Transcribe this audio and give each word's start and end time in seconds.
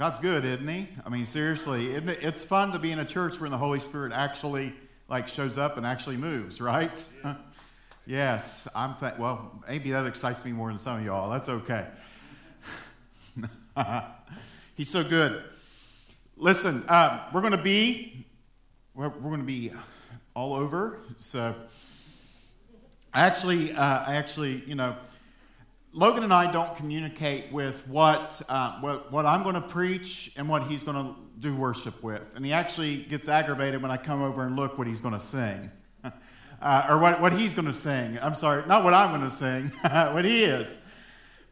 God's 0.00 0.18
good, 0.18 0.46
isn't 0.46 0.66
He? 0.66 0.88
I 1.04 1.10
mean, 1.10 1.26
seriously, 1.26 1.90
it? 1.90 2.08
It's 2.22 2.42
fun 2.42 2.72
to 2.72 2.78
be 2.78 2.90
in 2.90 3.00
a 3.00 3.04
church 3.04 3.38
where 3.38 3.50
the 3.50 3.58
Holy 3.58 3.80
Spirit 3.80 4.14
actually 4.14 4.72
like 5.08 5.28
shows 5.28 5.58
up 5.58 5.76
and 5.76 5.84
actually 5.84 6.16
moves, 6.16 6.58
right? 6.58 7.04
yes, 8.06 8.66
I'm. 8.74 8.94
Th- 8.94 9.12
well, 9.18 9.62
maybe 9.68 9.90
that 9.90 10.06
excites 10.06 10.42
me 10.42 10.52
more 10.52 10.68
than 10.68 10.78
some 10.78 11.00
of 11.00 11.04
y'all. 11.04 11.28
That's 11.28 11.50
okay. 11.50 11.86
He's 14.74 14.88
so 14.88 15.04
good. 15.04 15.44
Listen, 16.38 16.82
uh, 16.88 17.28
we're 17.34 17.42
going 17.42 17.52
to 17.52 17.62
be 17.62 18.24
we're, 18.94 19.10
we're 19.10 19.28
going 19.28 19.40
to 19.40 19.44
be 19.46 19.70
all 20.32 20.54
over. 20.54 21.00
So, 21.18 21.54
actually, 23.12 23.72
uh, 23.74 24.10
actually, 24.10 24.62
you 24.66 24.76
know 24.76 24.96
Logan 25.92 26.22
and 26.22 26.32
I 26.32 26.52
don't 26.52 26.76
communicate 26.76 27.50
with 27.50 27.86
what, 27.88 28.40
uh, 28.48 28.78
what, 28.80 29.10
what 29.10 29.26
I'm 29.26 29.42
going 29.42 29.56
to 29.56 29.60
preach 29.60 30.32
and 30.36 30.48
what 30.48 30.64
he's 30.64 30.84
going 30.84 30.96
to 30.96 31.16
do 31.40 31.56
worship 31.56 32.00
with. 32.00 32.28
And 32.36 32.44
he 32.44 32.52
actually 32.52 32.98
gets 32.98 33.28
aggravated 33.28 33.82
when 33.82 33.90
I 33.90 33.96
come 33.96 34.22
over 34.22 34.46
and 34.46 34.54
look 34.54 34.78
what 34.78 34.86
he's 34.86 35.00
going 35.00 35.14
to 35.14 35.20
sing. 35.20 35.68
uh, 36.62 36.86
or 36.88 36.98
what, 36.98 37.20
what 37.20 37.32
he's 37.32 37.56
going 37.56 37.66
to 37.66 37.72
sing. 37.72 38.18
I'm 38.22 38.36
sorry, 38.36 38.64
not 38.68 38.84
what 38.84 38.94
I'm 38.94 39.10
going 39.10 39.22
to 39.22 39.30
sing, 39.30 39.68
what 40.12 40.24
he 40.24 40.44
is. 40.44 40.80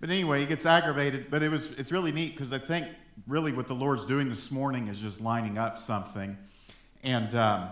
But 0.01 0.10
anyway, 0.10 0.38
he 0.38 0.46
gets 0.46 0.65
aggravated. 0.65 1.30
But 1.30 1.43
it 1.43 1.48
was, 1.48 1.77
it's 1.77 1.91
really 1.91 2.12
neat 2.12 2.34
because 2.34 2.52
I 2.52 2.59
think 2.59 2.87
really 3.27 3.52
what 3.52 3.66
the 3.66 3.74
Lord's 3.74 4.05
doing 4.05 4.29
this 4.29 4.52
morning 4.52 4.87
is 4.87 5.01
just 5.01 5.20
lining 5.20 5.59
up 5.59 5.80
something. 5.80 6.38
And 7.02 7.34
um, 7.34 7.70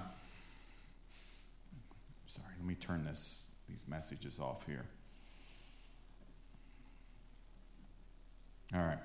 sorry, 2.26 2.48
let 2.58 2.66
me 2.66 2.74
turn 2.74 3.04
this, 3.04 3.52
these 3.68 3.84
messages 3.86 4.40
off 4.40 4.66
here. 4.66 4.84
All 8.76 8.82
right. 8.82 8.98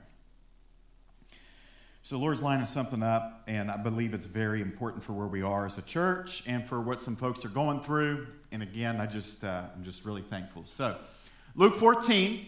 So 2.03 2.15
the 2.15 2.21
Lord's 2.21 2.41
lining 2.41 2.67
something 2.67 3.01
up, 3.01 3.43
and 3.47 3.71
I 3.71 3.77
believe 3.77 4.13
it's 4.13 4.25
very 4.25 4.61
important 4.61 5.01
for 5.01 5.13
where 5.13 5.27
we 5.27 5.43
are 5.43 5.65
as 5.65 5.77
a 5.77 5.81
church 5.81 6.43
and 6.45 6.67
for 6.67 6.81
what 6.81 6.99
some 6.99 7.15
folks 7.15 7.45
are 7.45 7.49
going 7.49 7.79
through. 7.79 8.27
And 8.51 8.61
again, 8.61 8.99
I 8.99 9.05
just 9.05 9.45
uh, 9.45 9.63
I'm 9.73 9.83
just 9.85 10.03
really 10.03 10.23
thankful. 10.23 10.63
So, 10.65 10.97
Luke 11.55 11.75
14, 11.75 12.47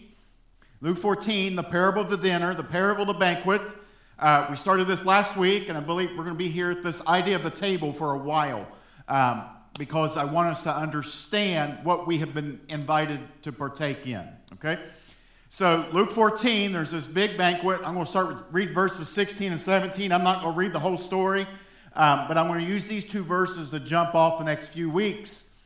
Luke 0.82 0.98
14, 0.98 1.56
the 1.56 1.62
parable 1.62 2.02
of 2.02 2.10
the 2.10 2.18
dinner, 2.18 2.52
the 2.52 2.62
parable 2.62 3.02
of 3.02 3.08
the 3.08 3.14
banquet. 3.14 3.74
Uh, 4.18 4.46
we 4.50 4.56
started 4.56 4.86
this 4.86 5.06
last 5.06 5.34
week, 5.34 5.70
and 5.70 5.78
I 5.78 5.80
believe 5.80 6.10
we're 6.10 6.24
going 6.24 6.36
to 6.36 6.44
be 6.44 6.48
here 6.48 6.72
at 6.72 6.82
this 6.82 7.06
idea 7.06 7.36
of 7.36 7.42
the 7.42 7.50
table 7.50 7.94
for 7.94 8.12
a 8.12 8.18
while 8.18 8.68
um, 9.08 9.44
because 9.78 10.18
I 10.18 10.24
want 10.24 10.48
us 10.48 10.62
to 10.64 10.76
understand 10.76 11.78
what 11.84 12.06
we 12.06 12.18
have 12.18 12.34
been 12.34 12.60
invited 12.68 13.20
to 13.42 13.52
partake 13.52 14.06
in. 14.06 14.28
Okay. 14.52 14.78
So, 15.54 15.86
Luke 15.92 16.10
14, 16.10 16.72
there's 16.72 16.90
this 16.90 17.06
big 17.06 17.38
banquet. 17.38 17.78
I'm 17.84 17.94
going 17.94 18.04
to 18.04 18.10
start 18.10 18.26
with 18.26 18.42
read 18.50 18.74
verses 18.74 19.08
16 19.08 19.52
and 19.52 19.60
17. 19.60 20.10
I'm 20.10 20.24
not 20.24 20.42
going 20.42 20.52
to 20.52 20.58
read 20.58 20.72
the 20.72 20.80
whole 20.80 20.98
story, 20.98 21.46
um, 21.92 22.26
but 22.26 22.36
I'm 22.36 22.48
going 22.48 22.58
to 22.58 22.66
use 22.66 22.88
these 22.88 23.04
two 23.04 23.22
verses 23.22 23.70
to 23.70 23.78
jump 23.78 24.16
off 24.16 24.40
the 24.40 24.44
next 24.44 24.70
few 24.72 24.90
weeks. 24.90 25.56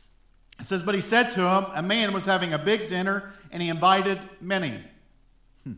It 0.59 0.67
says, 0.67 0.83
But 0.83 0.93
he 0.93 1.01
said 1.01 1.31
to 1.31 1.39
him, 1.39 1.65
A 1.73 1.81
man 1.81 2.13
was 2.13 2.23
having 2.23 2.53
a 2.53 2.59
big 2.59 2.87
dinner, 2.87 3.33
and 3.51 3.63
he 3.63 3.69
invited 3.69 4.19
many. 4.39 4.75
Hmm. 5.63 5.73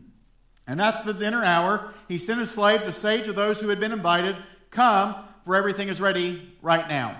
And 0.66 0.82
at 0.82 1.06
the 1.06 1.14
dinner 1.14 1.42
hour, 1.42 1.94
he 2.06 2.18
sent 2.18 2.38
a 2.38 2.46
slave 2.46 2.82
to 2.82 2.92
say 2.92 3.22
to 3.22 3.32
those 3.32 3.60
who 3.60 3.70
had 3.70 3.80
been 3.80 3.92
invited, 3.92 4.36
Come, 4.70 5.14
for 5.46 5.56
everything 5.56 5.88
is 5.88 6.02
ready 6.02 6.52
right 6.60 6.86
now. 6.86 7.16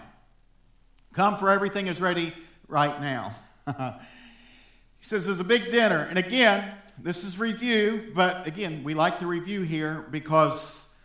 Come, 1.15 1.39
for 1.39 1.49
everything 1.49 1.87
is 1.87 2.03
ready 2.03 2.35
right 2.69 3.01
now. 3.01 3.35
he 3.67 5.07
says, 5.07 5.25
There's 5.25 5.41
a 5.41 5.45
big 5.45 5.71
dinner. 5.71 6.07
And 6.11 6.19
again, 6.19 6.71
this 7.03 7.25
is 7.25 7.37
review, 7.37 8.13
but 8.15 8.47
again, 8.47 8.85
we 8.85 8.95
like 8.95 9.19
to 9.19 9.27
review 9.27 9.63
here 9.63 10.07
because 10.13 11.01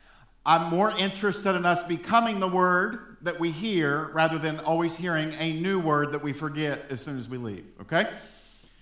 I'm 0.46 0.70
more 0.70 0.92
interested 0.92 1.56
in 1.56 1.66
us 1.66 1.84
becoming 1.84 2.40
the 2.40 2.48
word 2.48 3.18
that 3.24 3.40
we 3.40 3.50
hear 3.50 4.12
rather 4.14 4.38
than 4.38 4.60
always 4.60 4.96
hearing 4.96 5.34
a 5.40 5.54
new 5.54 5.80
word 5.80 6.12
that 6.12 6.22
we 6.22 6.34
forget 6.34 6.86
as 6.92 7.02
soon 7.02 7.18
as 7.18 7.28
we 7.28 7.38
leave. 7.38 7.66
Okay? 7.82 8.06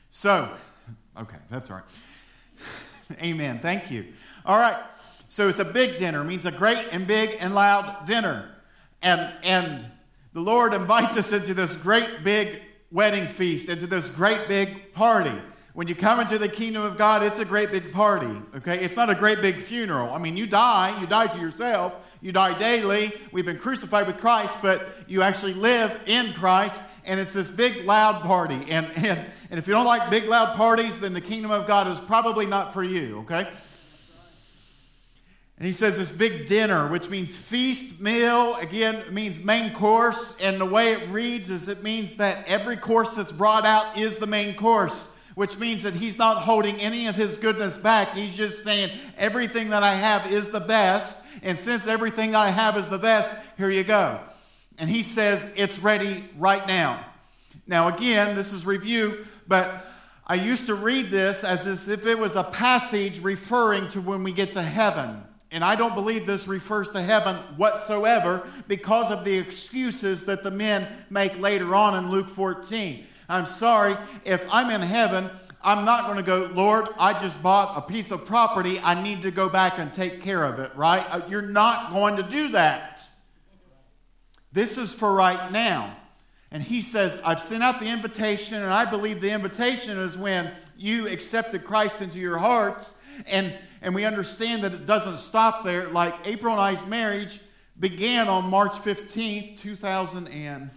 So, 0.09 0.51
okay, 1.17 1.37
that's 1.49 1.71
all 1.71 1.77
right. 1.77 3.21
Amen. 3.23 3.59
Thank 3.59 3.89
you. 3.91 4.07
All 4.45 4.57
right. 4.57 4.77
So 5.29 5.47
it's 5.47 5.59
a 5.59 5.65
big 5.65 5.97
dinner, 5.97 6.21
it 6.21 6.25
means 6.25 6.45
a 6.45 6.51
great 6.51 6.85
and 6.91 7.07
big 7.07 7.37
and 7.39 7.55
loud 7.55 8.05
dinner. 8.05 8.51
And 9.01 9.33
and 9.43 9.85
the 10.33 10.41
Lord 10.41 10.73
invites 10.73 11.15
us 11.15 11.31
into 11.31 11.53
this 11.53 11.81
great 11.81 12.25
big 12.25 12.59
wedding 12.91 13.25
feast, 13.25 13.69
into 13.69 13.87
this 13.87 14.09
great 14.09 14.49
big 14.49 14.93
party. 14.93 15.31
When 15.75 15.89
you 15.89 15.95
come 15.95 16.21
into 16.21 16.37
the 16.37 16.47
kingdom 16.47 16.83
of 16.83 16.97
God, 16.97 17.21
it's 17.21 17.39
a 17.39 17.43
great 17.43 17.69
big 17.69 17.91
party, 17.91 18.33
okay? 18.55 18.79
It's 18.79 18.95
not 18.95 19.09
a 19.09 19.15
great 19.15 19.41
big 19.41 19.55
funeral. 19.55 20.13
I 20.13 20.19
mean, 20.19 20.37
you 20.37 20.47
die, 20.47 20.97
you 21.01 21.05
die 21.05 21.27
to 21.27 21.37
yourself, 21.37 21.93
you 22.21 22.31
die 22.31 22.57
daily. 22.57 23.11
We've 23.33 23.45
been 23.45 23.59
crucified 23.59 24.07
with 24.07 24.17
Christ, 24.17 24.57
but 24.61 24.87
you 25.05 25.21
actually 25.21 25.53
live 25.53 26.01
in 26.05 26.31
Christ, 26.31 26.81
and 27.03 27.19
it's 27.19 27.33
this 27.33 27.51
big, 27.51 27.83
loud 27.83 28.21
party. 28.21 28.57
And, 28.69 28.89
and, 28.95 29.19
and 29.49 29.59
if 29.59 29.67
you 29.67 29.73
don't 29.73 29.85
like 29.85 30.09
big, 30.09 30.29
loud 30.29 30.55
parties, 30.55 31.01
then 31.01 31.13
the 31.13 31.19
kingdom 31.19 31.51
of 31.51 31.67
God 31.67 31.89
is 31.89 31.99
probably 31.99 32.45
not 32.45 32.71
for 32.71 32.81
you, 32.81 33.19
okay? 33.23 33.45
And 35.57 35.65
he 35.65 35.73
says 35.73 35.97
this 35.97 36.09
big 36.09 36.45
dinner, 36.47 36.87
which 36.87 37.09
means 37.09 37.35
feast, 37.35 37.99
meal, 37.99 38.55
again, 38.61 38.95
it 38.95 39.11
means 39.11 39.43
main 39.43 39.73
course. 39.73 40.39
And 40.39 40.61
the 40.61 40.65
way 40.65 40.93
it 40.93 41.09
reads 41.09 41.49
is 41.49 41.67
it 41.67 41.83
means 41.83 42.15
that 42.15 42.47
every 42.47 42.77
course 42.77 43.13
that's 43.15 43.33
brought 43.33 43.65
out 43.65 43.97
is 43.97 44.15
the 44.15 44.27
main 44.27 44.55
course 44.55 45.14
which 45.35 45.59
means 45.59 45.84
that 45.84 45.94
he's 45.94 46.18
not 46.18 46.38
holding 46.38 46.75
any 46.78 47.07
of 47.07 47.16
his 47.16 47.38
goodness 47.38 47.78
back. 47.78 48.13
He's 48.13 48.34
just 48.34 48.63
saying, 48.63 48.90
everything 49.18 49.69
that 49.69 49.84
I 49.84 49.94
have 49.94 50.31
is 50.31 50.50
the 50.50 50.62
best. 50.62 51.25
And 51.44 51.59
since 51.59 51.85
everything 51.85 52.34
I 52.34 52.50
have 52.50 52.78
is 52.78 52.90
the 52.90 52.97
best, 52.97 53.34
here 53.57 53.69
you 53.69 53.84
go. 53.84 54.19
And 54.78 54.90
he 54.90 55.03
says, 55.03 55.53
it's 55.56 55.79
ready 55.79 56.23
right 56.38 56.66
now. 56.68 57.00
Now, 57.68 57.90
again, 57.90 58.35
this 58.35 58.53
is 58.53 58.66
review, 58.66 59.25
but 59.47 59.85
I 60.25 60.35
used 60.35 60.66
to 60.68 60.75
read 60.75 61.07
this 61.07 61.44
as 61.44 61.88
if 61.88 62.06
it 62.06 62.17
was 62.17 62.35
a 62.35 62.44
passage 62.44 63.22
referring 63.22 63.88
to 63.90 64.02
when 64.02 64.23
we 64.23 64.31
get 64.31 64.53
to 64.53 64.62
heaven. 64.62 65.22
And 65.52 65.63
I 65.63 65.75
don't 65.75 65.96
believe 65.96 66.25
this 66.25 66.47
refers 66.47 66.90
to 66.91 67.02
heaven 67.02 67.35
whatsoever 67.57 68.47
because 68.67 69.12
of 69.12 69.23
the 69.23 69.38
excuses 69.38 70.25
that 70.25 70.44
the 70.44 70.52
men 70.52 70.88
make 71.09 71.40
later 71.40 71.75
on 71.75 72.03
in 72.03 72.12
Luke 72.12 72.29
14. 72.29 73.06
I'm 73.27 73.45
sorry, 73.45 73.95
if 74.23 74.45
I'm 74.51 74.69
in 74.69 74.81
heaven, 74.81 75.29
I'm 75.63 75.83
not 75.83 76.05
going 76.05 76.17
to 76.17 76.23
go, 76.23 76.47
Lord, 76.53 76.87
I 76.99 77.19
just 77.19 77.41
bought 77.41 77.75
a 77.75 77.81
piece 77.81 78.11
of 78.11 78.25
property. 78.25 78.79
I 78.79 79.01
need 79.01 79.23
to 79.23 79.31
go 79.31 79.49
back 79.49 79.79
and 79.79 79.91
take 79.91 80.21
care 80.21 80.43
of 80.43 80.59
it, 80.59 80.71
right? 80.75 81.03
Uh, 81.09 81.21
you're 81.27 81.41
not 81.41 81.91
going 81.91 82.17
to 82.17 82.23
do 82.23 82.49
that. 82.49 83.09
This 84.51 84.77
is 84.77 84.93
for 84.93 85.13
right 85.13 85.51
now. 85.51 85.97
And 86.51 86.61
he 86.61 86.83
says, 86.83 87.19
I've 87.25 87.41
sent 87.41 87.63
out 87.63 87.79
the 87.79 87.87
invitation, 87.87 88.61
and 88.61 88.71
I 88.71 88.89
believe 88.89 89.21
the 89.21 89.31
invitation 89.31 89.97
is 89.97 90.17
when 90.17 90.51
you 90.77 91.07
accepted 91.07 91.65
Christ 91.65 92.01
into 92.01 92.19
your 92.19 92.37
hearts. 92.37 93.01
And, 93.27 93.51
and 93.81 93.95
we 93.95 94.05
understand 94.05 94.63
that 94.63 94.73
it 94.73 94.85
doesn't 94.85 95.17
stop 95.17 95.63
there. 95.63 95.87
Like 95.89 96.13
April 96.25 96.53
and 96.53 96.61
I's 96.61 96.85
marriage 96.87 97.39
began 97.79 98.27
on 98.27 98.49
March 98.49 98.73
15th, 98.73 99.59
2000 99.59 100.27
and 100.27 100.69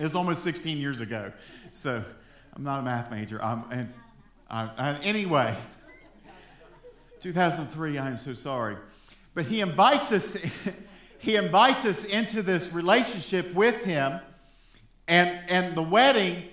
it 0.00 0.04
was 0.04 0.14
almost 0.14 0.42
16 0.42 0.78
years 0.78 1.02
ago. 1.02 1.30
So 1.72 2.02
I'm 2.54 2.64
not 2.64 2.80
a 2.80 2.82
math 2.82 3.10
major. 3.10 3.38
I'm, 3.44 3.64
and 3.70 3.92
I, 4.48 4.98
anyway, 5.02 5.54
2003, 7.20 7.98
I 7.98 8.08
am 8.08 8.16
so 8.16 8.32
sorry. 8.32 8.76
But 9.34 9.44
he 9.44 9.60
invites 9.60 10.10
us, 10.10 10.38
he 11.18 11.36
invites 11.36 11.84
us 11.84 12.04
into 12.04 12.40
this 12.40 12.72
relationship 12.72 13.52
with 13.52 13.84
him. 13.84 14.20
And, 15.06 15.38
and 15.48 15.74
the 15.74 15.82
wedding, 15.82 16.44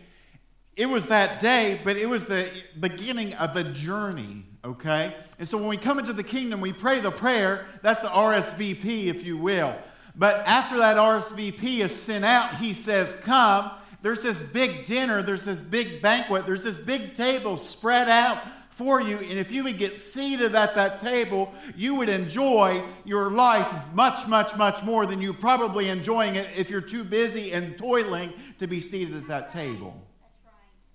it 0.76 0.90
was 0.90 1.06
that 1.06 1.40
day, 1.40 1.80
but 1.86 1.96
it 1.96 2.10
was 2.10 2.26
the 2.26 2.50
beginning 2.78 3.34
of 3.36 3.56
a 3.56 3.64
journey, 3.64 4.44
okay? 4.66 5.16
And 5.40 5.48
so 5.48 5.58
when 5.58 5.70
we 5.70 5.78
come 5.78 6.00
into 6.00 6.12
the 6.12 6.24
kingdom, 6.24 6.60
we 6.60 6.74
pray 6.74 7.00
the 7.00 7.12
prayer. 7.12 7.66
That's 7.82 8.02
the 8.02 8.10
RSVP, 8.10 9.06
if 9.06 9.26
you 9.26 9.38
will. 9.38 9.74
But 10.18 10.48
after 10.48 10.78
that 10.80 10.98
RSVP 10.98 11.80
is 11.80 11.96
sent 11.96 12.26
out, 12.26 12.56
he 12.56 12.74
says, 12.74 13.14
Come. 13.24 13.72
There's 14.02 14.22
this 14.22 14.42
big 14.42 14.86
dinner, 14.86 15.24
there's 15.24 15.44
this 15.44 15.60
big 15.60 16.02
banquet, 16.02 16.46
there's 16.46 16.64
this 16.64 16.78
big 16.78 17.16
table 17.16 17.58
spread 17.58 18.08
out 18.08 18.38
for 18.70 19.02
you. 19.02 19.18
And 19.18 19.40
if 19.40 19.52
you 19.52 19.64
would 19.64 19.80
get 19.80 19.92
seated 19.92 20.54
at 20.54 20.76
that 20.76 21.00
table, 21.00 21.54
you 21.76 21.96
would 21.96 22.10
enjoy 22.10 22.84
your 23.06 23.32
life 23.32 23.92
much, 23.94 24.28
much, 24.28 24.56
much 24.56 24.84
more 24.84 25.08
than 25.08 25.20
you 25.20 25.34
probably 25.34 25.90
enjoying 25.90 26.36
it 26.36 26.48
if 26.56 26.70
you're 26.70 26.80
too 26.80 27.04
busy 27.04 27.52
and 27.52 27.76
toiling 27.76 28.32
to 28.60 28.68
be 28.68 28.80
seated 28.80 29.18
at 29.18 29.28
that 29.30 29.50
table. 29.50 30.00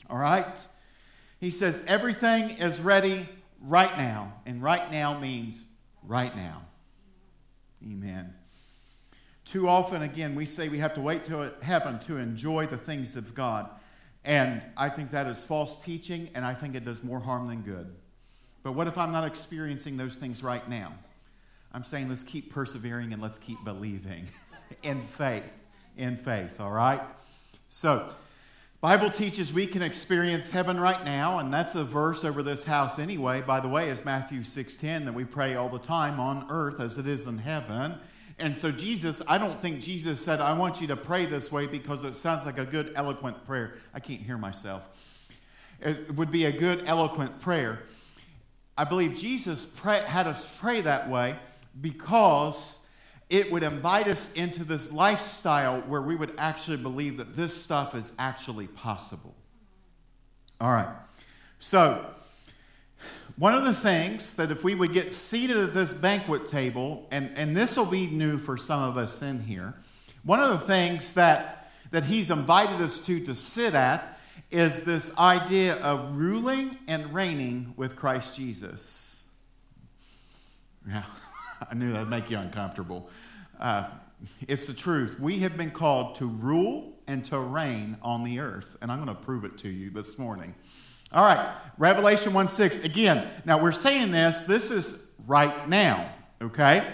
All 0.08 0.18
right? 0.18 0.64
He 1.40 1.50
says, 1.50 1.84
Everything 1.88 2.50
is 2.58 2.80
ready 2.80 3.26
right 3.60 3.94
now. 3.98 4.32
And 4.46 4.62
right 4.62 4.90
now 4.92 5.18
means 5.18 5.64
right 6.04 6.34
now. 6.36 6.62
Amen. 7.84 8.32
Too 9.44 9.68
often, 9.68 10.02
again, 10.02 10.34
we 10.34 10.46
say 10.46 10.68
we 10.68 10.78
have 10.78 10.94
to 10.94 11.00
wait 11.00 11.24
till 11.24 11.50
heaven 11.62 11.98
to 12.00 12.18
enjoy 12.18 12.66
the 12.66 12.76
things 12.76 13.16
of 13.16 13.34
God. 13.34 13.68
And 14.24 14.62
I 14.76 14.88
think 14.88 15.10
that 15.10 15.26
is 15.26 15.42
false 15.42 15.82
teaching, 15.82 16.30
and 16.34 16.44
I 16.44 16.54
think 16.54 16.74
it 16.74 16.84
does 16.84 17.02
more 17.02 17.20
harm 17.20 17.48
than 17.48 17.62
good. 17.62 17.92
But 18.62 18.72
what 18.72 18.86
if 18.86 18.96
I'm 18.96 19.10
not 19.10 19.24
experiencing 19.24 19.96
those 19.96 20.14
things 20.14 20.42
right 20.42 20.66
now? 20.68 20.92
I'm 21.72 21.82
saying 21.82 22.08
let's 22.08 22.22
keep 22.22 22.52
persevering 22.52 23.12
and 23.12 23.20
let's 23.20 23.38
keep 23.38 23.62
believing 23.64 24.28
in 24.82 25.00
faith. 25.00 25.50
In 25.96 26.16
faith, 26.16 26.60
all 26.60 26.70
right? 26.70 27.00
So, 27.68 28.08
Bible 28.80 29.10
teaches 29.10 29.52
we 29.52 29.66
can 29.66 29.82
experience 29.82 30.50
heaven 30.50 30.80
right 30.80 31.04
now, 31.04 31.38
and 31.38 31.52
that's 31.52 31.74
a 31.74 31.84
verse 31.84 32.24
over 32.24 32.42
this 32.42 32.64
house 32.64 32.98
anyway. 32.98 33.40
By 33.40 33.60
the 33.60 33.68
way, 33.68 33.90
is 33.90 34.04
Matthew 34.04 34.40
6:10 34.40 35.04
that 35.04 35.14
we 35.14 35.24
pray 35.24 35.54
all 35.54 35.68
the 35.68 35.78
time 35.78 36.18
on 36.18 36.46
earth 36.50 36.80
as 36.80 36.98
it 36.98 37.06
is 37.06 37.26
in 37.26 37.38
heaven. 37.38 37.94
And 38.38 38.56
so 38.56 38.70
Jesus, 38.72 39.22
I 39.28 39.38
don't 39.38 39.60
think 39.60 39.80
Jesus 39.80 40.24
said, 40.24 40.40
I 40.40 40.56
want 40.56 40.80
you 40.80 40.86
to 40.88 40.96
pray 40.96 41.26
this 41.26 41.52
way 41.52 41.66
because 41.66 42.04
it 42.04 42.14
sounds 42.14 42.46
like 42.46 42.58
a 42.58 42.64
good 42.64 42.92
eloquent 42.94 43.44
prayer. 43.44 43.74
I 43.94 44.00
can't 44.00 44.20
hear 44.20 44.38
myself. 44.38 44.82
It 45.80 46.14
would 46.14 46.30
be 46.30 46.44
a 46.44 46.52
good 46.52 46.84
eloquent 46.86 47.40
prayer. 47.40 47.82
I 48.76 48.84
believe 48.84 49.16
Jesus 49.16 49.66
pray, 49.66 50.00
had 50.00 50.26
us 50.26 50.56
pray 50.58 50.80
that 50.80 51.08
way 51.08 51.36
because 51.80 52.90
it 53.28 53.50
would 53.50 53.62
invite 53.62 54.08
us 54.08 54.34
into 54.34 54.64
this 54.64 54.92
lifestyle 54.92 55.80
where 55.82 56.02
we 56.02 56.14
would 56.14 56.34
actually 56.38 56.76
believe 56.76 57.16
that 57.16 57.36
this 57.36 57.56
stuff 57.56 57.94
is 57.94 58.12
actually 58.18 58.66
possible. 58.66 59.34
All 60.60 60.70
right. 60.70 60.88
So, 61.58 62.11
one 63.36 63.54
of 63.54 63.64
the 63.64 63.72
things 63.72 64.34
that 64.34 64.50
if 64.50 64.62
we 64.62 64.74
would 64.74 64.92
get 64.92 65.12
seated 65.12 65.56
at 65.56 65.74
this 65.74 65.92
banquet 65.92 66.46
table, 66.46 67.06
and, 67.10 67.30
and 67.36 67.56
this 67.56 67.76
will 67.76 67.90
be 67.90 68.06
new 68.06 68.38
for 68.38 68.56
some 68.56 68.82
of 68.82 68.96
us 68.96 69.22
in 69.22 69.40
here, 69.40 69.74
one 70.22 70.40
of 70.40 70.50
the 70.50 70.58
things 70.58 71.14
that, 71.14 71.72
that 71.90 72.04
he's 72.04 72.30
invited 72.30 72.80
us 72.80 73.04
to 73.06 73.24
to 73.24 73.34
sit 73.34 73.74
at 73.74 74.18
is 74.50 74.84
this 74.84 75.16
idea 75.18 75.76
of 75.76 76.14
ruling 76.14 76.76
and 76.86 77.12
reigning 77.14 77.72
with 77.76 77.96
Christ 77.96 78.36
Jesus. 78.36 79.32
Yeah, 80.86 81.02
I 81.70 81.74
knew 81.74 81.92
that 81.92 82.00
would 82.00 82.10
make 82.10 82.30
you 82.30 82.38
uncomfortable. 82.38 83.08
Uh, 83.58 83.88
it's 84.46 84.66
the 84.66 84.74
truth. 84.74 85.18
We 85.18 85.38
have 85.38 85.56
been 85.56 85.70
called 85.70 86.16
to 86.16 86.28
rule 86.28 86.92
and 87.06 87.24
to 87.26 87.38
reign 87.38 87.96
on 88.02 88.24
the 88.24 88.40
earth, 88.40 88.76
and 88.82 88.92
I'm 88.92 89.02
going 89.02 89.16
to 89.16 89.22
prove 89.22 89.44
it 89.44 89.58
to 89.58 89.68
you 89.68 89.90
this 89.90 90.18
morning. 90.18 90.54
All 91.14 91.24
right, 91.24 91.54
Revelation 91.76 92.32
1 92.32 92.48
6. 92.48 92.84
Again, 92.84 93.28
now 93.44 93.58
we're 93.58 93.72
saying 93.72 94.12
this, 94.12 94.40
this 94.40 94.70
is 94.70 95.12
right 95.26 95.68
now, 95.68 96.10
okay? 96.40 96.86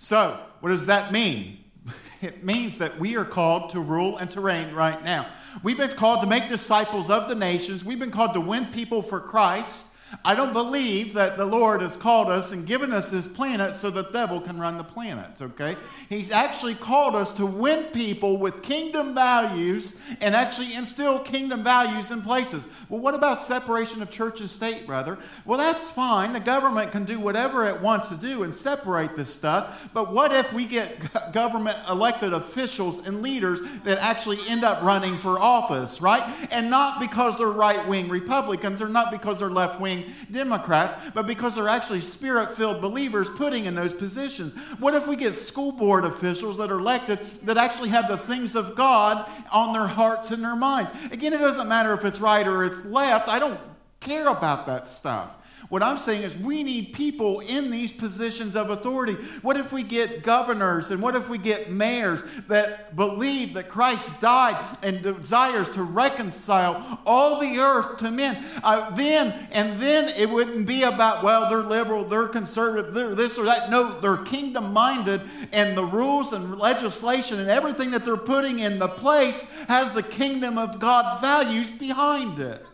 So, 0.00 0.40
what 0.58 0.70
does 0.70 0.86
that 0.86 1.12
mean? 1.12 1.58
It 2.22 2.44
means 2.44 2.76
that 2.78 2.98
we 2.98 3.16
are 3.16 3.24
called 3.24 3.70
to 3.70 3.80
rule 3.80 4.18
and 4.18 4.30
to 4.32 4.42
reign 4.42 4.74
right 4.74 5.02
now. 5.02 5.24
We've 5.62 5.78
been 5.78 5.96
called 5.96 6.20
to 6.20 6.26
make 6.26 6.50
disciples 6.50 7.08
of 7.08 7.30
the 7.30 7.34
nations. 7.34 7.82
We've 7.82 7.98
been 7.98 8.10
called 8.10 8.34
to 8.34 8.42
win 8.42 8.66
people 8.66 9.00
for 9.00 9.20
Christ. 9.20 9.89
I 10.24 10.34
don't 10.34 10.52
believe 10.52 11.14
that 11.14 11.36
the 11.36 11.46
Lord 11.46 11.82
has 11.82 11.96
called 11.96 12.28
us 12.28 12.52
and 12.52 12.66
given 12.66 12.92
us 12.92 13.10
this 13.10 13.28
planet 13.28 13.74
so 13.74 13.90
the 13.90 14.02
devil 14.02 14.40
can 14.40 14.58
run 14.58 14.76
the 14.76 14.84
planet, 14.84 15.40
okay? 15.40 15.76
He's 16.08 16.32
actually 16.32 16.74
called 16.74 17.14
us 17.14 17.32
to 17.34 17.46
win 17.46 17.84
people 17.92 18.36
with 18.36 18.62
kingdom 18.62 19.14
values 19.14 20.02
and 20.20 20.34
actually 20.34 20.74
instill 20.74 21.20
kingdom 21.20 21.62
values 21.62 22.10
in 22.10 22.22
places. 22.22 22.66
Well, 22.88 23.00
what 23.00 23.14
about 23.14 23.40
separation 23.40 24.02
of 24.02 24.10
church 24.10 24.40
and 24.40 24.50
state, 24.50 24.86
brother? 24.86 25.16
Well, 25.44 25.58
that's 25.58 25.90
fine. 25.90 26.32
The 26.32 26.40
government 26.40 26.90
can 26.90 27.04
do 27.04 27.20
whatever 27.20 27.68
it 27.68 27.80
wants 27.80 28.08
to 28.08 28.16
do 28.16 28.42
and 28.42 28.52
separate 28.52 29.16
this 29.16 29.32
stuff. 29.32 29.88
But 29.94 30.12
what 30.12 30.32
if 30.32 30.52
we 30.52 30.66
get 30.66 31.32
government 31.32 31.78
elected 31.88 32.32
officials 32.32 33.06
and 33.06 33.22
leaders 33.22 33.60
that 33.84 33.98
actually 33.98 34.38
end 34.48 34.64
up 34.64 34.82
running 34.82 35.16
for 35.16 35.38
office, 35.38 36.02
right? 36.02 36.22
And 36.50 36.68
not 36.68 36.98
because 36.98 37.38
they're 37.38 37.46
right 37.46 37.86
wing 37.86 38.08
Republicans 38.08 38.82
or 38.82 38.88
not 38.88 39.12
because 39.12 39.38
they're 39.38 39.48
left 39.48 39.80
wing 39.80 39.99
Democrats, 40.30 41.10
but 41.14 41.26
because 41.26 41.54
they're 41.54 41.68
actually 41.68 42.00
spirit 42.00 42.50
filled 42.50 42.80
believers 42.80 43.28
putting 43.30 43.66
in 43.66 43.74
those 43.74 43.94
positions. 43.94 44.54
What 44.78 44.94
if 44.94 45.06
we 45.06 45.16
get 45.16 45.32
school 45.34 45.72
board 45.72 46.04
officials 46.04 46.58
that 46.58 46.70
are 46.70 46.78
elected 46.78 47.20
that 47.44 47.56
actually 47.56 47.90
have 47.90 48.08
the 48.08 48.16
things 48.16 48.54
of 48.54 48.74
God 48.74 49.28
on 49.52 49.72
their 49.72 49.86
hearts 49.86 50.30
and 50.30 50.42
their 50.42 50.56
minds? 50.56 50.90
Again, 51.12 51.32
it 51.32 51.38
doesn't 51.38 51.68
matter 51.68 51.92
if 51.94 52.04
it's 52.04 52.20
right 52.20 52.46
or 52.46 52.64
it's 52.64 52.84
left. 52.84 53.28
I 53.28 53.38
don't 53.38 53.60
care 54.00 54.28
about 54.28 54.66
that 54.66 54.88
stuff. 54.88 55.36
What 55.70 55.84
I'm 55.84 55.98
saying 55.98 56.24
is, 56.24 56.36
we 56.36 56.64
need 56.64 56.92
people 56.94 57.38
in 57.38 57.70
these 57.70 57.92
positions 57.92 58.56
of 58.56 58.70
authority. 58.70 59.14
What 59.40 59.56
if 59.56 59.72
we 59.72 59.84
get 59.84 60.24
governors 60.24 60.90
and 60.90 61.00
what 61.00 61.14
if 61.14 61.28
we 61.28 61.38
get 61.38 61.70
mayors 61.70 62.24
that 62.48 62.96
believe 62.96 63.54
that 63.54 63.68
Christ 63.68 64.20
died 64.20 64.58
and 64.82 65.00
desires 65.00 65.68
to 65.70 65.84
reconcile 65.84 67.00
all 67.06 67.38
the 67.38 67.60
earth 67.60 67.98
to 67.98 68.10
men? 68.10 68.44
Uh, 68.64 68.90
then, 68.96 69.32
and 69.52 69.80
then 69.80 70.12
it 70.18 70.28
wouldn't 70.28 70.66
be 70.66 70.82
about, 70.82 71.22
well, 71.22 71.48
they're 71.48 71.58
liberal, 71.58 72.04
they're 72.04 72.26
conservative, 72.26 72.92
they're 72.92 73.14
this 73.14 73.38
or 73.38 73.44
that. 73.44 73.70
No, 73.70 74.00
they're 74.00 74.24
kingdom 74.24 74.72
minded, 74.72 75.20
and 75.52 75.76
the 75.78 75.84
rules 75.84 76.32
and 76.32 76.58
legislation 76.58 77.38
and 77.38 77.48
everything 77.48 77.92
that 77.92 78.04
they're 78.04 78.16
putting 78.16 78.58
in 78.58 78.80
the 78.80 78.88
place 78.88 79.52
has 79.68 79.92
the 79.92 80.02
kingdom 80.02 80.58
of 80.58 80.80
God 80.80 81.20
values 81.20 81.70
behind 81.70 82.40
it. 82.40 82.66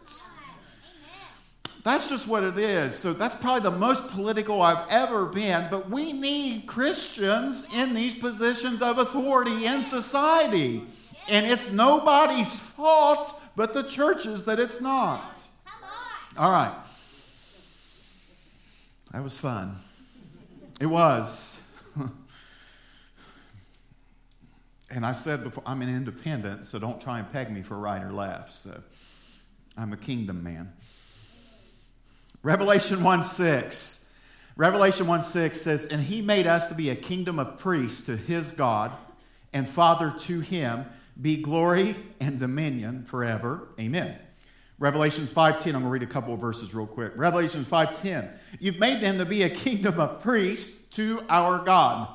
That's 1.86 2.08
just 2.08 2.26
what 2.26 2.42
it 2.42 2.58
is. 2.58 2.98
So 2.98 3.12
that's 3.12 3.36
probably 3.36 3.70
the 3.70 3.78
most 3.78 4.08
political 4.08 4.60
I've 4.60 4.88
ever 4.90 5.26
been. 5.26 5.68
But 5.70 5.88
we 5.88 6.12
need 6.12 6.66
Christians 6.66 7.72
in 7.72 7.94
these 7.94 8.12
positions 8.12 8.82
of 8.82 8.98
authority 8.98 9.66
in 9.66 9.82
society. 9.82 10.82
And 11.28 11.46
it's 11.46 11.70
nobody's 11.70 12.58
fault 12.58 13.40
but 13.54 13.72
the 13.72 13.84
churches 13.84 14.46
that 14.46 14.58
it's 14.58 14.80
not. 14.80 15.46
All 16.36 16.50
right. 16.50 16.74
That 19.12 19.22
was 19.22 19.38
fun. 19.38 19.76
It 20.80 20.86
was. 20.86 21.62
and 24.90 25.06
I 25.06 25.12
said 25.12 25.44
before, 25.44 25.62
I'm 25.64 25.82
an 25.82 25.88
independent, 25.88 26.66
so 26.66 26.80
don't 26.80 27.00
try 27.00 27.20
and 27.20 27.32
peg 27.32 27.48
me 27.52 27.62
for 27.62 27.78
right 27.78 28.02
or 28.02 28.10
left. 28.10 28.54
So 28.54 28.76
I'm 29.76 29.92
a 29.92 29.96
kingdom 29.96 30.42
man. 30.42 30.72
Revelation 32.46 33.02
1 33.02 33.24
6. 33.24 34.14
Revelation 34.56 35.08
1 35.08 35.24
6 35.24 35.60
says, 35.60 35.86
And 35.86 36.00
he 36.00 36.22
made 36.22 36.46
us 36.46 36.68
to 36.68 36.76
be 36.76 36.90
a 36.90 36.94
kingdom 36.94 37.40
of 37.40 37.58
priests 37.58 38.06
to 38.06 38.16
his 38.16 38.52
God, 38.52 38.92
and 39.52 39.68
Father 39.68 40.14
to 40.16 40.38
him 40.38 40.86
be 41.20 41.42
glory 41.42 41.96
and 42.20 42.38
dominion 42.38 43.02
forever. 43.02 43.66
Amen. 43.80 44.16
Revelations 44.78 45.32
5:10, 45.32 45.66
I'm 45.66 45.72
going 45.72 45.82
to 45.82 45.88
read 45.88 46.02
a 46.04 46.06
couple 46.06 46.34
of 46.34 46.40
verses 46.40 46.72
real 46.72 46.86
quick. 46.86 47.14
Revelations 47.16 47.66
5:10. 47.66 48.30
You've 48.60 48.78
made 48.78 49.00
them 49.00 49.18
to 49.18 49.24
be 49.26 49.42
a 49.42 49.50
kingdom 49.50 49.98
of 49.98 50.22
priests 50.22 50.88
to 50.90 51.24
our 51.28 51.64
God. 51.64 52.06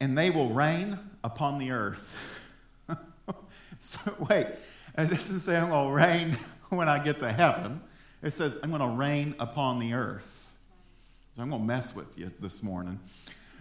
And 0.00 0.18
they 0.18 0.30
will 0.30 0.48
reign 0.48 0.98
upon 1.22 1.60
the 1.60 1.70
earth. 1.70 2.18
so 3.78 4.00
wait, 4.28 4.48
it 4.98 5.08
doesn't 5.08 5.38
say 5.38 5.56
I'm 5.56 5.68
going 5.68 5.86
to 5.86 5.94
reign 5.94 6.38
when 6.76 6.88
I 6.88 7.02
get 7.02 7.18
to 7.20 7.32
heaven. 7.32 7.80
It 8.22 8.32
says, 8.32 8.58
I'm 8.62 8.70
going 8.70 8.82
to 8.82 8.88
reign 8.88 9.34
upon 9.38 9.78
the 9.78 9.94
earth. 9.94 10.56
So 11.32 11.42
I'm 11.42 11.50
going 11.50 11.62
to 11.62 11.66
mess 11.66 11.94
with 11.94 12.18
you 12.18 12.32
this 12.40 12.62
morning. 12.62 12.98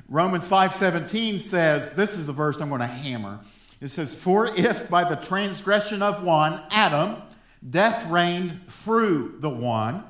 Romans 0.10 0.48
5:17 0.48 1.40
says, 1.40 1.96
this 1.96 2.18
is 2.18 2.26
the 2.26 2.34
verse 2.34 2.60
I'm 2.60 2.70
going 2.70 2.82
to 2.82 2.88
hammer. 2.88 3.40
It 3.80 3.90
says, 3.90 4.14
"For 4.14 4.48
if 4.56 4.90
by 4.90 5.04
the 5.04 5.16
transgression 5.16 6.02
of 6.02 6.24
one, 6.24 6.64
Adam, 6.72 7.22
death 7.70 8.10
reigned 8.10 8.62
through 8.68 9.36
the 9.40 9.50
one, 9.50 10.04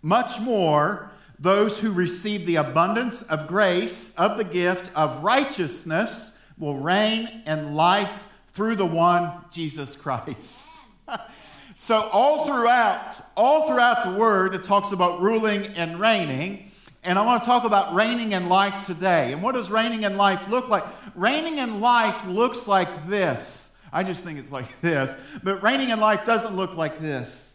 much 0.00 0.40
more 0.40 1.10
those 1.38 1.80
who 1.80 1.92
receive 1.92 2.46
the 2.46 2.56
abundance 2.56 3.20
of 3.22 3.48
grace 3.48 4.14
of 4.16 4.38
the 4.38 4.44
gift 4.44 4.90
of 4.94 5.22
righteousness 5.22 6.42
will 6.56 6.78
reign 6.78 7.28
in 7.46 7.74
life 7.74 8.28
through 8.48 8.76
the 8.76 8.86
one 8.86 9.32
Jesus 9.50 10.00
Christ." 10.00 10.68
So 11.80 12.10
all 12.12 12.46
throughout, 12.46 13.16
all 13.38 13.66
throughout 13.66 14.04
the 14.04 14.10
word, 14.10 14.54
it 14.54 14.64
talks 14.64 14.92
about 14.92 15.22
ruling 15.22 15.66
and 15.78 15.98
reigning. 15.98 16.70
And 17.04 17.18
I 17.18 17.24
want 17.24 17.42
to 17.42 17.46
talk 17.46 17.64
about 17.64 17.94
reigning 17.94 18.32
in 18.32 18.50
life 18.50 18.84
today. 18.84 19.32
And 19.32 19.42
what 19.42 19.54
does 19.54 19.70
reigning 19.70 20.02
in 20.02 20.18
life 20.18 20.46
look 20.50 20.68
like? 20.68 20.84
Reigning 21.14 21.56
in 21.56 21.80
life 21.80 22.26
looks 22.26 22.68
like 22.68 23.06
this. 23.06 23.80
I 23.94 24.02
just 24.02 24.22
think 24.22 24.38
it's 24.38 24.52
like 24.52 24.78
this. 24.82 25.16
But 25.42 25.62
reigning 25.62 25.88
in 25.88 25.98
life 26.00 26.26
doesn't 26.26 26.54
look 26.54 26.76
like 26.76 26.98
this. 26.98 27.49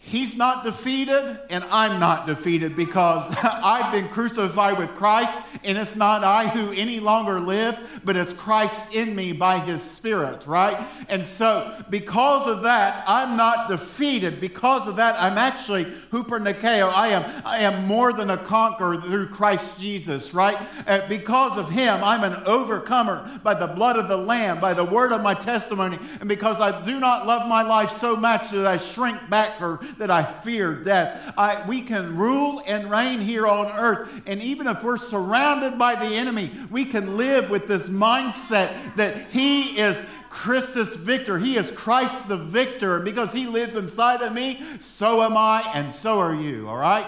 He's 0.00 0.38
not 0.38 0.64
defeated, 0.64 1.38
and 1.50 1.64
I'm 1.64 2.00
not 2.00 2.26
defeated 2.26 2.76
because 2.76 3.34
I've 3.42 3.92
been 3.92 4.08
crucified 4.08 4.78
with 4.78 4.90
Christ, 4.90 5.38
And 5.64 5.76
it's 5.76 5.96
not 5.96 6.24
I 6.24 6.46
who 6.46 6.72
any 6.72 7.00
longer 7.00 7.40
lives, 7.40 7.82
but 8.04 8.16
it's 8.16 8.32
Christ 8.32 8.94
in 8.94 9.14
me 9.14 9.32
by 9.32 9.58
his 9.58 9.82
Spirit, 9.82 10.46
right? 10.46 10.78
And 11.08 11.26
so, 11.26 11.84
because 11.90 12.46
of 12.46 12.62
that, 12.62 13.04
I'm 13.06 13.36
not 13.36 13.68
defeated. 13.68 14.40
Because 14.40 14.86
of 14.86 14.96
that, 14.96 15.16
I'm 15.20 15.36
actually 15.36 15.84
hupernikao. 16.10 16.90
I 16.92 17.08
am, 17.08 17.42
I 17.44 17.58
am 17.58 17.86
more 17.86 18.12
than 18.12 18.30
a 18.30 18.38
conqueror 18.38 18.98
through 18.98 19.28
Christ 19.28 19.80
Jesus, 19.80 20.32
right? 20.32 20.56
Uh, 20.86 21.06
because 21.08 21.58
of 21.58 21.70
him, 21.70 22.02
I'm 22.02 22.24
an 22.24 22.40
overcomer 22.46 23.40
by 23.42 23.54
the 23.54 23.66
blood 23.66 23.96
of 23.96 24.08
the 24.08 24.16
Lamb, 24.16 24.60
by 24.60 24.74
the 24.74 24.84
word 24.84 25.12
of 25.12 25.22
my 25.22 25.34
testimony, 25.34 25.98
and 26.20 26.28
because 26.28 26.60
I 26.60 26.84
do 26.86 26.98
not 27.00 27.26
love 27.26 27.48
my 27.48 27.62
life 27.62 27.90
so 27.90 28.16
much 28.16 28.50
that 28.50 28.66
I 28.66 28.76
shrink 28.76 29.28
back 29.28 29.60
or 29.60 29.80
that 29.96 30.10
I 30.10 30.22
fear 30.22 30.74
death. 30.74 31.32
I, 31.38 31.66
we 31.66 31.80
can 31.80 32.16
rule 32.16 32.62
and 32.66 32.90
reign 32.90 33.20
here 33.20 33.46
on 33.46 33.72
earth, 33.78 34.22
and 34.26 34.42
even 34.42 34.66
if 34.66 34.82
we're 34.82 34.98
surrounded 34.98 35.78
by 35.78 35.94
the 35.94 36.14
enemy, 36.14 36.50
we 36.70 36.84
can 36.84 37.16
live 37.16 37.50
with 37.50 37.66
this 37.66 37.88
mindset 37.88 38.96
that 38.96 39.30
he 39.30 39.78
is 39.78 39.96
Christus 40.30 40.94
victor. 40.94 41.38
He 41.38 41.56
is 41.56 41.72
Christ 41.72 42.28
the 42.28 42.36
victor. 42.36 42.96
And 42.96 43.04
because 43.04 43.32
he 43.32 43.46
lives 43.46 43.76
inside 43.76 44.22
of 44.22 44.32
me, 44.32 44.62
so 44.80 45.22
am 45.22 45.36
I, 45.36 45.68
and 45.74 45.90
so 45.90 46.18
are 46.18 46.34
you, 46.34 46.68
all 46.68 46.76
right? 46.76 47.06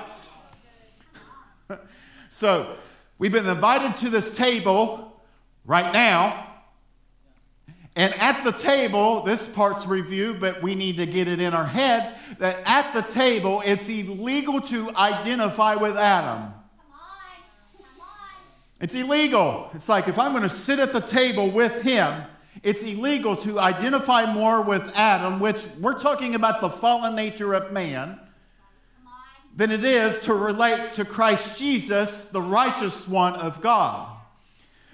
so, 2.30 2.76
we've 3.18 3.32
been 3.32 3.46
invited 3.46 3.96
to 4.00 4.08
this 4.08 4.36
table 4.36 5.22
right 5.64 5.92
now. 5.92 6.49
And 7.96 8.14
at 8.14 8.44
the 8.44 8.52
table, 8.52 9.22
this 9.22 9.52
part's 9.52 9.86
review, 9.86 10.36
but 10.38 10.62
we 10.62 10.74
need 10.74 10.96
to 10.98 11.06
get 11.06 11.26
it 11.28 11.40
in 11.40 11.54
our 11.54 11.66
heads 11.66 12.12
that 12.38 12.58
at 12.64 12.94
the 12.94 13.02
table, 13.02 13.62
it's 13.66 13.88
illegal 13.88 14.60
to 14.60 14.94
identify 14.96 15.74
with 15.74 15.96
Adam. 15.96 16.54
It's 18.80 18.94
illegal. 18.94 19.70
It's 19.74 19.88
like 19.88 20.08
if 20.08 20.18
I'm 20.18 20.30
going 20.30 20.44
to 20.44 20.48
sit 20.48 20.78
at 20.78 20.92
the 20.92 21.00
table 21.00 21.50
with 21.50 21.82
him, 21.82 22.22
it's 22.62 22.82
illegal 22.82 23.36
to 23.36 23.58
identify 23.58 24.32
more 24.32 24.62
with 24.62 24.90
Adam, 24.94 25.40
which 25.40 25.66
we're 25.80 25.98
talking 25.98 26.34
about 26.34 26.60
the 26.60 26.70
fallen 26.70 27.14
nature 27.14 27.52
of 27.52 27.72
man, 27.72 28.18
than 29.56 29.70
it 29.70 29.84
is 29.84 30.20
to 30.20 30.34
relate 30.34 30.94
to 30.94 31.04
Christ 31.04 31.58
Jesus, 31.58 32.28
the 32.28 32.40
righteous 32.40 33.06
one 33.08 33.34
of 33.34 33.60
God. 33.60 34.09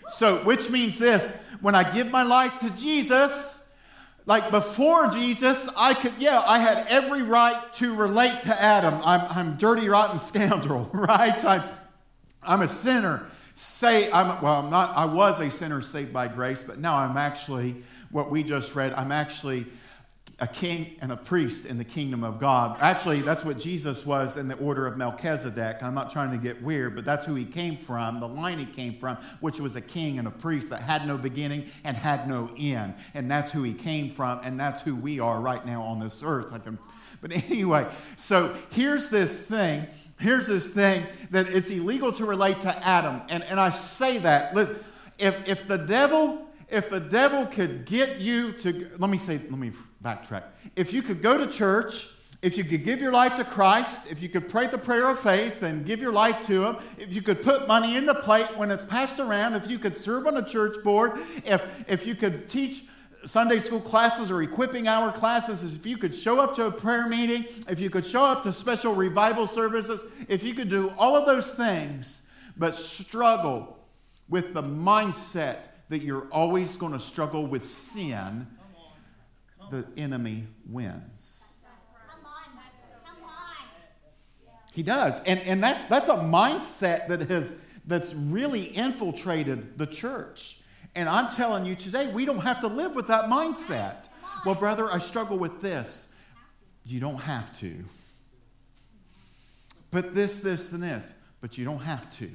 So, 0.09 0.39
which 0.45 0.71
means 0.71 0.99
this 0.99 1.43
when 1.61 1.75
I 1.75 1.91
give 1.91 2.11
my 2.11 2.23
life 2.23 2.59
to 2.61 2.71
Jesus, 2.71 3.73
like 4.25 4.51
before 4.51 5.09
Jesus, 5.11 5.69
I 5.77 5.95
could, 5.95 6.15
yeah, 6.19 6.43
I 6.47 6.59
had 6.59 6.87
every 6.89 7.23
right 7.23 7.61
to 7.75 7.95
relate 7.95 8.43
to 8.43 8.63
Adam. 8.63 8.95
I'm, 9.05 9.21
I'm 9.31 9.57
dirty, 9.57 9.89
rotten 9.89 10.19
scoundrel, 10.21 10.91
right? 10.93 11.45
I'm, 11.45 11.63
I'm 12.43 12.63
a 12.63 12.69
sinner 12.69 13.27
say 13.57 14.13
I'm 14.13 14.41
well, 14.43 14.61
I'm 14.61 14.71
not. 14.71 14.97
I 14.97 15.07
was 15.07 15.41
a 15.41 15.51
sinner 15.51 15.83
saved 15.83 16.13
by 16.13 16.29
grace, 16.29 16.63
but 16.63 16.79
now 16.79 16.97
I'm 16.97 17.17
actually 17.17 17.83
what 18.11 18.31
we 18.31 18.43
just 18.43 18.77
read. 18.77 18.93
I'm 18.93 19.11
actually 19.11 19.67
a 20.39 20.47
king 20.47 20.97
and 21.01 21.11
a 21.11 21.17
priest 21.17 21.65
in 21.65 21.79
the 21.79 21.85
kingdom 21.85 22.23
of 22.23 22.39
God. 22.39 22.77
Actually, 22.81 23.23
that's 23.23 23.43
what 23.43 23.59
Jesus 23.59 24.05
was 24.05 24.37
in 24.37 24.49
the 24.49 24.57
order 24.59 24.87
of 24.87 24.99
Melchizedek. 24.99 25.83
I'm 25.83 25.95
not 25.95 26.11
trying 26.11 26.31
to 26.31 26.37
get 26.37 26.63
weird, 26.63 26.95
but 26.95 27.07
that's 27.07 27.25
who 27.25 27.35
he 27.35 27.47
came 27.47 27.79
from, 27.79 28.21
the 28.21 28.29
line 28.29 28.59
he 28.59 28.67
came 28.67 28.99
from, 28.99 29.17
which 29.41 29.61
was 29.61 29.77
a 29.77 29.81
king 29.81 30.19
and 30.19 30.29
a 30.29 30.31
priest 30.31 30.69
that 30.71 30.83
had 30.83 31.07
no 31.07 31.17
beginning 31.17 31.67
and 31.85 31.97
had 31.97 32.29
no 32.29 32.51
end. 32.59 32.95
And 33.15 33.31
that's 33.31 33.51
who 33.51 33.63
he 33.63 33.73
came 33.73 34.11
from, 34.11 34.41
and 34.43 34.61
that's 34.61 34.83
who 34.83 34.95
we 34.95 35.21
are 35.21 35.41
right 35.41 35.65
now 35.65 35.83
on 35.83 36.01
this 36.01 36.23
earth. 36.23 36.53
I 36.53 36.59
can, 36.59 36.79
but 37.23 37.33
anyway, 37.51 37.87
so 38.19 38.55
here's 38.71 39.09
this 39.09 39.47
thing 39.47 39.87
here's 40.19 40.47
this 40.47 40.73
thing 40.73 41.03
that 41.31 41.47
it's 41.49 41.69
illegal 41.69 42.11
to 42.11 42.25
relate 42.25 42.59
to 42.61 42.75
Adam. 42.87 43.21
And, 43.29 43.45
and 43.45 43.61
I 43.61 43.69
say 43.69 44.17
that. 44.19 44.57
If, 45.19 45.47
if 45.47 45.69
the 45.69 45.77
devil 45.77 46.43
if 46.69 46.91
the 46.91 47.01
devil 47.01 47.47
could 47.47 47.85
get 47.85 48.19
you 48.19 48.53
to 48.53 48.91
let 48.99 49.09
me 49.09 49.19
say 49.19 49.39
let 49.39 49.59
me 49.59 49.71
backtrack. 50.07 50.45
If 50.77 50.93
you 50.93 51.03
could 51.03 51.21
go 51.21 51.37
to 51.37 51.47
church 51.51 52.09
if 52.43 52.57
you 52.59 52.65
could 52.65 52.85
give 52.85 53.01
your 53.01 53.13
life 53.13 53.35
to 53.39 53.45
christ 53.45 54.13
if 54.13 54.23
you 54.23 54.29
could 54.29 54.47
pray 54.47 54.67
the 54.67 54.79
prayer 54.79 55.09
of 55.09 55.19
faith 55.19 55.63
and 55.63 55.87
give 55.87 56.01
your 56.01 56.13
life 56.13 56.47
to 56.47 56.67
him 56.67 56.77
if 56.99 57.13
you 57.13 57.23
could 57.23 57.43
put 57.43 57.67
money 57.67 57.97
in 57.97 58.05
the 58.05 58.15
plate 58.15 58.47
when 58.59 58.71
it's 58.71 58.85
passed 58.85 59.19
around 59.19 59.55
if 59.55 59.69
you 59.71 59.79
could 59.79 59.97
serve 59.97 60.27
on 60.27 60.37
a 60.37 60.45
church 60.45 60.77
board 60.85 61.13
if 61.47 61.63
if 61.89 62.07
you 62.07 62.15
could 62.15 62.47
teach 62.47 62.83
Sunday 63.25 63.59
school 63.59 63.81
classes 63.81 64.31
or 64.31 64.43
equipping 64.43 64.87
hour 64.87 65.11
classes 65.11 65.63
if 65.75 65.85
you 65.87 65.97
could 65.97 66.15
show 66.15 66.39
up 66.39 66.55
to 66.55 66.67
a 66.67 66.71
prayer 66.71 67.09
meeting, 67.09 67.45
if 67.69 67.81
you 67.81 67.91
could 67.91 68.07
show 68.07 68.25
up 68.25 68.45
to 68.45 68.53
special 68.53 68.95
revival 68.95 69.49
services, 69.49 70.05
if 70.29 70.45
you 70.45 70.55
could 70.55 70.69
do 70.69 70.93
all 70.97 71.17
of 71.17 71.27
those 71.27 71.51
things, 71.51 72.29
but 72.57 72.77
struggle 72.77 73.79
with 74.29 74.55
the 74.55 74.63
mindset 74.63 75.57
that 75.89 76.03
you're 76.03 76.29
always 76.31 76.77
going 76.77 76.93
to 76.93 77.01
struggle 77.01 77.47
with 77.49 77.65
sin, 77.65 78.47
the 79.71 79.87
enemy 79.97 80.47
wins. 80.69 81.55
He 84.77 84.83
does. 84.83 85.21
And, 85.25 85.41
and 85.41 85.63
that's, 85.63 85.87
that's 85.87 86.09
a 86.09 86.17
mindset 86.17 87.09
that 87.09 87.31
has, 87.31 87.65
that's 87.87 88.13
really 88.13 88.65
infiltrated 88.65 89.79
the 89.79 89.87
church. 89.87 90.61
And 90.95 91.09
I'm 91.09 91.31
telling 91.31 91.65
you 91.65 91.75
today, 91.75 92.13
we 92.13 92.27
don't 92.27 92.41
have 92.41 92.61
to 92.61 92.67
live 92.67 92.95
with 92.95 93.07
that 93.07 93.25
mindset. 93.25 94.09
Well, 94.45 94.55
brother, 94.55 94.93
I 94.93 94.99
struggle 94.99 95.39
with 95.39 95.63
this. 95.63 96.15
You 96.85 97.01
don't 97.01 97.23
have 97.23 97.59
to. 97.61 97.85
But 99.91 100.15
this, 100.15 100.41
this, 100.41 100.73
and 100.73 100.83
this. 100.83 101.23
But 101.41 101.57
you 101.57 101.65
don't 101.65 101.83
have 101.83 102.15
to. 102.19 102.31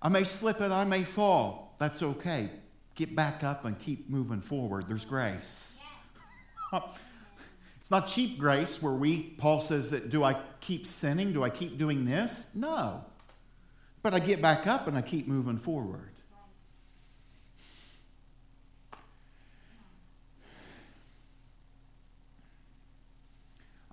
I 0.00 0.08
may 0.08 0.24
slip 0.24 0.60
and 0.60 0.72
I 0.72 0.84
may 0.84 1.02
fall. 1.02 1.76
That's 1.78 2.02
okay. 2.02 2.48
Get 2.94 3.14
back 3.14 3.44
up 3.44 3.66
and 3.66 3.78
keep 3.78 4.08
moving 4.08 4.40
forward. 4.40 4.86
There's 4.88 5.04
grace. 5.04 5.83
It's 7.78 7.90
not 7.90 8.06
cheap 8.06 8.38
grace 8.38 8.82
where 8.82 8.94
we, 8.94 9.20
Paul 9.38 9.60
says 9.60 9.90
that, 9.90 10.08
do 10.10 10.24
I 10.24 10.40
keep 10.60 10.86
sinning? 10.86 11.32
Do 11.32 11.44
I 11.44 11.50
keep 11.50 11.76
doing 11.76 12.04
this? 12.04 12.54
No. 12.54 13.04
But 14.02 14.14
I 14.14 14.18
get 14.18 14.40
back 14.40 14.66
up 14.66 14.86
and 14.86 14.96
I 14.96 15.02
keep 15.02 15.28
moving 15.28 15.58
forward. 15.58 16.10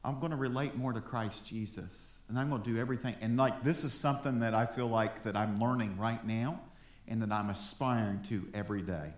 I'm 0.03 0.19
going 0.19 0.31
to 0.31 0.37
relate 0.37 0.75
more 0.75 0.93
to 0.93 1.01
Christ 1.01 1.47
Jesus. 1.47 2.23
And 2.27 2.39
I'm 2.39 2.49
going 2.49 2.63
to 2.63 2.69
do 2.73 2.79
everything. 2.79 3.15
And 3.21 3.37
like 3.37 3.63
this 3.63 3.83
is 3.83 3.93
something 3.93 4.39
that 4.39 4.53
I 4.53 4.65
feel 4.65 4.87
like 4.87 5.23
that 5.23 5.35
I'm 5.35 5.59
learning 5.59 5.97
right 5.97 6.25
now 6.25 6.59
and 7.07 7.21
that 7.21 7.31
I'm 7.31 7.49
aspiring 7.49 8.23
to 8.23 8.47
every 8.53 8.81
day. 8.81 9.13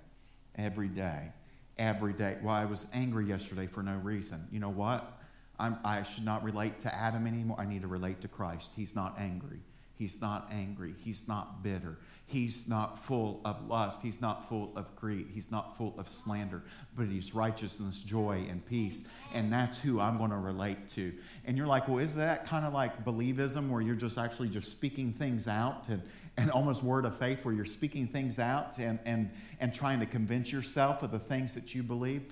Every 0.55 0.87
day. 0.87 1.31
Every 1.77 2.13
day. 2.13 2.37
Well, 2.41 2.53
I 2.53 2.65
was 2.65 2.87
angry 2.93 3.25
yesterday 3.25 3.67
for 3.67 3.81
no 3.81 3.95
reason. 3.97 4.47
You 4.51 4.59
know 4.59 4.69
what? 4.69 5.19
I'm, 5.59 5.77
I 5.83 6.03
should 6.03 6.25
not 6.25 6.43
relate 6.43 6.79
to 6.81 6.93
Adam 6.93 7.27
anymore. 7.27 7.57
I 7.59 7.65
need 7.65 7.81
to 7.81 7.87
relate 7.87 8.21
to 8.21 8.27
Christ. 8.27 8.73
He's 8.75 8.95
not 8.95 9.15
angry. 9.19 9.59
He's 9.97 10.21
not 10.21 10.49
angry. 10.51 10.95
He's 11.03 11.27
not 11.27 11.63
bitter. 11.63 11.97
He's 12.33 12.67
not 12.67 12.97
full 12.97 13.41
of 13.45 13.67
lust. 13.67 14.01
He's 14.01 14.19
not 14.19 14.49
full 14.49 14.73
of 14.75 14.95
greed. 14.95 15.27
He's 15.35 15.51
not 15.51 15.77
full 15.77 15.93
of 15.99 16.09
slander, 16.09 16.63
but 16.97 17.05
he's 17.05 17.35
righteousness, 17.35 18.01
joy, 18.01 18.43
and 18.49 18.65
peace. 18.65 19.07
And 19.35 19.53
that's 19.53 19.77
who 19.77 19.99
I'm 19.99 20.17
going 20.17 20.31
to 20.31 20.37
relate 20.37 20.89
to. 20.89 21.13
And 21.45 21.55
you're 21.55 21.67
like, 21.67 21.87
well, 21.87 21.99
is 21.99 22.15
that 22.15 22.47
kind 22.47 22.65
of 22.65 22.73
like 22.73 23.05
believism 23.05 23.69
where 23.69 23.83
you're 23.83 23.93
just 23.93 24.17
actually 24.17 24.49
just 24.49 24.71
speaking 24.71 25.13
things 25.13 25.47
out 25.47 25.89
and, 25.89 26.01
and 26.35 26.49
almost 26.49 26.81
word 26.81 27.05
of 27.05 27.15
faith 27.19 27.45
where 27.45 27.53
you're 27.53 27.65
speaking 27.65 28.07
things 28.07 28.39
out 28.39 28.79
and, 28.79 28.97
and, 29.05 29.29
and 29.59 29.71
trying 29.71 29.99
to 29.99 30.07
convince 30.07 30.51
yourself 30.51 31.03
of 31.03 31.11
the 31.11 31.19
things 31.19 31.53
that 31.53 31.75
you 31.75 31.83
believe? 31.83 32.23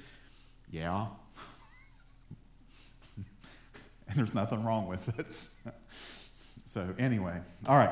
Yeah. 0.72 1.05
and 4.08 4.15
there's 4.15 4.34
nothing 4.34 4.63
wrong 4.63 4.88
with 4.88 5.20
it. 5.20 5.74
so, 6.65 6.91
anyway, 6.98 7.38
all 7.67 7.77
right. 7.77 7.91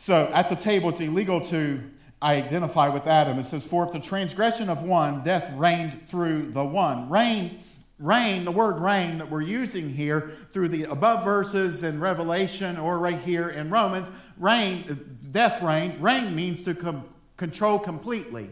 So 0.00 0.30
at 0.32 0.48
the 0.48 0.56
table, 0.56 0.88
it's 0.88 1.00
illegal 1.00 1.42
to 1.42 1.78
identify 2.22 2.88
with 2.88 3.06
Adam. 3.06 3.38
It 3.38 3.44
says, 3.44 3.66
For 3.66 3.84
if 3.84 3.92
the 3.92 4.00
transgression 4.00 4.70
of 4.70 4.82
one, 4.82 5.22
death 5.22 5.54
reigned 5.54 6.08
through 6.08 6.52
the 6.52 6.64
one. 6.64 7.10
Reigned, 7.10 7.60
reign, 7.98 8.46
the 8.46 8.50
word 8.50 8.80
reign 8.80 9.18
that 9.18 9.30
we're 9.30 9.42
using 9.42 9.90
here 9.90 10.38
through 10.52 10.68
the 10.68 10.84
above 10.84 11.22
verses 11.22 11.82
in 11.82 12.00
Revelation 12.00 12.78
or 12.78 12.98
right 12.98 13.18
here 13.18 13.50
in 13.50 13.68
Romans, 13.68 14.10
reign, 14.38 15.18
death 15.32 15.62
reigned. 15.62 16.02
Reign 16.02 16.34
means 16.34 16.64
to 16.64 16.74
com- 16.74 17.04
control 17.36 17.78
completely. 17.78 18.48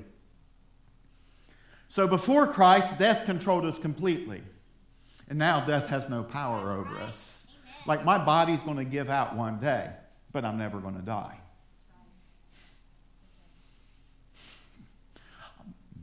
So 1.88 2.06
before 2.06 2.46
Christ, 2.46 2.98
death 2.98 3.24
controlled 3.24 3.64
us 3.64 3.78
completely. 3.78 4.42
And 5.30 5.38
now 5.38 5.64
death 5.64 5.88
has 5.88 6.10
no 6.10 6.24
power 6.24 6.72
over 6.72 6.98
us. 6.98 7.58
Like 7.86 8.04
my 8.04 8.22
body's 8.22 8.64
going 8.64 8.76
to 8.76 8.84
give 8.84 9.08
out 9.08 9.34
one 9.34 9.60
day 9.60 9.92
but 10.38 10.44
I'm 10.44 10.56
never 10.56 10.78
going 10.78 10.94
to 10.94 11.02
die. 11.02 11.36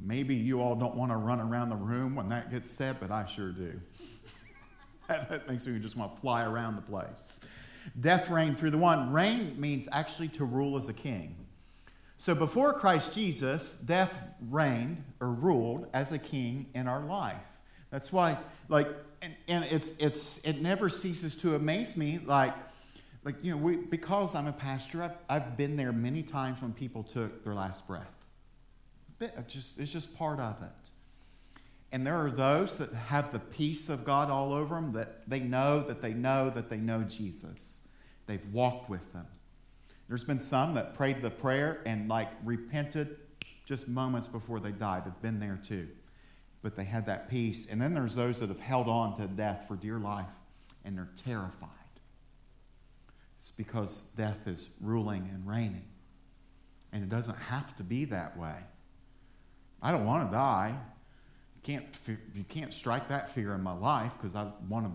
Maybe 0.01 0.35
you 0.35 0.59
all 0.59 0.75
don't 0.75 0.95
want 0.95 1.09
to 1.13 1.15
run 1.15 1.39
around 1.39 1.69
the 1.69 1.77
room 1.77 2.15
when 2.15 2.27
that 2.27 2.51
gets 2.51 2.69
said, 2.69 2.97
but 2.99 3.11
I 3.11 3.27
sure 3.27 3.53
do. 3.53 3.79
that 5.07 5.47
makes 5.47 5.65
me 5.65 5.79
just 5.79 5.95
want 5.95 6.13
to 6.13 6.19
fly 6.19 6.43
around 6.43 6.75
the 6.75 6.81
place. 6.81 7.47
Death 7.97 8.29
reigned 8.29 8.59
through 8.59 8.71
the 8.71 8.77
one. 8.77 9.13
Reign 9.13 9.55
means 9.57 9.87
actually 9.89 10.27
to 10.27 10.43
rule 10.43 10.75
as 10.75 10.89
a 10.89 10.93
king. 10.93 11.37
So 12.17 12.35
before 12.35 12.73
Christ 12.73 13.15
Jesus, 13.15 13.79
death 13.79 14.35
reigned 14.49 15.01
or 15.21 15.31
ruled 15.31 15.87
as 15.93 16.11
a 16.11 16.19
king 16.19 16.65
in 16.75 16.89
our 16.89 16.99
life. 16.99 17.37
That's 17.89 18.11
why, 18.11 18.37
like, 18.67 18.89
and, 19.21 19.33
and 19.47 19.63
it's 19.63 19.95
it's 19.97 20.43
it 20.43 20.61
never 20.61 20.89
ceases 20.89 21.37
to 21.37 21.55
amaze 21.55 21.95
me, 21.95 22.19
like, 22.25 22.53
like 23.25 23.43
you 23.43 23.51
know, 23.51 23.57
we, 23.57 23.75
because 23.75 24.35
I'm 24.35 24.45
a 24.45 24.53
pastor, 24.53 25.03
I've, 25.03 25.17
I've 25.27 25.57
been 25.57 25.75
there 25.75 25.91
many 25.91 26.21
times 26.21 26.61
when 26.61 26.73
people 26.73 27.03
took 27.03 27.43
their 27.43 27.55
last 27.55 27.87
breath. 27.87 28.15
Just 29.47 29.79
it's 29.79 29.91
just 29.91 30.15
part 30.17 30.39
of 30.39 30.61
it. 30.61 30.91
And 31.91 32.05
there 32.05 32.15
are 32.15 32.29
those 32.29 32.75
that 32.75 32.93
have 32.93 33.31
the 33.31 33.39
peace 33.39 33.89
of 33.89 34.05
God 34.05 34.29
all 34.29 34.53
over 34.53 34.75
them 34.75 34.91
that 34.91 35.27
they 35.27 35.39
know 35.39 35.81
that 35.81 36.01
they 36.01 36.13
know 36.13 36.49
that 36.51 36.69
they 36.69 36.77
know 36.77 37.03
Jesus. 37.03 37.87
They've 38.27 38.45
walked 38.53 38.89
with 38.89 39.13
them. 39.13 39.25
There's 40.07 40.23
been 40.23 40.39
some 40.39 40.75
that 40.75 40.93
prayed 40.93 41.21
the 41.21 41.31
prayer 41.31 41.81
and 41.85 42.07
like 42.07 42.29
repented 42.43 43.17
just 43.65 43.87
moments 43.87 44.27
before 44.27 44.59
they 44.59 44.71
died. 44.71 45.03
Have 45.03 45.21
been 45.21 45.39
there 45.39 45.59
too. 45.63 45.87
But 46.61 46.75
they 46.75 46.83
had 46.83 47.07
that 47.07 47.29
peace. 47.29 47.67
And 47.69 47.81
then 47.81 47.93
there's 47.93 48.15
those 48.15 48.39
that 48.39 48.49
have 48.49 48.59
held 48.59 48.87
on 48.87 49.17
to 49.17 49.27
death 49.27 49.65
for 49.67 49.75
dear 49.75 49.97
life 49.97 50.25
and 50.83 50.97
they're 50.97 51.09
terrified. 51.23 51.69
It's 53.45 53.51
because 53.51 54.05
death 54.17 54.47
is 54.47 54.71
ruling 54.81 55.19
and 55.31 55.47
reigning. 55.47 55.85
And 56.91 57.03
it 57.03 57.09
doesn't 57.09 57.37
have 57.37 57.77
to 57.77 57.83
be 57.83 58.05
that 58.05 58.35
way. 58.39 58.55
I 59.83 59.91
don't 59.91 60.03
want 60.03 60.27
to 60.27 60.35
die. 60.35 60.75
You 61.55 61.61
can't, 61.61 61.85
you 62.33 62.43
can't 62.43 62.73
strike 62.73 63.09
that 63.09 63.29
fear 63.29 63.53
in 63.53 63.61
my 63.61 63.73
life 63.73 64.13
because 64.17 64.35
I 64.35 64.51
want 64.67 64.87
to, 64.87 64.91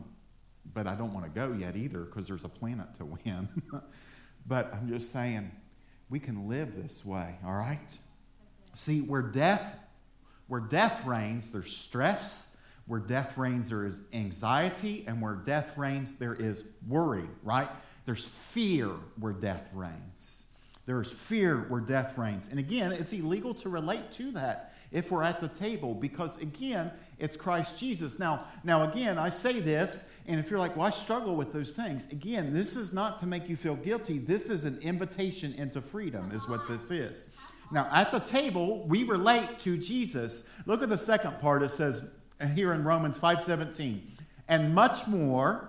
but 0.75 0.89
I 0.89 0.97
don't 0.97 1.15
want 1.15 1.27
to 1.27 1.31
go 1.31 1.53
yet 1.53 1.77
either 1.77 2.01
because 2.01 2.27
there's 2.27 2.43
a 2.43 2.49
planet 2.49 2.93
to 2.95 3.05
win. 3.05 3.49
But 4.45 4.75
I'm 4.75 4.89
just 4.89 5.13
saying, 5.13 5.53
we 6.09 6.19
can 6.19 6.49
live 6.49 6.75
this 6.75 7.05
way, 7.05 7.37
all 7.45 7.53
right? 7.53 7.97
See, 8.75 9.03
where 9.03 9.23
death, 9.23 9.79
where 10.49 10.61
death 10.61 11.07
reigns, 11.07 11.53
there's 11.53 11.77
stress. 11.77 12.61
Where 12.87 12.99
death 12.99 13.39
reigns, 13.39 13.69
there 13.69 13.87
is 13.87 14.01
anxiety. 14.13 15.05
And 15.07 15.23
where 15.23 15.35
death 15.35 15.79
reigns, 15.79 16.17
there 16.17 16.35
is 16.35 16.65
worry, 16.89 17.29
right? 17.45 17.69
There's 18.11 18.27
fear 18.27 18.89
where 19.21 19.33
death 19.33 19.71
reigns. 19.73 20.53
There 20.85 21.01
is 21.01 21.13
fear 21.13 21.59
where 21.69 21.81
death 21.81 22.19
reigns. 22.19 22.49
And 22.49 22.59
again, 22.59 22.91
it's 22.91 23.13
illegal 23.13 23.55
to 23.55 23.69
relate 23.69 24.11
to 24.15 24.33
that 24.33 24.75
if 24.91 25.13
we're 25.13 25.23
at 25.23 25.41
the 25.41 25.47
table 25.47 25.95
because, 25.95 26.37
again, 26.43 26.91
it's 27.21 27.37
Christ 27.37 27.79
Jesus. 27.79 28.19
Now, 28.19 28.47
now 28.65 28.91
again, 28.91 29.17
I 29.17 29.29
say 29.29 29.61
this, 29.61 30.13
and 30.27 30.41
if 30.41 30.51
you're 30.51 30.59
like, 30.59 30.75
well, 30.75 30.89
I 30.89 30.91
struggle 30.91 31.37
with 31.37 31.53
those 31.53 31.73
things, 31.73 32.11
again, 32.11 32.53
this 32.53 32.75
is 32.75 32.93
not 32.93 33.21
to 33.21 33.27
make 33.27 33.49
you 33.49 33.55
feel 33.55 33.77
guilty. 33.77 34.19
This 34.19 34.51
is 34.51 34.65
an 34.65 34.81
invitation 34.83 35.55
into 35.55 35.81
freedom, 35.81 36.33
is 36.33 36.49
what 36.49 36.67
this 36.67 36.91
is. 36.91 37.33
Now, 37.71 37.87
at 37.93 38.11
the 38.11 38.19
table, 38.19 38.89
we 38.89 39.05
relate 39.05 39.61
to 39.61 39.79
Jesus. 39.79 40.53
Look 40.67 40.83
at 40.83 40.89
the 40.89 40.99
second 40.99 41.39
part. 41.39 41.63
It 41.63 41.71
says 41.71 42.13
here 42.57 42.73
in 42.73 42.83
Romans 42.83 43.21
5:17, 43.21 44.01
and 44.49 44.75
much 44.75 45.07
more. 45.07 45.69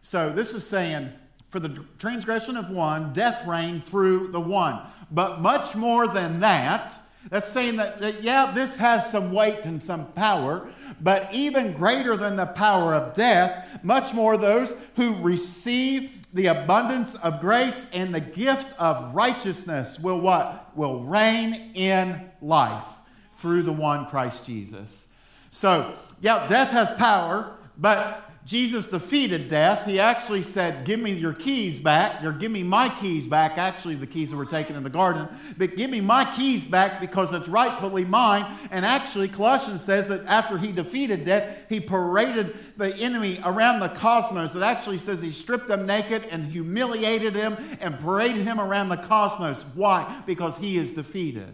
So 0.00 0.30
this 0.30 0.54
is 0.54 0.66
saying, 0.66 1.12
for 1.48 1.60
the 1.60 1.82
transgression 1.98 2.56
of 2.56 2.70
one, 2.70 3.12
death 3.12 3.46
reigned 3.46 3.84
through 3.84 4.28
the 4.28 4.40
one. 4.40 4.80
But 5.10 5.40
much 5.40 5.74
more 5.74 6.06
than 6.06 6.40
that, 6.40 6.98
that's 7.30 7.48
saying 7.48 7.76
that, 7.76 8.00
that, 8.00 8.22
yeah, 8.22 8.52
this 8.52 8.76
has 8.76 9.10
some 9.10 9.32
weight 9.32 9.64
and 9.64 9.82
some 9.82 10.12
power, 10.12 10.70
but 11.00 11.28
even 11.32 11.72
greater 11.72 12.16
than 12.16 12.36
the 12.36 12.46
power 12.46 12.94
of 12.94 13.14
death, 13.14 13.80
much 13.82 14.14
more 14.14 14.36
those 14.36 14.74
who 14.96 15.14
receive 15.22 16.12
the 16.34 16.46
abundance 16.46 17.14
of 17.16 17.40
grace 17.40 17.90
and 17.92 18.14
the 18.14 18.20
gift 18.20 18.78
of 18.78 19.14
righteousness 19.14 19.98
will 19.98 20.20
what? 20.20 20.76
Will 20.76 21.00
reign 21.00 21.72
in 21.74 22.30
life 22.42 22.84
through 23.32 23.62
the 23.62 23.72
one 23.72 24.06
Christ 24.06 24.46
Jesus. 24.46 25.18
So, 25.50 25.94
yeah, 26.20 26.46
death 26.48 26.70
has 26.70 26.92
power, 26.92 27.56
but 27.78 28.27
Jesus 28.48 28.86
defeated 28.86 29.48
death. 29.48 29.84
He 29.84 30.00
actually 30.00 30.40
said, 30.40 30.86
Give 30.86 30.98
me 30.98 31.12
your 31.12 31.34
keys 31.34 31.78
back, 31.78 32.24
or 32.24 32.32
give 32.32 32.50
me 32.50 32.62
my 32.62 32.88
keys 32.88 33.26
back. 33.26 33.58
Actually, 33.58 33.96
the 33.96 34.06
keys 34.06 34.30
that 34.30 34.38
were 34.38 34.46
taken 34.46 34.74
in 34.74 34.82
the 34.82 34.88
garden, 34.88 35.28
but 35.58 35.76
give 35.76 35.90
me 35.90 36.00
my 36.00 36.24
keys 36.34 36.66
back 36.66 36.98
because 36.98 37.30
it's 37.34 37.46
rightfully 37.46 38.06
mine. 38.06 38.46
And 38.70 38.86
actually, 38.86 39.28
Colossians 39.28 39.84
says 39.84 40.08
that 40.08 40.24
after 40.24 40.56
he 40.56 40.72
defeated 40.72 41.26
death, 41.26 41.66
he 41.68 41.78
paraded 41.78 42.56
the 42.78 42.96
enemy 42.96 43.38
around 43.44 43.80
the 43.80 43.90
cosmos. 43.90 44.56
It 44.56 44.62
actually 44.62 44.96
says 44.96 45.20
he 45.20 45.30
stripped 45.30 45.68
them 45.68 45.86
naked 45.86 46.24
and 46.30 46.42
humiliated 46.42 47.34
him 47.34 47.58
and 47.82 47.98
paraded 47.98 48.46
him 48.46 48.58
around 48.58 48.88
the 48.88 48.96
cosmos. 48.96 49.62
Why? 49.74 50.22
Because 50.24 50.56
he 50.56 50.78
is 50.78 50.94
defeated. 50.94 51.52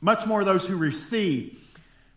Much 0.00 0.28
more 0.28 0.44
those 0.44 0.64
who 0.64 0.76
receive 0.76 1.63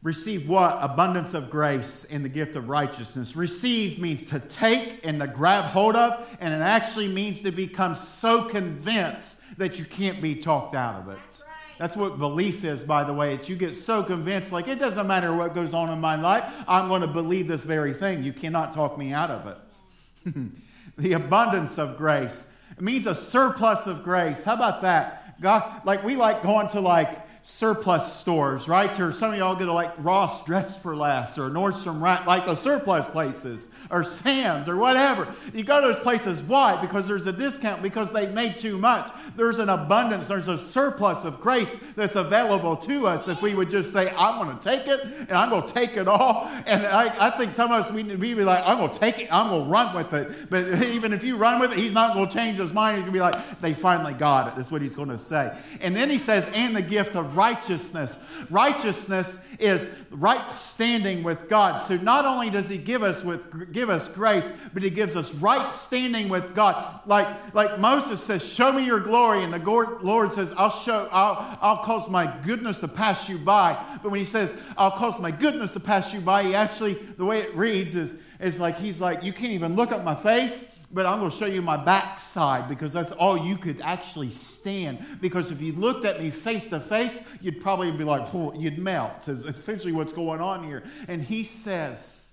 Receive 0.03 0.47
what? 0.47 0.77
Abundance 0.81 1.33
of 1.33 1.49
grace 1.49 2.05
and 2.05 2.23
the 2.23 2.29
gift 2.29 2.55
of 2.55 2.69
righteousness. 2.69 3.35
Receive 3.35 3.99
means 3.99 4.25
to 4.25 4.39
take 4.39 5.05
and 5.05 5.19
to 5.19 5.27
grab 5.27 5.65
hold 5.65 5.95
of, 5.95 6.27
and 6.39 6.53
it 6.53 6.61
actually 6.61 7.07
means 7.07 7.41
to 7.41 7.51
become 7.51 7.95
so 7.95 8.43
convinced 8.43 9.41
that 9.57 9.79
you 9.79 9.85
can't 9.85 10.21
be 10.21 10.35
talked 10.35 10.75
out 10.75 11.01
of 11.01 11.09
it. 11.09 11.17
That's, 11.25 11.41
right. 11.41 11.49
That's 11.79 11.97
what 11.97 12.19
belief 12.19 12.63
is, 12.63 12.83
by 12.83 13.03
the 13.03 13.13
way. 13.13 13.33
It's 13.33 13.49
you 13.49 13.55
get 13.55 13.73
so 13.73 14.03
convinced, 14.03 14.51
like 14.51 14.67
it 14.67 14.77
doesn't 14.77 15.07
matter 15.07 15.33
what 15.33 15.55
goes 15.55 15.73
on 15.73 15.89
in 15.89 15.99
my 15.99 16.15
life, 16.15 16.43
I'm 16.67 16.89
going 16.89 17.01
to 17.01 17.07
believe 17.07 17.47
this 17.47 17.65
very 17.65 17.93
thing. 17.93 18.23
You 18.23 18.33
cannot 18.33 18.73
talk 18.73 18.99
me 18.99 19.13
out 19.13 19.31
of 19.31 19.47
it. 19.47 20.35
the 20.97 21.13
abundance 21.13 21.79
of 21.79 21.97
grace. 21.97 22.57
It 22.71 22.83
means 22.83 23.07
a 23.07 23.15
surplus 23.15 23.87
of 23.87 24.03
grace. 24.03 24.43
How 24.43 24.53
about 24.53 24.83
that? 24.83 25.41
God, 25.41 25.85
like 25.85 26.03
we 26.03 26.15
like 26.15 26.43
going 26.43 26.67
to 26.69 26.79
like 26.79 27.26
surplus 27.47 28.11
stores, 28.11 28.67
right? 28.67 28.99
Or 28.99 29.13
some 29.13 29.31
of 29.31 29.37
y'all 29.37 29.55
go 29.55 29.65
to 29.65 29.71
like 29.71 29.93
Ross 29.99 30.45
Dress 30.45 30.77
for 30.77 30.97
Less 30.97 31.37
or 31.37 31.49
Nordstrom 31.49 32.01
Rack, 32.01 32.27
like 32.27 32.45
the 32.45 32.55
surplus 32.55 33.07
places, 33.07 33.69
or 33.89 34.03
Sam's 34.03 34.67
or 34.67 34.75
whatever. 34.75 35.33
You 35.53 35.63
go 35.63 35.79
to 35.79 35.87
those 35.87 35.99
places. 36.03 36.43
Why? 36.43 36.79
Because 36.81 37.07
there's 37.07 37.25
a 37.25 37.31
discount, 37.31 37.81
because 37.81 38.11
they 38.11 38.27
made 38.27 38.57
too 38.57 38.77
much. 38.77 39.09
There's 39.37 39.59
an 39.59 39.69
abundance, 39.69 40.27
there's 40.27 40.49
a 40.49 40.57
surplus 40.57 41.23
of 41.23 41.39
grace 41.39 41.77
that's 41.95 42.17
available 42.17 42.75
to 42.75 43.07
us 43.07 43.29
if 43.29 43.41
we 43.41 43.55
would 43.55 43.69
just 43.69 43.93
say, 43.93 44.13
I'm 44.17 44.43
going 44.43 44.55
to 44.55 44.61
take 44.61 44.85
it 44.85 45.01
and 45.05 45.31
I'm 45.31 45.49
going 45.49 45.65
to 45.65 45.73
take 45.73 45.95
it 45.95 46.09
all. 46.09 46.51
And 46.65 46.85
I, 46.85 47.27
I 47.27 47.29
think 47.29 47.53
some 47.53 47.71
of 47.71 47.79
us, 47.79 47.89
we 47.93 48.03
to 48.03 48.17
be 48.17 48.35
like, 48.35 48.61
I'm 48.65 48.77
going 48.77 48.91
to 48.91 48.99
take 48.99 49.19
it, 49.19 49.33
I'm 49.33 49.51
going 49.51 49.63
to 49.63 49.69
run 49.69 49.95
with 49.95 50.13
it. 50.13 50.49
But 50.49 50.83
even 50.89 51.13
if 51.13 51.23
you 51.23 51.37
run 51.37 51.61
with 51.61 51.71
it, 51.71 51.77
he's 51.77 51.93
not 51.93 52.13
going 52.13 52.27
to 52.27 52.33
change 52.33 52.57
his 52.57 52.73
mind. 52.73 52.97
He's 52.97 53.05
going 53.05 53.13
to 53.13 53.17
be 53.17 53.21
like, 53.21 53.61
they 53.61 53.73
finally 53.73 54.13
got 54.13 54.49
it. 54.49 54.55
That's 54.57 54.69
what 54.69 54.81
he's 54.81 54.97
going 54.97 55.09
to 55.09 55.17
say. 55.17 55.57
And 55.79 55.95
then 55.95 56.09
he 56.09 56.17
says, 56.17 56.51
and 56.53 56.75
the 56.75 56.81
gift 56.81 57.15
of 57.15 57.36
righteousness. 57.37 58.17
Righteousness 58.49 59.47
is 59.59 59.87
right 60.09 60.51
standing 60.51 61.23
with 61.23 61.47
God. 61.47 61.77
So 61.79 61.97
not 61.97 62.25
only 62.25 62.49
does 62.49 62.67
He 62.67 62.77
give 62.77 63.03
us 63.03 63.23
with 63.23 63.71
give 63.71 63.89
us 63.89 64.09
grace, 64.09 64.51
but 64.73 64.81
He 64.83 64.89
gives 64.89 65.15
us 65.15 65.33
right 65.35 65.71
standing 65.71 66.27
with 66.27 66.55
God. 66.55 67.01
Like 67.05 67.27
like 67.53 67.79
Moses 67.79 68.21
says, 68.21 68.51
"Show 68.51 68.73
me 68.73 68.85
your 68.85 68.99
glory," 68.99 69.43
and 69.43 69.53
the 69.53 69.97
Lord 70.01 70.33
says, 70.33 70.53
"I'll 70.57 70.69
show. 70.69 71.07
I'll 71.11 71.57
I'll 71.61 71.83
cause 71.83 72.09
my 72.09 72.33
goodness 72.43 72.79
to 72.79 72.87
pass 72.87 73.29
you 73.29 73.37
by." 73.37 73.77
But 74.01 74.11
when 74.11 74.19
He 74.19 74.25
says, 74.25 74.53
"I'll 74.77 74.91
cause 74.91 75.19
my 75.19 75.31
goodness 75.31 75.73
to 75.73 75.79
pass 75.79 76.13
you 76.13 76.21
by," 76.21 76.43
He 76.43 76.55
actually 76.55 76.95
the 76.95 77.25
way 77.25 77.41
it 77.41 77.55
reads 77.55 77.95
is 77.95 78.23
is 78.39 78.59
like 78.59 78.77
He's 78.77 78.99
like, 78.99 79.23
"You 79.23 79.33
can't 79.33 79.53
even 79.53 79.75
look 79.75 79.91
at 79.91 80.03
my 80.03 80.15
face." 80.15 80.76
But 80.91 81.05
I'm 81.05 81.19
going 81.19 81.31
to 81.31 81.37
show 81.37 81.45
you 81.45 81.61
my 81.61 81.77
backside 81.77 82.69
because 82.69 82.93
that's 82.93 83.11
all 83.13 83.37
you 83.37 83.57
could 83.57 83.81
actually 83.81 84.29
stand. 84.29 84.99
Because 85.19 85.51
if 85.51 85.61
you 85.61 85.73
looked 85.73 86.05
at 86.05 86.19
me 86.19 86.29
face 86.31 86.67
to 86.67 86.79
face, 86.79 87.21
you'd 87.41 87.61
probably 87.61 87.91
be 87.91 88.03
like, 88.05 88.33
oh, 88.33 88.53
you'd 88.53 88.79
melt, 88.79 89.27
is 89.27 89.45
essentially 89.45 89.91
what's 89.91 90.13
going 90.13 90.39
on 90.39 90.63
here. 90.63 90.83
And 91.07 91.21
he 91.21 91.43
says, 91.43 92.27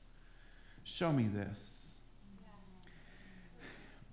Show 0.85 1.11
me 1.13 1.25
this. 1.25 1.97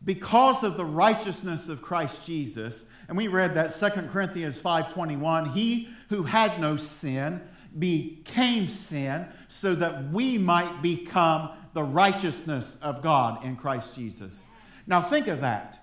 Because 0.04 0.64
of 0.64 0.78
the 0.78 0.86
righteousness 0.86 1.70
of 1.70 1.82
Christ 1.82 2.26
Jesus, 2.26 2.92
and 3.08 3.16
we 3.16 3.28
read 3.28 3.54
that 3.54 3.68
2 3.68 4.08
Corinthians 4.08 4.60
5:21, 4.60 5.54
he 5.54 5.90
who 6.10 6.24
had 6.24 6.60
no 6.60 6.78
sin 6.78 7.42
became 7.78 8.68
sin 8.68 9.28
so 9.48 9.76
that 9.76 10.06
we 10.12 10.38
might 10.38 10.82
become 10.82 11.52
the 11.74 11.84
righteousness 11.84 12.80
of 12.82 13.02
God 13.02 13.44
in 13.46 13.56
Christ 13.56 13.96
Jesus. 13.96 14.50
Now, 14.88 15.02
think 15.02 15.28
of 15.28 15.42
that. 15.42 15.80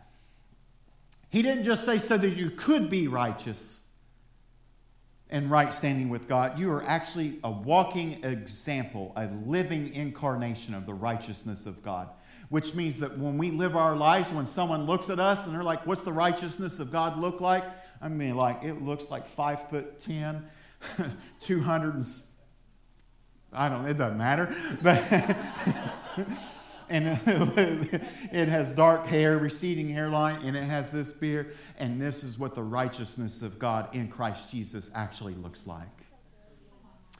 He 1.31 1.43
didn't 1.43 1.65
just 1.65 1.85
say 1.85 1.99
so 1.99 2.17
that 2.17 2.31
you 2.31 2.51
could 2.51 2.91
be 2.91 3.09
righteous 3.09 3.91
and 5.31 5.51
right 5.51 5.73
standing 5.73 6.09
with 6.09 6.27
God. 6.27 6.59
You 6.59 6.73
are 6.73 6.85
actually 6.85 7.39
a 7.45 7.51
walking 7.51 8.25
example, 8.25 9.13
a 9.15 9.27
living 9.45 9.95
incarnation 9.95 10.75
of 10.75 10.87
the 10.87 10.95
righteousness 10.95 11.67
of 11.67 11.83
God. 11.83 12.09
Which 12.49 12.75
means 12.75 12.99
that 13.01 13.19
when 13.19 13.37
we 13.37 13.51
live 13.51 13.77
our 13.77 13.95
lives, 13.95 14.33
when 14.33 14.47
someone 14.47 14.87
looks 14.87 15.11
at 15.11 15.19
us 15.19 15.45
and 15.45 15.55
they're 15.55 15.63
like, 15.63 15.87
What's 15.87 16.01
the 16.01 16.15
righteousness 16.15 16.81
of 16.81 16.91
God 16.91 17.19
look 17.19 17.43
like? 17.43 17.65
I 18.01 18.09
mean, 18.09 18.37
like, 18.37 18.65
it 18.65 18.81
looks 18.81 19.11
like 19.11 19.27
five 19.27 19.69
foot 19.69 19.99
ten, 19.99 20.47
200 21.41 22.05
I 23.53 23.69
don't, 23.69 23.87
it 23.87 23.95
doesn't 23.95 24.19
matter. 24.19 24.55
But, 24.83 25.03
and 26.91 27.07
it 28.33 28.49
has 28.49 28.73
dark 28.73 29.07
hair, 29.07 29.39
receding 29.39 29.89
hairline, 29.89 30.41
and 30.45 30.57
it 30.57 30.65
has 30.65 30.91
this 30.91 31.13
beard. 31.13 31.57
And 31.79 32.01
this 32.01 32.25
is 32.25 32.39
what 32.39 32.55
the 32.55 32.63
righteousness 32.63 33.43
of 33.43 33.59
God 33.59 33.95
in 33.95 34.09
Christ 34.09 34.51
Jesus 34.51 34.91
actually 34.95 35.35
looks 35.35 35.67
like. 35.67 35.87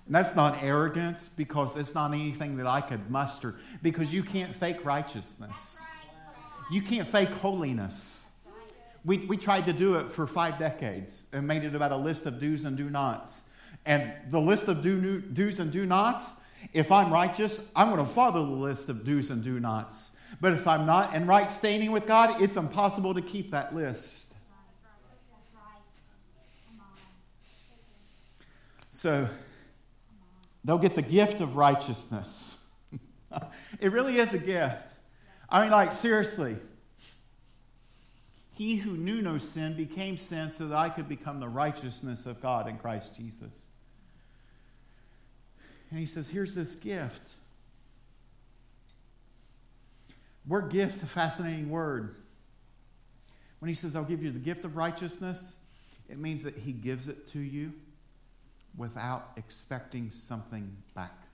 And 0.07 0.15
that's 0.15 0.35
not 0.35 0.63
arrogance 0.63 1.29
because 1.29 1.77
it's 1.77 1.95
not 1.95 2.13
anything 2.13 2.57
that 2.57 2.67
I 2.67 2.81
could 2.81 3.11
muster 3.11 3.57
because 3.83 4.13
you 4.13 4.23
can't 4.23 4.55
fake 4.55 4.85
righteousness. 4.85 5.87
You 6.71 6.81
can't 6.81 7.07
fake 7.07 7.29
holiness. 7.29 8.39
We, 9.05 9.19
we 9.19 9.37
tried 9.37 9.67
to 9.67 9.73
do 9.73 9.97
it 9.97 10.11
for 10.11 10.27
five 10.27 10.59
decades 10.59 11.29
and 11.33 11.47
made 11.47 11.63
it 11.63 11.75
about 11.75 11.93
a 11.93 11.97
list 11.97 12.27
of 12.27 12.41
do's 12.41 12.65
and 12.65 12.77
do 12.77 12.89
nots. 12.89 13.48
And 13.89 14.13
the 14.31 14.39
list 14.39 14.69
of 14.69 14.83
do, 14.83 15.19
do's 15.19 15.59
and 15.59 15.73
do 15.73 15.87
nots, 15.87 16.45
if 16.75 16.93
I'm 16.93 17.11
righteous, 17.11 17.73
I'm 17.75 17.89
going 17.89 18.05
to 18.05 18.13
follow 18.13 18.45
the 18.45 18.53
list 18.53 18.91
of 18.91 19.03
do's 19.03 19.31
and 19.31 19.43
do 19.43 19.59
nots. 19.59 20.19
But 20.43 20.53
if 20.53 20.69
I'm 20.69 20.85
not 20.85 21.15
in 21.15 21.27
right 21.27 21.51
standing 21.51 21.91
with 21.91 22.07
God, 22.07 22.43
it's 22.43 22.59
impossible 22.59 23.15
to 23.15 23.23
keep 23.23 23.51
that 23.53 23.75
list. 23.75 24.35
So 28.93 29.27
they'll 30.63 30.77
get 30.77 30.95
the 30.95 31.01
gift 31.01 31.41
of 31.41 31.57
righteousness. 31.57 32.71
it 33.81 33.91
really 33.91 34.19
is 34.19 34.35
a 34.35 34.39
gift. 34.39 34.87
I 35.49 35.63
mean, 35.63 35.71
like, 35.71 35.95
seriously. 35.95 36.59
He 38.53 38.77
who 38.77 38.99
knew 38.99 39.23
no 39.23 39.39
sin 39.39 39.75
became 39.79 40.19
sin 40.19 40.51
so 40.51 40.69
that 40.69 40.77
I 40.77 40.91
could 40.91 41.09
become 41.09 41.41
the 41.41 41.49
righteousness 41.49 42.27
of 42.27 42.43
God 42.43 42.69
in 42.69 42.77
Christ 42.77 43.17
Jesus. 43.17 43.69
And 45.91 45.99
he 45.99 46.07
says, 46.07 46.29
Here's 46.29 46.55
this 46.55 46.75
gift. 46.75 47.33
Word 50.47 50.71
gift's 50.71 51.03
a 51.03 51.07
fascinating 51.07 51.69
word. 51.69 52.17
When 53.59 53.69
he 53.69 53.75
says, 53.75 53.97
I'll 53.97 54.05
give 54.05 54.23
you 54.23 54.31
the 54.31 54.39
gift 54.39 54.65
of 54.65 54.77
righteousness, 54.77 55.67
it 56.09 56.19
means 56.19 56.43
that 56.45 56.57
he 56.57 56.73
gives 56.73 57.09
it 57.09 57.27
to 57.29 57.39
you 57.39 57.73
without 58.77 59.33
expecting 59.37 60.11
something 60.11 60.77
back. 60.95 61.29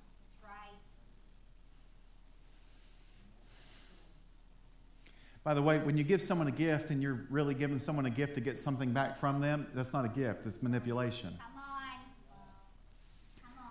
By 5.44 5.52
the 5.52 5.60
way, 5.60 5.78
when 5.78 5.98
you 5.98 6.04
give 6.04 6.22
someone 6.22 6.48
a 6.48 6.50
gift 6.50 6.88
and 6.88 7.02
you're 7.02 7.26
really 7.28 7.54
giving 7.54 7.78
someone 7.78 8.06
a 8.06 8.10
gift 8.10 8.34
to 8.36 8.40
get 8.40 8.58
something 8.58 8.92
back 8.92 9.18
from 9.18 9.42
them, 9.42 9.66
that's 9.74 9.92
not 9.92 10.06
a 10.06 10.08
gift, 10.08 10.46
it's 10.46 10.62
manipulation. 10.62 11.28
Come 11.28 11.38
on. 11.38 11.44
Come 11.44 11.48
on. 11.48 11.53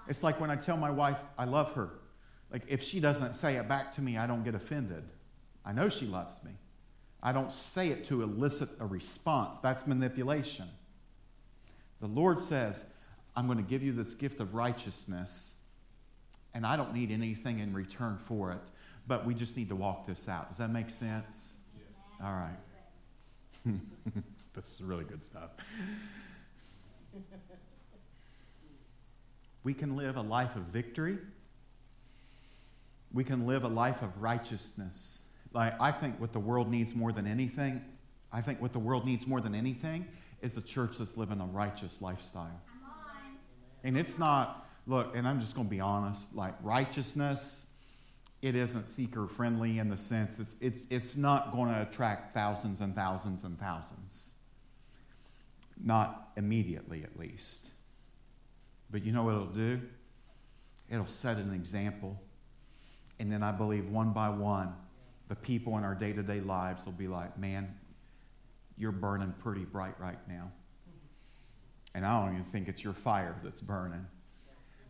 It's 0.08 0.24
like 0.24 0.40
when 0.40 0.50
I 0.50 0.56
tell 0.56 0.78
my 0.78 0.92
wife 0.92 1.18
I 1.38 1.46
love 1.46 1.74
her. 1.74 1.90
Like 2.52 2.64
if 2.68 2.84
she 2.84 3.00
doesn't 3.00 3.34
say 3.34 3.56
it 3.56 3.68
back 3.68 3.92
to 3.94 4.02
me, 4.02 4.18
I 4.18 4.28
don't 4.28 4.44
get 4.44 4.56
offended. 4.56 5.04
I 5.66 5.72
know 5.72 5.90
she 5.90 6.06
loves 6.06 6.44
me. 6.44 6.52
I 7.22 7.32
don't 7.32 7.54
say 7.54 7.88
it 7.90 8.04
to 8.06 8.22
elicit 8.22 8.70
a 8.80 8.86
response. 8.86 9.60
That's 9.60 9.88
manipulation. 9.88 10.66
The 12.02 12.08
Lord 12.08 12.42
says, 12.42 12.94
I'm 13.36 13.46
going 13.46 13.58
to 13.58 13.64
give 13.64 13.82
you 13.82 13.94
this 13.94 14.14
gift 14.14 14.42
of 14.42 14.54
righteousness, 14.54 15.64
and 16.54 16.66
I 16.66 16.76
don't 16.76 16.94
need 16.94 17.12
anything 17.12 17.60
in 17.60 17.74
return 17.74 18.20
for 18.26 18.52
it, 18.52 18.60
but 19.08 19.26
we 19.26 19.34
just 19.34 19.56
need 19.56 19.70
to 19.70 19.76
walk 19.76 20.06
this 20.06 20.28
out. 20.28 20.50
Does 20.50 20.58
that 20.58 20.70
make 20.70 20.90
sense? 20.90 21.54
Yeah. 21.74 22.28
All 22.28 22.34
right. 22.34 22.60
this 24.54 24.74
is 24.76 24.84
really 24.84 25.06
good 25.06 25.24
stuff. 25.24 25.52
we 29.64 29.74
can 29.74 29.96
live 29.96 30.18
a 30.18 30.22
life 30.22 30.56
of 30.56 30.64
victory. 30.64 31.18
We 33.14 33.24
can 33.24 33.46
live 33.46 33.64
a 33.64 33.68
life 33.68 34.02
of 34.02 34.22
righteousness. 34.22 35.30
Like 35.54 35.80
I 35.80 35.92
think 35.92 36.20
what 36.20 36.34
the 36.34 36.40
world 36.40 36.70
needs 36.70 36.96
more 36.96 37.12
than 37.12 37.28
anything, 37.28 37.82
I 38.32 38.42
think 38.42 38.62
what 38.62 38.74
the 38.74 38.80
world 38.80 39.06
needs 39.06 39.28
more 39.28 39.40
than 39.40 39.54
anything 39.54 40.08
is 40.42 40.58
a 40.58 40.62
church 40.62 40.98
that's 40.98 41.16
living 41.16 41.40
a 41.40 41.46
righteous 41.46 42.02
lifestyle. 42.02 42.62
And 43.84 43.98
it's 43.98 44.18
not, 44.18 44.68
look, 44.88 45.16
and 45.16 45.28
I'm 45.28 45.40
just 45.40 45.56
going 45.56 45.68
to 45.68 45.72
be 45.72 45.80
honest, 45.80 46.36
like 46.36 46.54
righteousness, 46.64 47.74
it 48.42 48.56
isn't 48.56 48.88
seeker 48.88 49.28
friendly 49.28 49.80
in 49.80 49.90
the 49.90 49.98
sense 49.98 50.40
it's, 50.40 50.62
it's, 50.62 50.86
it's 50.90 51.16
not 51.16 51.54
going 51.54 51.74
to 51.74 51.82
attract 51.82 52.34
thousands 52.34 52.82
and 52.82 52.94
thousands 52.94 53.44
and 53.44 53.58
thousands. 53.60 54.34
Not 55.82 56.30
immediately, 56.36 57.04
at 57.04 57.18
least. 57.18 57.73
But 58.94 59.04
you 59.04 59.12
know 59.12 59.24
what 59.24 59.34
it'll 59.34 59.48
do? 59.48 59.82
It'll 60.88 61.08
set 61.08 61.38
an 61.38 61.52
example. 61.52 62.22
And 63.20 63.32
then 63.32 63.42
I 63.42 63.52
believe 63.52 63.90
one 63.90 64.14
by 64.14 64.30
one, 64.30 64.72
the 65.30 65.36
people 65.36 65.80
in 65.80 65.84
our 65.84 65.96
day 65.96 66.14
to 66.14 66.22
day 66.22 66.42
lives 66.42 66.86
will 66.86 66.94
be 66.94 67.08
like, 67.08 67.36
man, 67.36 67.74
you're 68.78 68.92
burning 68.92 69.34
pretty 69.40 69.66
bright 69.66 70.00
right 70.00 70.20
now. 70.30 70.52
And 71.96 72.06
I 72.06 72.24
don't 72.24 72.34
even 72.34 72.46
think 72.46 72.68
it's 72.68 72.84
your 72.84 72.94
fire 72.94 73.36
that's 73.44 73.62
burning. 73.62 74.06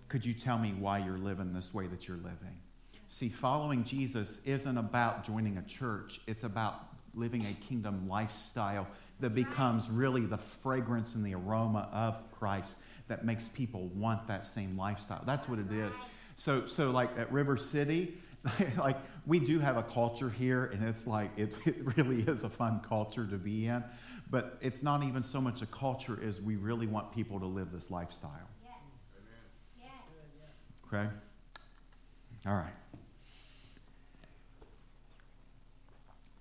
Could 0.09 0.25
you 0.25 0.33
tell 0.33 0.57
me 0.57 0.73
why 0.77 0.97
you're 0.99 1.17
living 1.17 1.53
this 1.53 1.73
way 1.73 1.87
that 1.87 2.05
you're 2.05 2.17
living? 2.17 2.59
See, 3.07 3.29
following 3.29 3.85
Jesus 3.85 4.43
isn't 4.43 4.77
about 4.77 5.23
joining 5.23 5.57
a 5.57 5.63
church, 5.63 6.19
it's 6.27 6.43
about 6.43 6.87
living 7.15 7.45
a 7.45 7.65
kingdom 7.65 8.09
lifestyle 8.09 8.85
that 9.21 9.33
becomes 9.33 9.89
really 9.89 10.25
the 10.25 10.37
fragrance 10.37 11.15
and 11.15 11.23
the 11.25 11.35
aroma 11.35 11.87
of 11.93 12.19
Christ 12.31 12.79
that 13.13 13.23
makes 13.23 13.47
people 13.47 13.89
want 13.89 14.27
that 14.27 14.43
same 14.43 14.75
lifestyle. 14.75 15.21
That's 15.23 15.47
what 15.47 15.59
it 15.59 15.71
is. 15.71 15.95
So, 16.35 16.65
so 16.65 16.89
like 16.89 17.11
at 17.15 17.31
River 17.31 17.57
City, 17.57 18.15
like 18.77 18.97
we 19.27 19.37
do 19.37 19.59
have 19.59 19.77
a 19.77 19.83
culture 19.83 20.31
here, 20.31 20.65
and 20.65 20.83
it's 20.83 21.05
like 21.05 21.29
it, 21.37 21.53
it 21.67 21.95
really 21.95 22.21
is 22.21 22.43
a 22.43 22.49
fun 22.49 22.81
culture 22.89 23.27
to 23.27 23.37
be 23.37 23.67
in. 23.67 23.83
But 24.31 24.57
it's 24.61 24.81
not 24.81 25.03
even 25.03 25.21
so 25.21 25.39
much 25.39 25.61
a 25.61 25.67
culture 25.67 26.19
as 26.27 26.41
we 26.41 26.55
really 26.55 26.87
want 26.87 27.13
people 27.13 27.39
to 27.39 27.45
live 27.45 27.71
this 27.71 27.91
lifestyle. 27.91 28.49
Yes. 29.79 29.91
Okay? 30.87 31.07
All 32.47 32.55
right. 32.55 32.73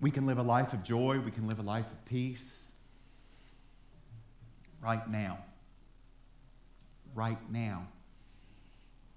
We 0.01 0.09
can 0.09 0.25
live 0.25 0.39
a 0.39 0.43
life 0.43 0.73
of 0.73 0.81
joy, 0.81 1.19
we 1.19 1.29
can 1.29 1.47
live 1.47 1.59
a 1.59 1.63
life 1.63 1.85
of 1.85 2.03
peace 2.05 2.79
right 4.81 5.07
now. 5.07 5.37
Right 7.15 7.39
now. 7.51 7.87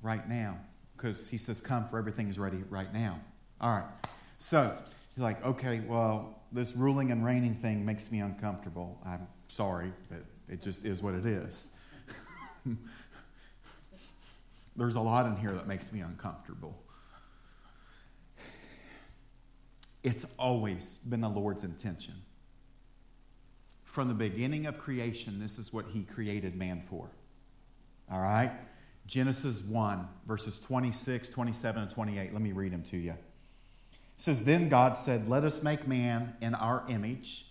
Right 0.03 0.29
now. 0.29 0.59
Because 0.97 1.29
he 1.29 1.37
says, 1.37 1.61
Come, 1.61 1.89
for 1.89 1.99
everything 1.99 2.29
is 2.29 2.39
ready 2.39 2.63
right 2.71 2.93
now. 2.93 3.21
All 3.61 3.71
right. 3.71 3.85
So, 4.39 4.77
he's 5.15 5.25
like, 5.25 5.45
okay, 5.45 5.81
well, 5.81 6.43
this 6.53 6.77
ruling 6.77 7.11
and 7.11 7.25
reigning 7.25 7.55
thing 7.55 7.85
makes 7.85 8.13
me 8.13 8.21
uncomfortable. 8.21 9.01
I'm 9.05 9.27
sorry, 9.49 9.93
but 10.11 10.25
it 10.49 10.63
just 10.63 10.85
is 10.85 11.03
what 11.03 11.15
it 11.15 11.27
is. 11.27 11.77
There's 14.77 14.97
a 14.97 15.01
lot 15.01 15.27
in 15.27 15.37
here 15.37 15.53
that 15.53 15.67
makes 15.67 15.93
me 15.93 16.01
uncomfortable. 16.01 16.77
It's 20.03 20.27
always 20.39 20.99
been 20.99 21.21
the 21.21 21.29
Lord's 21.29 21.65
intention. 21.65 22.15
From 23.85 24.09
the 24.09 24.15
beginning 24.15 24.67
of 24.67 24.79
creation, 24.79 25.41
this 25.41 25.59
is 25.59 25.73
what 25.73 25.87
He 25.87 26.03
created 26.03 26.55
man 26.55 26.83
for. 26.89 27.09
All 28.11 28.21
right? 28.21 28.53
Genesis 29.07 29.63
1, 29.63 30.09
verses 30.27 30.59
26, 30.61 31.29
27, 31.29 31.83
and 31.83 31.91
28. 31.91 32.33
Let 32.33 32.43
me 32.43 32.53
read 32.53 32.73
them 32.73 32.83
to 32.85 32.97
you. 32.97 33.13
It 33.13 33.19
says, 34.23 34.45
Then 34.45 34.69
God 34.69 34.97
said, 34.97 35.29
Let 35.29 35.45
us 35.45 35.63
make 35.63 35.87
man 35.87 36.35
in 36.41 36.55
our 36.55 36.85
image. 36.89 37.47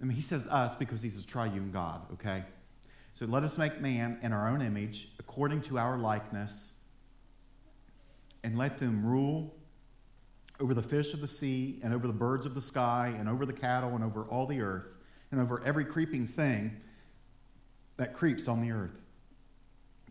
I 0.00 0.04
mean, 0.04 0.14
he 0.14 0.22
says 0.22 0.46
us 0.46 0.74
because 0.74 1.02
he's 1.02 1.22
a 1.22 1.26
triune 1.26 1.70
God, 1.72 2.02
okay? 2.14 2.44
So 3.14 3.26
let 3.26 3.42
us 3.42 3.58
make 3.58 3.80
man 3.80 4.18
in 4.22 4.32
our 4.32 4.48
own 4.48 4.62
image, 4.62 5.08
according 5.18 5.62
to 5.62 5.78
our 5.78 5.98
likeness, 5.98 6.82
and 8.44 8.56
let 8.56 8.78
them 8.78 9.04
rule 9.04 9.56
over 10.60 10.72
the 10.72 10.82
fish 10.82 11.14
of 11.14 11.20
the 11.20 11.26
sea, 11.26 11.80
and 11.82 11.92
over 11.92 12.06
the 12.06 12.12
birds 12.12 12.46
of 12.46 12.54
the 12.54 12.60
sky, 12.60 13.14
and 13.18 13.28
over 13.28 13.44
the 13.44 13.52
cattle, 13.52 13.90
and 13.94 14.04
over 14.04 14.22
all 14.24 14.46
the 14.46 14.60
earth, 14.60 14.94
and 15.30 15.40
over 15.40 15.62
every 15.64 15.84
creeping 15.84 16.26
thing 16.26 16.80
that 17.96 18.12
creeps 18.12 18.46
on 18.46 18.60
the 18.60 18.70
earth. 18.70 19.00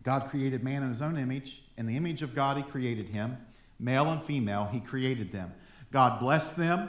God 0.08 0.30
created 0.30 0.64
man 0.64 0.82
in 0.82 0.88
his 0.88 1.02
own 1.02 1.18
image. 1.18 1.60
In 1.76 1.84
the 1.84 1.94
image 1.94 2.22
of 2.22 2.34
God, 2.34 2.56
he 2.56 2.62
created 2.62 3.10
him. 3.10 3.36
Male 3.78 4.08
and 4.08 4.22
female, 4.22 4.66
he 4.72 4.80
created 4.80 5.32
them. 5.32 5.52
God 5.90 6.18
blessed 6.18 6.56
them, 6.56 6.88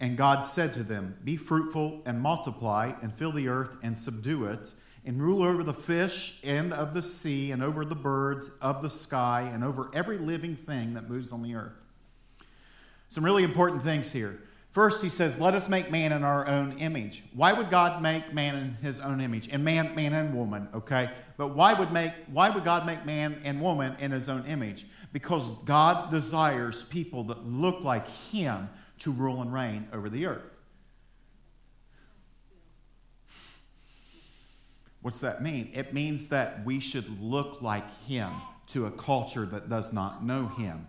and 0.00 0.16
God 0.16 0.40
said 0.40 0.72
to 0.72 0.82
them, 0.82 1.16
Be 1.22 1.36
fruitful 1.36 2.02
and 2.04 2.20
multiply, 2.20 2.94
and 3.00 3.14
fill 3.14 3.30
the 3.30 3.46
earth 3.46 3.78
and 3.80 3.96
subdue 3.96 4.46
it, 4.46 4.72
and 5.04 5.22
rule 5.22 5.44
over 5.44 5.62
the 5.62 5.72
fish 5.72 6.40
and 6.42 6.72
of 6.72 6.94
the 6.94 7.00
sea, 7.00 7.52
and 7.52 7.62
over 7.62 7.84
the 7.84 7.94
birds 7.94 8.50
of 8.60 8.82
the 8.82 8.90
sky, 8.90 9.48
and 9.54 9.62
over 9.62 9.88
every 9.94 10.18
living 10.18 10.56
thing 10.56 10.94
that 10.94 11.08
moves 11.08 11.30
on 11.30 11.44
the 11.44 11.54
earth. 11.54 11.84
Some 13.08 13.24
really 13.24 13.44
important 13.44 13.84
things 13.84 14.10
here. 14.10 14.40
First, 14.76 15.02
he 15.02 15.08
says, 15.08 15.40
Let 15.40 15.54
us 15.54 15.70
make 15.70 15.90
man 15.90 16.12
in 16.12 16.22
our 16.22 16.46
own 16.46 16.76
image. 16.76 17.22
Why 17.32 17.54
would 17.54 17.70
God 17.70 18.02
make 18.02 18.34
man 18.34 18.54
in 18.56 18.76
his 18.82 19.00
own 19.00 19.22
image? 19.22 19.48
And 19.50 19.64
man, 19.64 19.94
man 19.94 20.12
and 20.12 20.34
woman, 20.34 20.68
okay? 20.74 21.08
But 21.38 21.54
why 21.54 21.72
would 21.72 21.92
make 21.92 22.12
why 22.30 22.50
would 22.50 22.62
God 22.62 22.84
make 22.84 23.06
man 23.06 23.40
and 23.42 23.58
woman 23.58 23.96
in 24.00 24.10
his 24.10 24.28
own 24.28 24.44
image? 24.44 24.84
Because 25.14 25.48
God 25.64 26.10
desires 26.10 26.84
people 26.84 27.24
that 27.24 27.46
look 27.46 27.82
like 27.84 28.06
Him 28.06 28.68
to 28.98 29.12
rule 29.12 29.40
and 29.40 29.50
reign 29.50 29.88
over 29.94 30.10
the 30.10 30.26
earth. 30.26 30.44
What's 35.00 35.20
that 35.20 35.42
mean? 35.42 35.70
It 35.72 35.94
means 35.94 36.28
that 36.28 36.66
we 36.66 36.80
should 36.80 37.22
look 37.22 37.62
like 37.62 37.86
Him 38.04 38.30
to 38.66 38.84
a 38.84 38.90
culture 38.90 39.46
that 39.46 39.70
does 39.70 39.94
not 39.94 40.22
know 40.22 40.48
Him. 40.48 40.86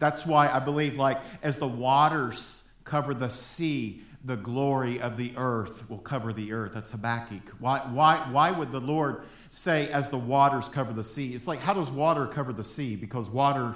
That's 0.00 0.26
why 0.26 0.48
I 0.48 0.58
believe, 0.58 0.96
like, 0.96 1.18
as 1.40 1.58
the 1.58 1.68
waters 1.68 2.64
cover 2.88 3.14
the 3.14 3.28
sea, 3.28 4.00
the 4.24 4.36
glory 4.36 5.00
of 5.00 5.16
the 5.16 5.32
earth 5.36 5.88
will 5.88 5.98
cover 5.98 6.32
the 6.32 6.52
earth. 6.52 6.72
That's 6.74 6.90
Habakkuk. 6.90 7.54
Why, 7.60 7.80
why, 7.80 8.16
why 8.30 8.50
would 8.50 8.72
the 8.72 8.80
Lord 8.80 9.22
say, 9.50 9.88
as 9.90 10.08
the 10.08 10.18
waters 10.18 10.68
cover 10.68 10.92
the 10.92 11.04
sea? 11.04 11.34
It's 11.34 11.46
like, 11.46 11.60
how 11.60 11.74
does 11.74 11.90
water 11.90 12.26
cover 12.26 12.52
the 12.52 12.64
sea? 12.64 12.96
Because 12.96 13.30
water 13.30 13.74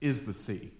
is 0.00 0.26
the 0.26 0.34
sea. 0.34 0.72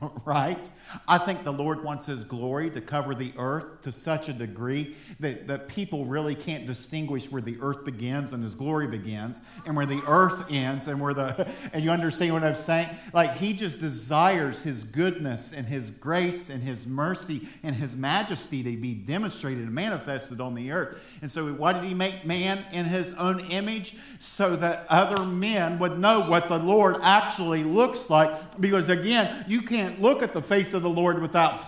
right? 0.24 0.68
I 1.06 1.18
think 1.18 1.44
the 1.44 1.52
Lord 1.52 1.84
wants 1.84 2.06
His 2.06 2.24
glory 2.24 2.70
to 2.70 2.80
cover 2.80 3.14
the 3.14 3.32
earth 3.38 3.82
to 3.82 3.92
such 3.92 4.28
a 4.28 4.32
degree 4.32 4.96
that, 5.20 5.46
that 5.48 5.68
people 5.68 6.04
really 6.06 6.34
can't 6.34 6.66
distinguish 6.66 7.30
where 7.30 7.42
the 7.42 7.56
earth 7.60 7.84
begins 7.84 8.32
and 8.32 8.42
His 8.42 8.54
glory 8.54 8.86
begins 8.86 9.40
and 9.66 9.76
where 9.76 9.86
the 9.86 10.02
earth 10.06 10.44
ends 10.50 10.88
and 10.88 11.00
where 11.00 11.14
the, 11.14 11.48
and 11.72 11.84
you 11.84 11.90
understand 11.90 12.34
what 12.34 12.44
I'm 12.44 12.54
saying? 12.54 12.88
Like 13.12 13.36
He 13.36 13.52
just 13.52 13.80
desires 13.80 14.62
His 14.62 14.84
goodness 14.84 15.52
and 15.52 15.66
His 15.66 15.90
grace 15.90 16.50
and 16.50 16.62
His 16.62 16.86
mercy 16.86 17.48
and 17.62 17.74
His 17.74 17.96
majesty 17.96 18.62
to 18.62 18.76
be 18.76 18.94
demonstrated 18.94 19.64
and 19.64 19.74
manifested 19.74 20.40
on 20.40 20.54
the 20.54 20.72
earth. 20.72 21.00
And 21.22 21.30
so, 21.30 21.52
why 21.52 21.72
did 21.72 21.84
He 21.84 21.94
make 21.94 22.24
man 22.24 22.64
in 22.72 22.84
His 22.84 23.12
own 23.14 23.40
image? 23.50 23.94
So 24.18 24.56
that 24.56 24.86
other 24.88 25.24
men 25.24 25.78
would 25.78 25.98
know 25.98 26.20
what 26.20 26.48
the 26.48 26.58
Lord 26.58 26.96
actually 27.02 27.64
looks 27.64 28.10
like. 28.10 28.60
Because 28.60 28.88
again, 28.88 29.44
you 29.48 29.62
can't 29.62 30.00
look 30.00 30.22
at 30.22 30.34
the 30.34 30.42
face 30.42 30.74
of 30.74 30.79
the 30.82 30.90
Lord 30.90 31.20
without 31.20 31.60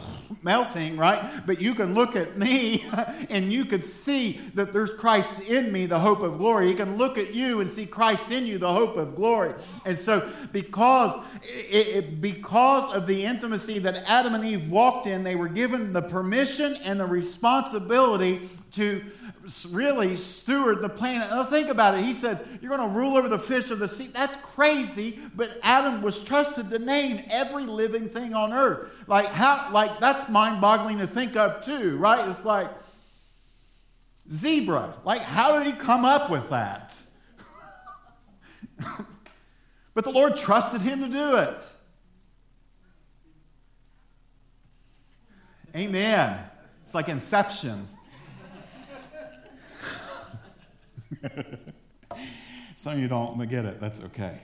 melting, 0.43 0.97
right? 0.97 1.45
But 1.47 1.61
you 1.61 1.75
can 1.75 1.95
look 1.95 2.17
at 2.17 2.37
me 2.37 2.85
and 3.31 3.53
you 3.53 3.65
can 3.65 3.83
see 3.83 4.41
that 4.55 4.73
there's 4.73 4.91
Christ 4.91 5.43
in 5.43 5.73
me, 5.73 5.87
the 5.87 5.99
hope 5.99 6.21
of 6.21 6.39
glory. 6.39 6.69
You 6.69 6.77
can 6.77 6.97
look 6.97 7.19
at 7.19 7.35
you 7.35 7.61
and 7.61 7.71
see 7.71 7.87
Christ 7.87 8.31
in 8.31 8.47
you, 8.47 8.59
the 8.59 8.73
hope 8.73 8.97
of 8.97 9.15
glory. 9.15 9.55
And 9.85 9.99
so, 9.99 10.31
because 10.53 11.19
it, 11.43 12.21
because 12.21 12.95
of 12.95 13.07
the 13.07 13.25
intimacy 13.25 13.79
that 13.81 13.97
Adam 14.09 14.35
and 14.35 14.45
Eve 14.45 14.71
walked 14.71 15.07
in, 15.07 15.23
they 15.23 15.37
were 15.37 15.49
given 15.49 15.93
the 15.93 16.03
permission 16.03 16.77
and 16.77 16.99
the 16.99 17.07
responsibility 17.07 18.49
to 18.73 19.03
really 19.71 20.15
steward 20.17 20.83
the 20.83 20.89
planet. 20.89 21.29
Now 21.31 21.45
think 21.45 21.69
about 21.69 21.95
it. 21.95 22.05
He 22.05 22.13
said, 22.13 22.47
You're 22.61 22.77
going 22.77 22.89
to 22.89 22.97
rule 22.97 23.17
over 23.17 23.29
the 23.29 23.39
fish 23.39 23.71
of 23.71 23.79
the 23.79 23.89
sea. 23.89 24.07
That's 24.07 24.37
crazy, 24.37 25.19
but 25.35 25.59
Adam 25.63 26.03
was 26.03 26.25
trusted 26.25 26.71
to 26.71 26.79
name 26.79 27.25
every 27.29 27.65
living 27.65 28.09
thing 28.09 28.35
on 28.35 28.53
earth. 28.53 28.91
Like 29.13 29.27
how 29.27 29.69
like 29.73 30.01
that's 30.01 30.27
mind-boggling 30.31 30.97
to 30.97 31.07
think 31.07 31.37
of 31.37 31.63
too, 31.63 31.99
right? 31.99 32.27
It's 32.31 32.47
like 32.47 32.71
zebra. 34.31 34.95
Like 35.05 35.21
how 35.21 35.59
did 35.59 35.67
he 35.71 35.79
come 35.79 36.07
up 36.07 36.31
with 36.31 36.49
that? 36.49 36.99
but 39.93 40.05
the 40.05 40.11
Lord 40.11 40.39
trusted 40.39 40.81
him 40.81 41.03
to 41.03 41.11
do 41.11 41.37
it. 41.37 41.71
Amen. 45.77 46.39
It's 46.83 46.95
like 46.95 47.11
inception. 47.11 47.87
Some 52.77 52.95
of 52.95 52.99
you 52.99 53.09
don't 53.09 53.47
get 53.47 53.67
it. 53.67 53.79
That's 53.79 54.01
okay. 54.05 54.41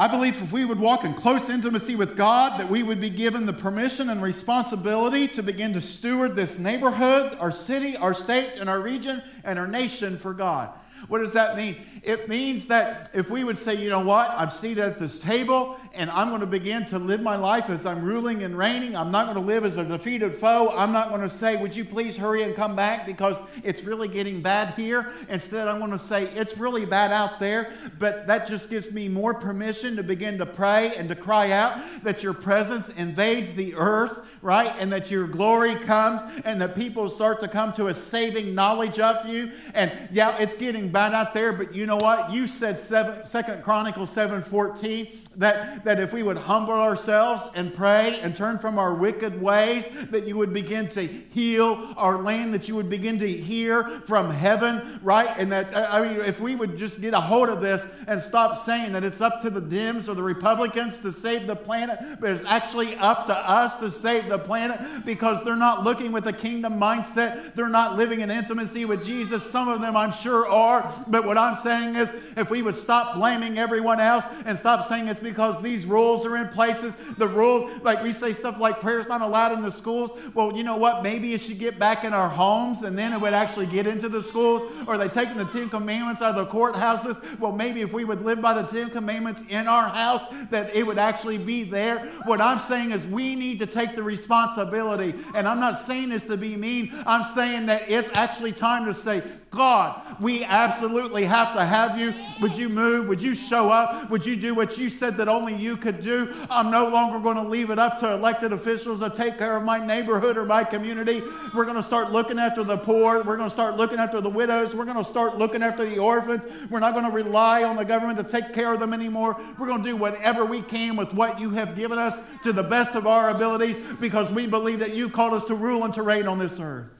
I 0.00 0.06
believe 0.06 0.40
if 0.40 0.52
we 0.52 0.64
would 0.64 0.78
walk 0.78 1.02
in 1.02 1.12
close 1.12 1.50
intimacy 1.50 1.96
with 1.96 2.16
God, 2.16 2.60
that 2.60 2.68
we 2.68 2.84
would 2.84 3.00
be 3.00 3.10
given 3.10 3.46
the 3.46 3.52
permission 3.52 4.10
and 4.10 4.22
responsibility 4.22 5.26
to 5.28 5.42
begin 5.42 5.72
to 5.72 5.80
steward 5.80 6.36
this 6.36 6.60
neighborhood, 6.60 7.36
our 7.40 7.50
city, 7.50 7.96
our 7.96 8.14
state, 8.14 8.58
and 8.60 8.70
our 8.70 8.78
region, 8.78 9.20
and 9.42 9.58
our 9.58 9.66
nation 9.66 10.16
for 10.16 10.32
God. 10.32 10.70
What 11.08 11.18
does 11.18 11.32
that 11.32 11.56
mean? 11.56 11.76
It 12.04 12.28
means 12.28 12.66
that 12.68 13.10
if 13.12 13.28
we 13.28 13.42
would 13.42 13.58
say, 13.58 13.74
you 13.74 13.90
know 13.90 14.04
what, 14.04 14.30
I'm 14.30 14.50
seated 14.50 14.84
at 14.84 15.00
this 15.00 15.18
table 15.18 15.76
and 15.94 16.10
I'm 16.10 16.28
going 16.28 16.40
to 16.40 16.46
begin 16.46 16.86
to 16.86 16.98
live 16.98 17.20
my 17.20 17.36
life 17.36 17.70
as 17.70 17.86
I'm 17.86 18.02
ruling 18.02 18.42
and 18.42 18.56
reigning. 18.56 18.96
I'm 18.96 19.10
not 19.10 19.26
going 19.26 19.38
to 19.38 19.44
live 19.44 19.64
as 19.64 19.76
a 19.76 19.84
defeated 19.84 20.34
foe. 20.34 20.68
I'm 20.76 20.92
not 20.92 21.08
going 21.08 21.20
to 21.22 21.30
say, 21.30 21.56
would 21.56 21.74
you 21.74 21.84
please 21.84 22.16
hurry 22.16 22.42
and 22.42 22.54
come 22.54 22.76
back 22.76 23.06
because 23.06 23.40
it's 23.64 23.84
really 23.84 24.08
getting 24.08 24.40
bad 24.40 24.74
here. 24.74 25.12
Instead, 25.28 25.68
I'm 25.68 25.78
going 25.78 25.90
to 25.90 25.98
say, 25.98 26.24
it's 26.34 26.56
really 26.58 26.84
bad 26.84 27.12
out 27.12 27.40
there. 27.40 27.72
But 27.98 28.26
that 28.26 28.46
just 28.46 28.70
gives 28.70 28.90
me 28.92 29.08
more 29.08 29.34
permission 29.34 29.96
to 29.96 30.02
begin 30.02 30.38
to 30.38 30.46
pray 30.46 30.94
and 30.96 31.08
to 31.08 31.14
cry 31.14 31.52
out 31.52 31.78
that 32.02 32.22
your 32.22 32.34
presence 32.34 32.88
invades 32.90 33.54
the 33.54 33.74
earth, 33.76 34.20
right? 34.42 34.72
And 34.78 34.92
that 34.92 35.10
your 35.10 35.26
glory 35.26 35.74
comes 35.74 36.22
and 36.44 36.60
that 36.60 36.76
people 36.76 37.08
start 37.08 37.40
to 37.40 37.48
come 37.48 37.72
to 37.74 37.88
a 37.88 37.94
saving 37.94 38.54
knowledge 38.54 38.98
of 38.98 39.26
you. 39.26 39.50
And 39.74 39.92
yeah, 40.12 40.36
it's 40.38 40.54
getting 40.54 40.88
bad 40.88 41.14
out 41.14 41.34
there, 41.34 41.52
but 41.52 41.74
you 41.74 41.86
know 41.86 41.96
what? 41.96 42.32
You 42.32 42.46
said 42.46 42.78
Second 42.78 43.62
Chronicles 43.62 44.14
7:14 44.14 45.27
that, 45.38 45.84
that 45.84 46.00
if 46.00 46.12
we 46.12 46.22
would 46.22 46.36
humble 46.36 46.74
ourselves 46.74 47.48
and 47.54 47.72
pray 47.72 48.18
and 48.20 48.34
turn 48.34 48.58
from 48.58 48.78
our 48.78 48.92
wicked 48.92 49.40
ways, 49.40 49.88
that 50.10 50.26
you 50.26 50.36
would 50.36 50.52
begin 50.52 50.88
to 50.90 51.02
heal 51.02 51.94
our 51.96 52.18
land, 52.18 52.52
that 52.54 52.68
you 52.68 52.74
would 52.74 52.90
begin 52.90 53.18
to 53.20 53.28
hear 53.28 53.84
from 54.04 54.30
heaven, 54.30 55.00
right? 55.02 55.28
And 55.38 55.50
that, 55.52 55.74
I 55.76 56.02
mean, 56.02 56.20
if 56.24 56.40
we 56.40 56.56
would 56.56 56.76
just 56.76 57.00
get 57.00 57.14
a 57.14 57.20
hold 57.20 57.48
of 57.48 57.60
this 57.60 57.94
and 58.08 58.20
stop 58.20 58.56
saying 58.56 58.92
that 58.92 59.04
it's 59.04 59.20
up 59.20 59.40
to 59.42 59.50
the 59.50 59.60
Dems 59.60 60.08
or 60.08 60.14
the 60.14 60.22
Republicans 60.22 60.98
to 61.00 61.12
save 61.12 61.46
the 61.46 61.56
planet, 61.56 61.98
but 62.20 62.30
it's 62.32 62.44
actually 62.44 62.96
up 62.96 63.26
to 63.26 63.36
us 63.36 63.78
to 63.78 63.90
save 63.92 64.28
the 64.28 64.38
planet 64.38 64.80
because 65.06 65.42
they're 65.44 65.56
not 65.56 65.84
looking 65.84 66.10
with 66.10 66.26
a 66.26 66.32
kingdom 66.32 66.80
mindset. 66.80 67.54
They're 67.54 67.68
not 67.68 67.96
living 67.96 68.22
in 68.22 68.30
intimacy 68.30 68.84
with 68.86 69.04
Jesus. 69.04 69.48
Some 69.48 69.68
of 69.68 69.80
them, 69.80 69.96
I'm 69.96 70.12
sure, 70.12 70.48
are. 70.48 70.92
But 71.06 71.24
what 71.24 71.38
I'm 71.38 71.58
saying 71.58 71.94
is, 71.94 72.12
if 72.36 72.50
we 72.50 72.62
would 72.62 72.76
stop 72.76 73.14
blaming 73.14 73.58
everyone 73.58 74.00
else 74.00 74.24
and 74.44 74.58
stop 74.58 74.84
saying 74.84 75.06
it's 75.06 75.20
because 75.28 75.60
these 75.62 75.86
rules 75.86 76.24
are 76.26 76.36
in 76.36 76.48
places. 76.48 76.96
The 77.16 77.28
rules, 77.28 77.82
like 77.82 78.02
we 78.02 78.12
say 78.12 78.32
stuff 78.32 78.58
like 78.58 78.80
prayer's 78.80 79.08
not 79.08 79.20
allowed 79.20 79.52
in 79.52 79.62
the 79.62 79.70
schools. 79.70 80.12
Well, 80.34 80.56
you 80.56 80.62
know 80.62 80.76
what? 80.76 81.02
Maybe 81.02 81.34
it 81.34 81.40
should 81.40 81.58
get 81.58 81.78
back 81.78 82.04
in 82.04 82.12
our 82.12 82.28
homes 82.28 82.82
and 82.82 82.98
then 82.98 83.12
it 83.12 83.20
would 83.20 83.34
actually 83.34 83.66
get 83.66 83.86
into 83.86 84.08
the 84.08 84.22
schools. 84.22 84.62
Or 84.86 84.96
they 84.96 85.08
taking 85.08 85.36
the 85.36 85.44
Ten 85.44 85.68
Commandments 85.68 86.22
out 86.22 86.36
of 86.36 86.46
the 86.46 86.52
courthouses. 86.52 87.22
Well, 87.38 87.52
maybe 87.52 87.82
if 87.82 87.92
we 87.92 88.04
would 88.04 88.22
live 88.22 88.40
by 88.40 88.54
the 88.54 88.62
Ten 88.62 88.90
Commandments 88.90 89.42
in 89.48 89.66
our 89.66 89.88
house, 89.88 90.26
that 90.50 90.74
it 90.74 90.86
would 90.86 90.98
actually 90.98 91.38
be 91.38 91.64
there. 91.64 91.98
What 92.24 92.40
I'm 92.40 92.60
saying 92.60 92.92
is 92.92 93.06
we 93.06 93.34
need 93.34 93.58
to 93.60 93.66
take 93.66 93.94
the 93.94 94.02
responsibility. 94.02 95.14
And 95.34 95.46
I'm 95.46 95.60
not 95.60 95.80
saying 95.80 96.10
this 96.10 96.24
to 96.26 96.36
be 96.36 96.56
mean. 96.56 96.92
I'm 97.06 97.24
saying 97.24 97.66
that 97.66 97.90
it's 97.90 98.10
actually 98.14 98.52
time 98.52 98.86
to 98.86 98.94
say, 98.94 99.22
God, 99.50 100.20
we 100.20 100.44
absolutely 100.44 101.24
have 101.24 101.54
to 101.54 101.64
have 101.64 101.98
you. 101.98 102.12
Would 102.42 102.56
you 102.56 102.68
move? 102.68 103.08
Would 103.08 103.22
you 103.22 103.34
show 103.34 103.70
up? 103.70 104.10
Would 104.10 104.26
you 104.26 104.36
do 104.36 104.54
what 104.54 104.76
you 104.76 104.90
said 104.90 105.16
that 105.16 105.28
only 105.28 105.54
you 105.54 105.76
could 105.76 106.00
do? 106.00 106.34
I'm 106.50 106.70
no 106.70 106.88
longer 106.88 107.18
going 107.18 107.36
to 107.36 107.48
leave 107.48 107.70
it 107.70 107.78
up 107.78 107.98
to 108.00 108.12
elected 108.12 108.52
officials 108.52 109.00
to 109.00 109.08
take 109.08 109.38
care 109.38 109.56
of 109.56 109.64
my 109.64 109.84
neighborhood 109.84 110.36
or 110.36 110.44
my 110.44 110.64
community. 110.64 111.22
We're 111.54 111.64
going 111.64 111.76
to 111.76 111.82
start 111.82 112.12
looking 112.12 112.38
after 112.38 112.62
the 112.62 112.76
poor. 112.76 113.22
We're 113.22 113.36
going 113.36 113.48
to 113.48 113.52
start 113.52 113.78
looking 113.78 113.98
after 113.98 114.20
the 114.20 114.28
widows. 114.28 114.76
We're 114.76 114.84
going 114.84 115.02
to 115.02 115.04
start 115.04 115.38
looking 115.38 115.62
after 115.62 115.88
the 115.88 115.98
orphans. 115.98 116.44
We're 116.68 116.80
not 116.80 116.92
going 116.92 117.06
to 117.06 117.12
rely 117.12 117.64
on 117.64 117.76
the 117.76 117.84
government 117.84 118.18
to 118.18 118.24
take 118.24 118.52
care 118.52 118.74
of 118.74 118.80
them 118.80 118.92
anymore. 118.92 119.40
We're 119.58 119.68
going 119.68 119.82
to 119.82 119.88
do 119.88 119.96
whatever 119.96 120.44
we 120.44 120.60
can 120.60 120.94
with 120.94 121.14
what 121.14 121.40
you 121.40 121.50
have 121.50 121.74
given 121.74 121.98
us 121.98 122.18
to 122.42 122.52
the 122.52 122.62
best 122.62 122.94
of 122.94 123.06
our 123.06 123.30
abilities 123.30 123.78
because 123.98 124.30
we 124.30 124.46
believe 124.46 124.80
that 124.80 124.94
you 124.94 125.08
called 125.08 125.32
us 125.32 125.46
to 125.46 125.54
rule 125.54 125.84
and 125.84 125.94
to 125.94 126.02
reign 126.02 126.28
on 126.28 126.38
this 126.38 126.60
earth. 126.60 126.97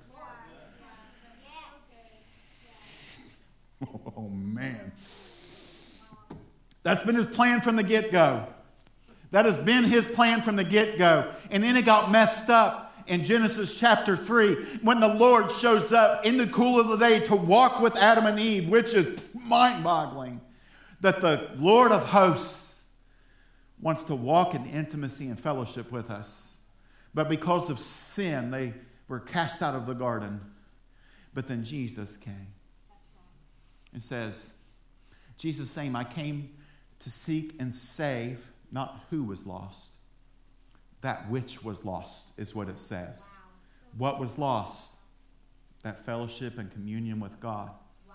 Oh, 4.18 4.28
man. 4.28 4.90
That's 6.82 7.04
been 7.04 7.14
his 7.14 7.28
plan 7.28 7.60
from 7.60 7.76
the 7.76 7.84
get 7.84 8.10
go. 8.10 8.48
That 9.30 9.44
has 9.44 9.56
been 9.56 9.84
his 9.84 10.08
plan 10.08 10.40
from 10.40 10.56
the 10.56 10.64
get 10.64 10.98
go. 10.98 11.32
And 11.52 11.62
then 11.62 11.76
it 11.76 11.84
got 11.84 12.10
messed 12.10 12.50
up 12.50 12.92
in 13.06 13.22
Genesis 13.22 13.78
chapter 13.78 14.16
3 14.16 14.80
when 14.82 14.98
the 14.98 15.14
Lord 15.14 15.52
shows 15.52 15.92
up 15.92 16.26
in 16.26 16.36
the 16.36 16.48
cool 16.48 16.80
of 16.80 16.88
the 16.88 16.96
day 16.96 17.20
to 17.26 17.36
walk 17.36 17.80
with 17.80 17.94
Adam 17.94 18.26
and 18.26 18.40
Eve, 18.40 18.68
which 18.68 18.92
is 18.92 19.22
mind 19.34 19.84
boggling. 19.84 20.40
That 21.00 21.20
the 21.20 21.52
Lord 21.56 21.92
of 21.92 22.02
hosts 22.06 22.88
wants 23.80 24.02
to 24.04 24.16
walk 24.16 24.52
in 24.52 24.66
intimacy 24.66 25.28
and 25.28 25.38
fellowship 25.38 25.92
with 25.92 26.10
us. 26.10 26.60
But 27.14 27.28
because 27.28 27.70
of 27.70 27.78
sin, 27.78 28.50
they 28.50 28.74
were 29.06 29.20
cast 29.20 29.62
out 29.62 29.76
of 29.76 29.86
the 29.86 29.94
garden. 29.94 30.40
But 31.34 31.46
then 31.46 31.62
Jesus 31.62 32.16
came. 32.16 32.48
It 33.94 34.02
says, 34.02 34.54
Jesus 35.36 35.70
saying, 35.70 35.94
I 35.94 36.04
came 36.04 36.50
to 37.00 37.10
seek 37.10 37.54
and 37.60 37.74
save 37.74 38.46
not 38.70 39.04
who 39.10 39.24
was 39.24 39.46
lost, 39.46 39.94
that 41.00 41.28
which 41.30 41.62
was 41.64 41.84
lost, 41.84 42.38
is 42.38 42.54
what 42.54 42.68
it 42.68 42.78
says. 42.78 43.36
Wow. 43.36 43.44
What 43.96 44.20
was 44.20 44.38
lost? 44.38 44.96
That 45.82 46.04
fellowship 46.04 46.58
and 46.58 46.70
communion 46.70 47.20
with 47.20 47.40
God. 47.40 47.70
Wow. 48.08 48.14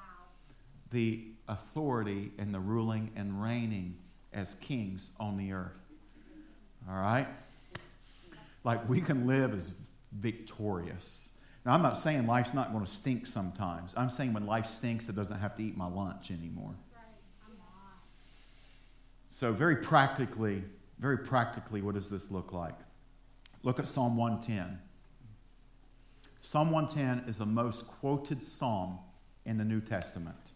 The 0.92 1.26
authority 1.48 2.32
and 2.38 2.54
the 2.54 2.60
ruling 2.60 3.12
and 3.16 3.42
reigning 3.42 3.98
as 4.34 4.56
kings 4.56 5.12
on 5.20 5.38
the 5.38 5.54
earth. 5.54 5.72
All 6.90 6.96
right? 6.96 7.28
Like 8.64 8.88
we 8.88 9.02
can 9.02 9.28
live 9.28 9.54
as 9.54 9.90
victorious. 10.12 11.33
Now, 11.66 11.74
I'm 11.74 11.82
not 11.82 11.98
saying 11.98 12.28
life's 12.28 12.54
not 12.54 12.74
going 12.74 12.86
to 12.86 12.92
stink 12.92 13.26
sometimes. 13.26 13.94
I'm 13.96 14.10
saying 14.10 14.34
when 14.34 14.46
life 14.46 14.66
stinks, 14.66 15.08
it 15.08 15.16
doesn't 15.16 15.40
have 15.40 15.56
to 15.56 15.64
eat 15.64 15.78
my 15.78 15.88
lunch 15.88 16.30
anymore. 16.30 16.76
So, 19.30 19.54
very 19.54 19.78
practically, 19.78 20.64
very 21.00 21.18
practically, 21.18 21.82
what 21.82 21.96
does 21.96 22.10
this 22.10 22.30
look 22.30 22.52
like? 22.52 22.76
Look 23.64 23.80
at 23.80 23.88
Psalm 23.88 24.18
110. 24.18 24.80
Psalm 26.42 26.72
110 26.72 27.30
is 27.30 27.38
the 27.38 27.46
most 27.46 27.88
quoted 27.88 28.44
psalm 28.44 29.00
in 29.46 29.58
the 29.58 29.64
New 29.64 29.80
Testament. 29.80 30.52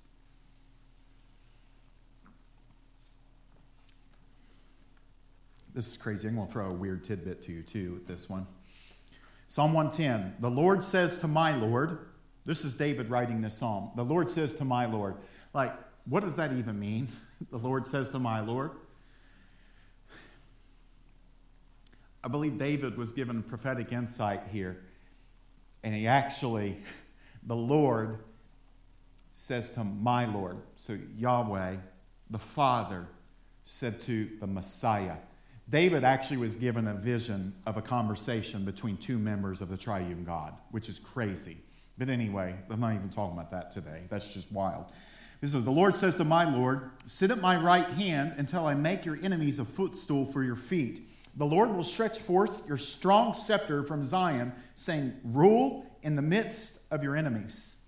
This 5.74 5.90
is 5.90 5.96
crazy. 5.96 6.28
I'm 6.28 6.36
going 6.36 6.48
to 6.48 6.54
throw 6.54 6.70
a 6.70 6.74
weird 6.74 7.04
tidbit 7.04 7.42
to 7.44 7.54
you, 7.54 7.64
too, 7.64 7.94
with 7.94 8.08
this 8.08 8.30
one. 8.30 8.48
Psalm 9.48 9.74
110 9.74 10.36
The 10.40 10.50
Lord 10.50 10.84
says 10.84 11.20
to 11.20 11.28
my 11.28 11.56
Lord, 11.56 12.00
this 12.48 12.64
is 12.64 12.76
David 12.76 13.10
writing 13.10 13.42
this 13.42 13.58
psalm. 13.58 13.92
The 13.96 14.06
Lord 14.06 14.32
says 14.32 14.54
to 14.56 14.66
my 14.66 14.86
Lord. 14.86 15.16
Like, 15.54 15.74
what 16.06 16.24
does 16.24 16.38
that 16.38 16.54
even 16.54 16.80
mean? 16.80 17.10
the 17.52 17.58
Lord 17.58 17.86
says 17.86 18.10
to 18.12 18.20
my 18.20 18.40
Lord. 18.40 18.72
I 22.24 22.30
believe 22.30 22.58
David 22.58 22.98
was 22.98 23.12
given 23.12 23.44
prophetic 23.44 23.92
insight 23.92 24.44
here. 24.52 24.82
And 25.84 25.94
he 25.94 26.08
actually, 26.08 26.78
the 27.44 27.56
Lord 27.56 28.20
says 29.32 29.72
to 29.74 29.84
my 29.84 30.26
Lord. 30.26 30.58
So 30.78 30.98
Yahweh, 31.18 31.76
the 32.30 32.40
Father, 32.40 33.08
said 33.66 34.00
to 34.02 34.30
the 34.40 34.48
Messiah. 34.48 35.18
David 35.70 36.04
actually 36.04 36.38
was 36.38 36.56
given 36.56 36.88
a 36.88 36.94
vision 36.94 37.54
of 37.66 37.76
a 37.76 37.82
conversation 37.82 38.64
between 38.64 38.96
two 38.98 39.18
members 39.18 39.60
of 39.60 39.68
the 39.68 39.78
triune 39.78 40.24
God, 40.24 40.54
which 40.72 40.88
is 40.88 40.98
crazy. 40.98 41.58
But 41.98 42.10
anyway, 42.10 42.56
I'm 42.70 42.80
not 42.80 42.94
even 42.94 43.10
talking 43.10 43.38
about 43.38 43.52
that 43.52 43.72
today. 43.72 44.04
That's 44.10 44.34
just 44.34 44.52
wild. 44.52 44.86
This 45.42 45.54
is 45.54 45.66
the 45.66 45.72
Lord 45.72 45.94
says 45.96 46.16
to 46.16 46.24
my 46.24 46.50
Lord, 46.50 46.90
Sit 47.06 47.32
at 47.32 47.42
my 47.42 47.58
right 47.58 47.88
hand 47.90 48.36
until 48.38 48.66
I 48.66 48.76
make 48.76 49.06
your 49.06 49.20
enemies 49.22 49.60
a 49.60 49.66
footstool 49.66 50.26
for 50.26 50.44
your 50.44 50.56
feet. 50.56 51.10
The 51.36 51.46
Lord 51.46 51.76
will 51.76 51.84
stretch 51.84 52.18
forth 52.18 52.68
your 52.68 52.78
strong 52.78 53.34
scepter 53.34 53.84
from 53.84 54.04
Zion, 54.04 54.54
saying, 54.76 55.14
Rule 55.24 55.86
in 56.02 56.16
the 56.16 56.22
midst 56.22 56.82
of 56.92 57.04
your 57.04 57.16
enemies. 57.16 57.87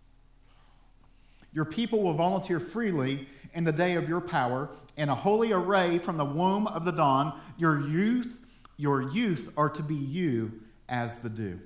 Your 1.51 1.65
people 1.65 2.01
will 2.01 2.13
volunteer 2.13 2.59
freely 2.59 3.27
in 3.53 3.63
the 3.63 3.71
day 3.71 3.95
of 3.95 4.07
your 4.07 4.21
power, 4.21 4.69
in 4.97 5.09
a 5.09 5.15
holy 5.15 5.51
array 5.51 5.97
from 5.97 6.17
the 6.17 6.25
womb 6.25 6.67
of 6.67 6.85
the 6.85 6.91
dawn. 6.91 7.39
Your 7.57 7.87
youth, 7.87 8.39
your 8.77 9.09
youth 9.11 9.51
are 9.57 9.69
to 9.69 9.83
be 9.83 9.95
you 9.95 10.61
as 10.87 11.17
the 11.17 11.29
dew. 11.29 11.59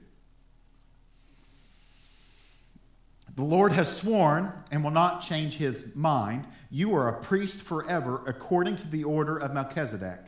The 3.35 3.43
Lord 3.43 3.71
has 3.71 3.95
sworn 3.95 4.53
and 4.71 4.83
will 4.83 4.91
not 4.91 5.21
change 5.21 5.55
his 5.55 5.95
mind. 5.95 6.47
You 6.69 6.93
are 6.95 7.09
a 7.09 7.21
priest 7.21 7.63
forever, 7.63 8.21
according 8.27 8.75
to 8.77 8.87
the 8.87 9.03
order 9.03 9.37
of 9.37 9.53
Melchizedek. 9.53 10.19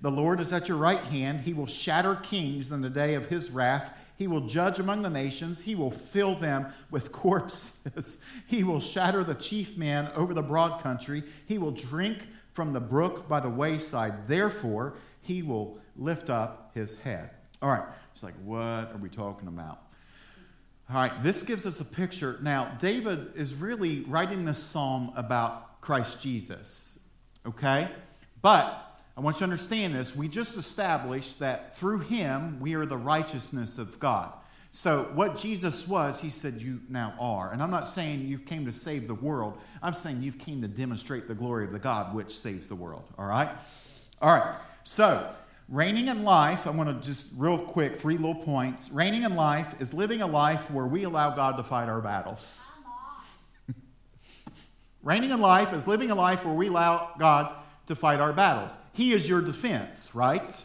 The 0.00 0.10
Lord 0.10 0.40
is 0.40 0.52
at 0.52 0.68
your 0.68 0.78
right 0.78 1.00
hand. 1.00 1.40
He 1.40 1.54
will 1.54 1.66
shatter 1.66 2.14
kings 2.14 2.70
in 2.70 2.80
the 2.80 2.88
day 2.88 3.14
of 3.14 3.28
his 3.28 3.50
wrath. 3.50 3.98
He 4.16 4.26
will 4.26 4.42
judge 4.42 4.78
among 4.78 5.02
the 5.02 5.10
nations. 5.10 5.62
He 5.62 5.74
will 5.74 5.90
fill 5.90 6.34
them 6.34 6.66
with 6.90 7.12
corpses. 7.12 8.24
he 8.46 8.62
will 8.62 8.80
shatter 8.80 9.24
the 9.24 9.34
chief 9.34 9.76
man 9.76 10.10
over 10.14 10.34
the 10.34 10.42
broad 10.42 10.82
country. 10.82 11.22
He 11.46 11.58
will 11.58 11.72
drink 11.72 12.26
from 12.52 12.72
the 12.72 12.80
brook 12.80 13.28
by 13.28 13.40
the 13.40 13.50
wayside. 13.50 14.28
Therefore, 14.28 14.94
he 15.20 15.42
will 15.42 15.78
lift 15.96 16.30
up 16.30 16.72
his 16.74 17.00
head. 17.02 17.30
All 17.60 17.70
right. 17.70 17.84
It's 18.12 18.22
like, 18.22 18.34
what 18.44 18.92
are 18.92 18.98
we 19.00 19.08
talking 19.08 19.48
about? 19.48 19.80
All 20.90 20.96
right, 20.96 21.22
this 21.22 21.42
gives 21.42 21.64
us 21.64 21.80
a 21.80 21.84
picture. 21.84 22.38
Now, 22.42 22.76
David 22.78 23.32
is 23.34 23.54
really 23.54 24.00
writing 24.00 24.44
this 24.44 24.62
psalm 24.62 25.12
about 25.16 25.80
Christ 25.80 26.22
Jesus, 26.22 27.08
okay? 27.46 27.88
But 28.42 28.91
I 29.16 29.20
want 29.20 29.36
you 29.36 29.38
to 29.40 29.44
understand 29.44 29.94
this. 29.94 30.16
We 30.16 30.28
just 30.28 30.56
established 30.56 31.40
that 31.40 31.76
through 31.76 32.00
him 32.00 32.60
we 32.60 32.74
are 32.74 32.86
the 32.86 32.96
righteousness 32.96 33.78
of 33.78 33.98
God. 34.00 34.32
So, 34.74 35.10
what 35.14 35.36
Jesus 35.36 35.86
was, 35.86 36.20
he 36.20 36.30
said, 36.30 36.54
You 36.54 36.80
now 36.88 37.12
are. 37.20 37.52
And 37.52 37.62
I'm 37.62 37.70
not 37.70 37.86
saying 37.86 38.26
you've 38.26 38.46
came 38.46 38.64
to 38.64 38.72
save 38.72 39.06
the 39.06 39.14
world. 39.14 39.58
I'm 39.82 39.92
saying 39.92 40.22
you've 40.22 40.38
came 40.38 40.62
to 40.62 40.68
demonstrate 40.68 41.28
the 41.28 41.34
glory 41.34 41.66
of 41.66 41.72
the 41.72 41.78
God 41.78 42.14
which 42.14 42.30
saves 42.30 42.68
the 42.68 42.74
world. 42.74 43.04
All 43.18 43.26
right? 43.26 43.50
All 44.22 44.34
right. 44.34 44.56
So, 44.84 45.28
Reigning 45.72 46.08
in 46.08 46.22
life, 46.22 46.66
I 46.66 46.70
want 46.70 46.90
to 46.90 47.06
just 47.06 47.32
real 47.38 47.56
quick, 47.56 47.96
three 47.96 48.18
little 48.18 48.34
points. 48.34 48.90
Reigning 48.90 49.22
in 49.22 49.34
life 49.34 49.80
is 49.80 49.94
living 49.94 50.20
a 50.20 50.26
life 50.26 50.70
where 50.70 50.86
we 50.86 51.04
allow 51.04 51.34
God 51.34 51.56
to 51.56 51.62
fight 51.62 51.88
our 51.88 52.02
battles. 52.02 52.78
Reigning 55.02 55.30
in 55.30 55.40
life 55.40 55.72
is 55.72 55.86
living 55.86 56.10
a 56.10 56.14
life 56.14 56.44
where 56.44 56.52
we 56.54 56.66
allow 56.66 57.12
God 57.18 57.54
to 57.86 57.94
fight 57.94 58.20
our 58.20 58.34
battles. 58.34 58.76
He 58.92 59.12
is 59.12 59.28
your 59.28 59.40
defense, 59.40 60.14
right? 60.14 60.64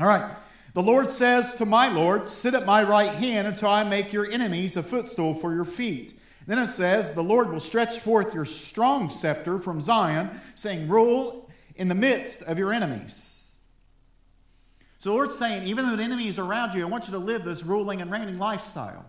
All 0.00 0.06
right. 0.06 0.36
The 0.74 0.82
Lord 0.82 1.10
says 1.10 1.54
to 1.56 1.66
my 1.66 1.88
Lord, 1.88 2.28
Sit 2.28 2.54
at 2.54 2.66
my 2.66 2.82
right 2.82 3.10
hand 3.10 3.46
until 3.46 3.68
I 3.68 3.84
make 3.84 4.12
your 4.12 4.28
enemies 4.28 4.76
a 4.76 4.82
footstool 4.82 5.34
for 5.34 5.54
your 5.54 5.64
feet. 5.64 6.18
Then 6.46 6.58
it 6.58 6.66
says, 6.68 7.12
The 7.12 7.22
Lord 7.22 7.50
will 7.50 7.60
stretch 7.60 8.00
forth 8.00 8.34
your 8.34 8.44
strong 8.44 9.08
scepter 9.10 9.58
from 9.58 9.80
Zion, 9.80 10.30
saying, 10.54 10.88
Rule 10.88 11.48
in 11.76 11.88
the 11.88 11.94
midst 11.94 12.42
of 12.42 12.58
your 12.58 12.72
enemies. 12.72 13.56
So 14.98 15.10
the 15.10 15.16
Lord's 15.16 15.36
saying, 15.36 15.64
even 15.68 15.86
though 15.86 15.96
the 15.96 16.02
enemy 16.02 16.28
is 16.28 16.38
around 16.38 16.74
you, 16.74 16.82
I 16.82 16.88
want 16.88 17.06
you 17.06 17.12
to 17.12 17.18
live 17.18 17.44
this 17.44 17.62
ruling 17.62 18.00
and 18.00 18.10
reigning 18.10 18.38
lifestyle. 18.38 19.04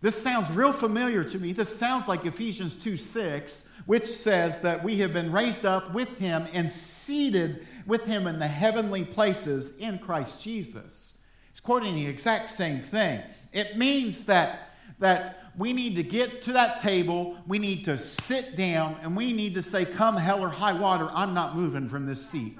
This 0.00 0.20
sounds 0.20 0.50
real 0.50 0.72
familiar 0.72 1.24
to 1.24 1.38
me. 1.38 1.52
This 1.52 1.74
sounds 1.74 2.06
like 2.06 2.26
Ephesians 2.26 2.76
2 2.76 2.96
6, 2.96 3.68
which 3.86 4.04
says 4.04 4.60
that 4.60 4.84
we 4.84 4.98
have 4.98 5.12
been 5.12 5.32
raised 5.32 5.64
up 5.64 5.92
with 5.94 6.18
him 6.18 6.46
and 6.52 6.70
seated 6.70 7.66
with 7.86 8.04
him 8.04 8.26
in 8.26 8.38
the 8.38 8.46
heavenly 8.46 9.04
places 9.04 9.78
in 9.78 9.98
Christ 9.98 10.42
Jesus. 10.42 11.22
It's 11.50 11.60
quoting 11.60 11.94
the 11.94 12.06
exact 12.06 12.50
same 12.50 12.80
thing. 12.80 13.22
It 13.52 13.76
means 13.78 14.26
that, 14.26 14.76
that 14.98 15.44
we 15.56 15.72
need 15.72 15.96
to 15.96 16.02
get 16.02 16.42
to 16.42 16.52
that 16.52 16.78
table, 16.78 17.38
we 17.46 17.58
need 17.58 17.86
to 17.86 17.96
sit 17.96 18.56
down, 18.56 18.98
and 19.02 19.16
we 19.16 19.32
need 19.32 19.54
to 19.54 19.62
say, 19.62 19.86
Come 19.86 20.16
hell 20.16 20.42
or 20.42 20.50
high 20.50 20.78
water, 20.78 21.08
I'm 21.14 21.32
not 21.32 21.56
moving 21.56 21.88
from 21.88 22.04
this 22.04 22.24
seat. 22.28 22.58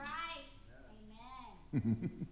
Right. 1.74 1.82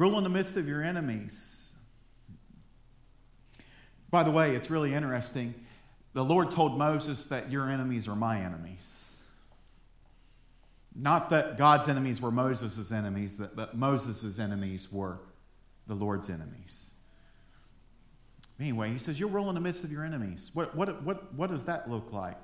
Rule 0.00 0.16
in 0.16 0.24
the 0.24 0.30
midst 0.30 0.56
of 0.56 0.66
your 0.66 0.82
enemies. 0.82 1.74
By 4.10 4.22
the 4.22 4.30
way, 4.30 4.56
it's 4.56 4.70
really 4.70 4.94
interesting. 4.94 5.52
The 6.14 6.24
Lord 6.24 6.50
told 6.50 6.78
Moses 6.78 7.26
that 7.26 7.50
your 7.50 7.68
enemies 7.68 8.08
are 8.08 8.16
my 8.16 8.40
enemies. 8.40 9.22
Not 10.94 11.28
that 11.28 11.58
God's 11.58 11.86
enemies 11.86 12.18
were 12.18 12.30
Moses' 12.30 12.90
enemies, 12.90 13.38
but 13.54 13.76
Moses' 13.76 14.38
enemies 14.38 14.90
were 14.90 15.18
the 15.86 15.94
Lord's 15.94 16.30
enemies. 16.30 16.96
Anyway, 18.58 18.88
he 18.88 18.98
says, 18.98 19.20
You'll 19.20 19.28
rule 19.28 19.50
in 19.50 19.54
the 19.54 19.60
midst 19.60 19.84
of 19.84 19.92
your 19.92 20.02
enemies. 20.02 20.50
What, 20.54 20.74
what, 20.74 21.02
what, 21.02 21.34
what 21.34 21.50
does 21.50 21.64
that 21.64 21.90
look 21.90 22.10
like? 22.10 22.38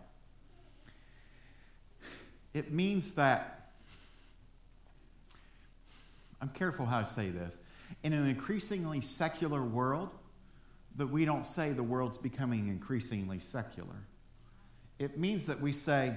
It 2.53 2.71
means 2.71 3.15
that 3.15 3.56
I'm 6.41 6.49
careful 6.51 6.87
how 6.87 7.01
I 7.01 7.05
say 7.05 7.31
this. 7.31 7.61
In 8.03 8.13
an 8.13 8.27
increasingly 8.27 9.01
secular 9.01 9.63
world, 9.63 10.11
that 10.97 11.09
we 11.09 11.25
don't 11.25 11.45
say 11.45 11.73
the 11.73 11.83
world's 11.83 12.19
becoming 12.19 12.69
increasingly 12.69 13.39
secular. 13.39 14.07
It 14.99 15.19
means 15.19 15.47
that 15.47 15.61
we 15.61 15.73
say, 15.73 16.15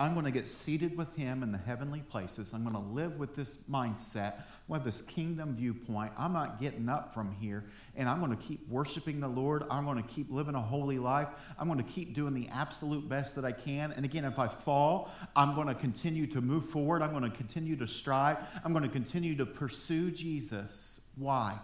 I'm 0.00 0.14
going 0.14 0.24
to 0.24 0.32
get 0.32 0.48
seated 0.48 0.96
with 0.96 1.14
him 1.14 1.42
in 1.42 1.52
the 1.52 1.58
heavenly 1.58 2.00
places. 2.00 2.54
I'm 2.54 2.62
going 2.62 2.74
to 2.74 2.90
live 2.90 3.18
with 3.18 3.36
this 3.36 3.58
mindset, 3.70 4.44
with 4.66 4.82
this 4.82 5.02
kingdom 5.02 5.54
viewpoint. 5.54 6.12
I'm 6.16 6.32
not 6.32 6.58
getting 6.58 6.88
up 6.88 7.12
from 7.12 7.36
here, 7.38 7.66
and 7.94 8.08
I'm 8.08 8.18
going 8.18 8.34
to 8.34 8.42
keep 8.42 8.66
worshiping 8.66 9.20
the 9.20 9.28
Lord. 9.28 9.62
I'm 9.70 9.84
going 9.84 10.02
to 10.02 10.08
keep 10.08 10.30
living 10.30 10.54
a 10.54 10.60
holy 10.60 10.98
life. 10.98 11.28
I'm 11.58 11.66
going 11.66 11.84
to 11.84 11.92
keep 11.92 12.14
doing 12.14 12.32
the 12.32 12.48
absolute 12.48 13.10
best 13.10 13.36
that 13.36 13.44
I 13.44 13.52
can. 13.52 13.92
And 13.92 14.06
again, 14.06 14.24
if 14.24 14.38
I 14.38 14.48
fall, 14.48 15.10
I'm 15.36 15.54
going 15.54 15.68
to 15.68 15.74
continue 15.74 16.26
to 16.28 16.40
move 16.40 16.64
forward. 16.70 17.02
I'm 17.02 17.10
going 17.10 17.30
to 17.30 17.36
continue 17.36 17.76
to 17.76 17.86
strive. 17.86 18.38
I'm 18.64 18.72
going 18.72 18.84
to 18.84 18.90
continue 18.90 19.36
to 19.36 19.44
pursue 19.44 20.10
Jesus. 20.10 21.10
Why? 21.18 21.58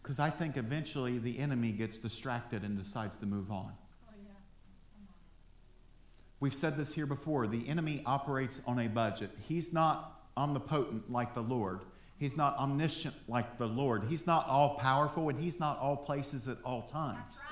Because 0.00 0.20
I 0.20 0.30
think 0.30 0.56
eventually 0.56 1.18
the 1.18 1.40
enemy 1.40 1.72
gets 1.72 1.98
distracted 1.98 2.62
and 2.62 2.78
decides 2.78 3.16
to 3.16 3.26
move 3.26 3.50
on. 3.50 3.72
We've 6.44 6.54
said 6.54 6.76
this 6.76 6.92
here 6.92 7.06
before. 7.06 7.46
The 7.46 7.66
enemy 7.70 8.02
operates 8.04 8.60
on 8.66 8.78
a 8.78 8.86
budget. 8.86 9.30
He's 9.48 9.72
not 9.72 10.20
omnipotent 10.36 11.10
like 11.10 11.32
the 11.32 11.40
Lord. 11.40 11.80
He's 12.18 12.36
not 12.36 12.58
omniscient 12.58 13.14
like 13.28 13.56
the 13.56 13.66
Lord. 13.66 14.04
He's 14.10 14.26
not 14.26 14.46
all 14.46 14.74
powerful 14.74 15.30
and 15.30 15.40
he's 15.40 15.58
not 15.58 15.78
all 15.78 15.96
places 15.96 16.46
at 16.46 16.58
all 16.62 16.82
times. 16.82 17.46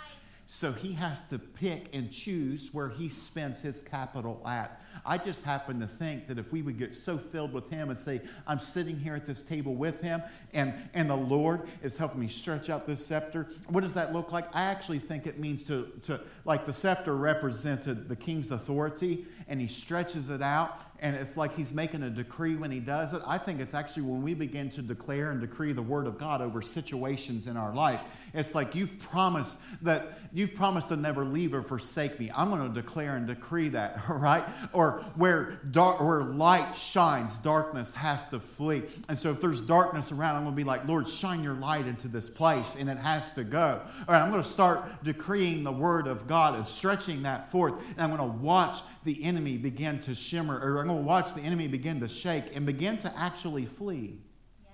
So 0.52 0.70
he 0.70 0.92
has 0.92 1.26
to 1.28 1.38
pick 1.38 1.86
and 1.94 2.10
choose 2.10 2.74
where 2.74 2.90
he 2.90 3.08
spends 3.08 3.60
his 3.60 3.80
capital 3.80 4.42
at. 4.46 4.82
I 5.02 5.16
just 5.16 5.46
happen 5.46 5.80
to 5.80 5.86
think 5.86 6.28
that 6.28 6.38
if 6.38 6.52
we 6.52 6.60
would 6.60 6.78
get 6.78 6.94
so 6.94 7.16
filled 7.16 7.54
with 7.54 7.70
him 7.70 7.88
and 7.88 7.98
say, 7.98 8.20
I'm 8.46 8.60
sitting 8.60 8.98
here 8.98 9.14
at 9.14 9.24
this 9.24 9.42
table 9.42 9.74
with 9.74 10.02
him 10.02 10.22
and, 10.52 10.74
and 10.92 11.08
the 11.08 11.16
Lord 11.16 11.62
is 11.82 11.96
helping 11.96 12.20
me 12.20 12.28
stretch 12.28 12.68
out 12.68 12.86
this 12.86 13.04
scepter, 13.04 13.48
what 13.70 13.80
does 13.80 13.94
that 13.94 14.12
look 14.12 14.30
like? 14.30 14.44
I 14.54 14.64
actually 14.64 14.98
think 14.98 15.26
it 15.26 15.38
means 15.38 15.62
to, 15.68 15.90
to 16.02 16.20
like 16.44 16.66
the 16.66 16.74
scepter 16.74 17.16
represented 17.16 18.10
the 18.10 18.16
king's 18.16 18.50
authority 18.50 19.24
and 19.48 19.58
he 19.58 19.68
stretches 19.68 20.28
it 20.28 20.42
out 20.42 20.78
and 21.02 21.16
it's 21.16 21.36
like 21.36 21.54
he's 21.56 21.74
making 21.74 22.04
a 22.04 22.10
decree 22.10 22.54
when 22.54 22.70
he 22.70 22.78
does 22.78 23.12
it. 23.12 23.20
I 23.26 23.36
think 23.36 23.60
it's 23.60 23.74
actually 23.74 24.04
when 24.04 24.22
we 24.22 24.34
begin 24.34 24.70
to 24.70 24.82
declare 24.82 25.32
and 25.32 25.40
decree 25.40 25.72
the 25.72 25.82
word 25.82 26.06
of 26.06 26.16
God 26.16 26.40
over 26.40 26.62
situations 26.62 27.48
in 27.48 27.56
our 27.56 27.74
life. 27.74 28.00
It's 28.32 28.54
like 28.54 28.76
you've 28.76 28.98
promised 29.00 29.58
that 29.82 30.20
you've 30.32 30.54
promised 30.54 30.88
to 30.88 30.96
never 30.96 31.24
leave 31.24 31.54
or 31.54 31.62
forsake 31.62 32.18
me. 32.20 32.30
I'm 32.34 32.50
going 32.50 32.72
to 32.72 32.80
declare 32.80 33.16
and 33.16 33.26
decree 33.26 33.68
that, 33.70 34.00
all 34.08 34.16
right? 34.18 34.44
Or 34.72 35.04
where 35.16 35.60
dark, 35.70 36.00
where 36.00 36.22
light 36.22 36.74
shines, 36.76 37.40
darkness 37.40 37.92
has 37.94 38.28
to 38.28 38.38
flee. 38.38 38.84
And 39.08 39.18
so 39.18 39.30
if 39.30 39.40
there's 39.40 39.60
darkness 39.60 40.12
around, 40.12 40.36
I'm 40.36 40.44
going 40.44 40.54
to 40.54 40.56
be 40.56 40.64
like, 40.64 40.86
Lord, 40.86 41.08
shine 41.08 41.42
your 41.42 41.54
light 41.54 41.86
into 41.86 42.06
this 42.06 42.30
place, 42.30 42.76
and 42.76 42.88
it 42.88 42.98
has 42.98 43.32
to 43.34 43.44
go. 43.44 43.80
All 44.08 44.14
right, 44.14 44.22
I'm 44.22 44.30
going 44.30 44.42
to 44.42 44.48
start 44.48 45.02
decreeing 45.02 45.64
the 45.64 45.72
word 45.72 46.06
of 46.06 46.28
God 46.28 46.54
and 46.54 46.66
stretching 46.66 47.22
that 47.24 47.50
forth, 47.50 47.74
and 47.90 48.00
I'm 48.00 48.16
going 48.16 48.30
to 48.30 48.38
watch 48.38 48.78
the 49.04 49.24
enemy 49.24 49.56
begin 49.56 50.00
to 50.00 50.14
shimmer, 50.14 50.58
or 50.58 50.80
I'm 50.80 50.86
going 50.86 50.98
to 50.98 51.04
watch 51.04 51.34
the 51.34 51.42
enemy 51.42 51.68
begin 51.68 52.00
to 52.00 52.08
shake 52.08 52.54
and 52.54 52.64
begin 52.64 52.98
to 52.98 53.18
actually 53.18 53.66
flee. 53.66 54.20
Yes. 54.62 54.72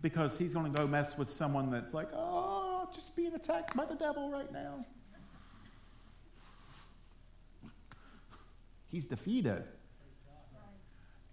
Because 0.00 0.38
he's 0.38 0.54
going 0.54 0.72
to 0.72 0.78
go 0.78 0.86
mess 0.86 1.18
with 1.18 1.28
someone 1.28 1.70
that's 1.70 1.92
like, 1.92 2.08
oh, 2.14 2.88
just 2.94 3.14
being 3.14 3.34
attacked 3.34 3.76
by 3.76 3.84
the 3.84 3.94
devil 3.94 4.30
right 4.30 4.50
now. 4.52 4.84
He's 8.88 9.06
defeated. 9.06 9.64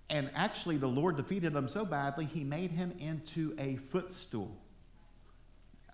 And 0.10 0.30
actually, 0.34 0.78
the 0.78 0.88
Lord 0.88 1.18
defeated 1.18 1.54
him 1.54 1.68
so 1.68 1.86
badly, 1.86 2.26
he 2.26 2.44
made 2.44 2.72
him 2.72 2.94
into 3.00 3.54
a 3.60 3.76
footstool. 3.76 4.58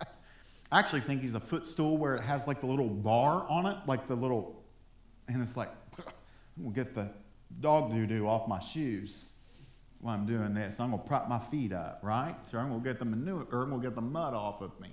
I 0.00 0.78
actually 0.78 1.02
think 1.02 1.20
he's 1.20 1.34
a 1.34 1.40
footstool 1.40 1.98
where 1.98 2.14
it 2.14 2.22
has 2.22 2.46
like 2.46 2.60
the 2.60 2.66
little 2.66 2.88
bar 2.88 3.44
on 3.48 3.66
it, 3.66 3.76
like 3.86 4.08
the 4.08 4.14
little, 4.14 4.62
and 5.28 5.42
it's 5.42 5.56
like, 5.56 5.68
I'm 6.56 6.62
going 6.64 6.74
to 6.74 6.84
get 6.84 6.94
the 6.94 7.10
dog 7.60 7.92
doo 7.92 8.06
doo 8.06 8.26
off 8.26 8.48
my 8.48 8.60
shoes 8.60 9.34
while 10.00 10.14
I'm 10.14 10.26
doing 10.26 10.54
this. 10.54 10.80
I'm 10.80 10.90
going 10.90 11.02
to 11.02 11.08
prop 11.08 11.28
my 11.28 11.38
feet 11.38 11.72
up, 11.72 12.00
right? 12.02 12.34
So 12.44 12.58
I'm 12.58 12.68
going 12.68 12.82
to 12.82 12.88
get 12.88 12.98
the 12.98 13.04
manure, 13.04 13.46
or 13.50 13.62
I'm 13.62 13.70
going 13.70 13.82
to 13.82 13.88
get 13.88 13.94
the 13.94 14.02
mud 14.02 14.34
off 14.34 14.60
of 14.60 14.78
me. 14.80 14.90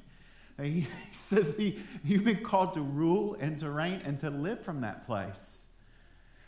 And 0.58 0.68
he 0.68 0.88
says, 1.12 1.56
he, 1.58 1.80
You've 2.04 2.24
been 2.24 2.44
called 2.44 2.74
to 2.76 2.82
rule 2.82 3.36
and 3.40 3.58
to 3.60 3.70
reign 3.70 4.02
and 4.06 4.20
to 4.20 4.30
live 4.30 4.64
from 4.64 4.82
that 4.82 5.06
place. 5.06 5.74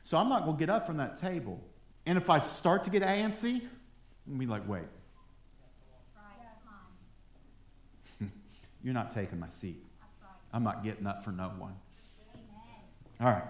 So 0.03 0.17
I'm 0.17 0.29
not 0.29 0.45
going 0.45 0.57
to 0.57 0.59
get 0.59 0.69
up 0.69 0.85
from 0.85 0.97
that 0.97 1.15
table. 1.15 1.63
And 2.05 2.17
if 2.17 2.29
I 2.29 2.39
start 2.39 2.83
to 2.83 2.89
get 2.89 3.01
antsy, 3.01 3.61
I'm 4.27 4.37
be 4.37 4.45
like, 4.45 4.67
Wait. 4.67 4.83
You're 8.83 8.93
not 8.93 9.11
taking 9.11 9.39
my 9.39 9.49
seat. 9.49 9.83
I'm 10.53 10.63
not 10.63 10.83
getting 10.83 11.07
up 11.07 11.23
for 11.23 11.31
no 11.31 11.51
one. 11.57 11.75
All 13.19 13.27
right. 13.27 13.43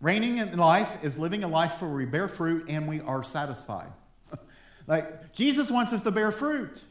Reigning 0.00 0.38
in 0.38 0.56
life 0.56 1.04
is 1.04 1.18
living 1.18 1.44
a 1.44 1.48
life 1.48 1.82
where 1.82 1.90
we 1.90 2.06
bear 2.06 2.26
fruit 2.26 2.66
and 2.68 2.88
we 2.88 3.00
are 3.00 3.22
satisfied. 3.22 3.92
like 4.86 5.32
Jesus 5.34 5.70
wants 5.70 5.92
us 5.92 6.02
to 6.02 6.10
bear 6.10 6.32
fruit. 6.32 6.82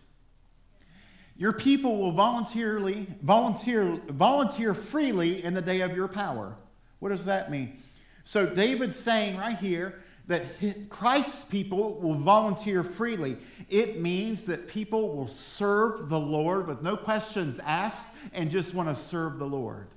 Your 1.35 1.53
people 1.53 1.97
will 1.97 2.11
voluntarily 2.11 3.07
volunteer 3.23 3.99
volunteer 4.07 4.73
freely 4.73 5.43
in 5.43 5.53
the 5.53 5.61
day 5.61 5.81
of 5.81 5.95
your 5.95 6.07
power. 6.07 6.55
What 6.99 7.09
does 7.09 7.25
that 7.25 7.49
mean? 7.49 7.81
So 8.25 8.45
David's 8.45 8.97
saying 8.97 9.37
right 9.37 9.57
here 9.57 10.01
that 10.27 10.43
Christ's 10.89 11.45
people 11.45 11.99
will 11.99 12.13
volunteer 12.13 12.83
freely. 12.83 13.37
It 13.69 13.99
means 13.99 14.45
that 14.45 14.67
people 14.67 15.15
will 15.15 15.27
serve 15.27 16.09
the 16.09 16.19
Lord 16.19 16.67
with 16.67 16.83
no 16.83 16.95
questions 16.95 17.57
asked 17.59 18.15
and 18.33 18.51
just 18.51 18.75
want 18.75 18.89
to 18.89 18.95
serve 18.95 19.39
the 19.39 19.47
Lord. 19.47 19.87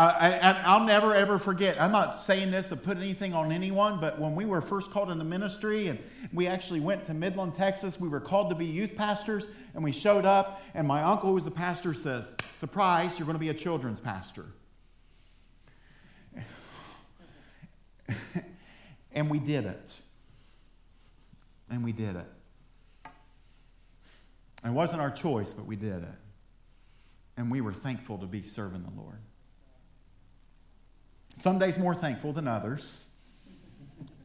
I, 0.00 0.78
will 0.78 0.86
never 0.86 1.12
ever 1.12 1.40
forget. 1.40 1.80
I'm 1.80 1.90
not 1.90 2.20
saying 2.20 2.52
this 2.52 2.68
to 2.68 2.76
put 2.76 2.98
anything 2.98 3.34
on 3.34 3.50
anyone, 3.50 3.98
but 3.98 4.20
when 4.20 4.36
we 4.36 4.44
were 4.44 4.62
first 4.62 4.92
called 4.92 5.10
into 5.10 5.24
ministry 5.24 5.88
and 5.88 5.98
we 6.32 6.46
actually 6.46 6.78
went 6.78 7.04
to 7.06 7.14
Midland, 7.14 7.56
Texas, 7.56 7.98
we 7.98 8.08
were 8.08 8.20
called 8.20 8.50
to 8.50 8.54
be 8.54 8.64
youth 8.64 8.94
pastors, 8.94 9.48
and 9.74 9.82
we 9.82 9.90
showed 9.90 10.24
up, 10.24 10.62
and 10.74 10.86
my 10.86 11.02
uncle, 11.02 11.30
who 11.30 11.34
was 11.34 11.48
a 11.48 11.50
pastor, 11.50 11.94
says, 11.94 12.36
Surprise, 12.52 13.18
you're 13.18 13.26
going 13.26 13.34
to 13.34 13.40
be 13.40 13.48
a 13.48 13.54
children's 13.54 14.00
pastor. 14.00 14.46
and 19.12 19.28
we 19.28 19.40
did 19.40 19.64
it. 19.64 20.00
And 21.70 21.82
we 21.82 21.90
did 21.90 22.14
it. 22.14 22.26
It 24.64 24.70
wasn't 24.70 25.02
our 25.02 25.10
choice, 25.10 25.52
but 25.52 25.66
we 25.66 25.74
did 25.74 26.02
it. 26.04 26.08
And 27.36 27.50
we 27.50 27.60
were 27.60 27.72
thankful 27.72 28.18
to 28.18 28.26
be 28.26 28.42
serving 28.42 28.84
the 28.84 29.00
Lord. 29.00 29.18
Some 31.38 31.58
days 31.58 31.78
more 31.78 31.94
thankful 31.94 32.32
than 32.32 32.48
others, 32.48 33.16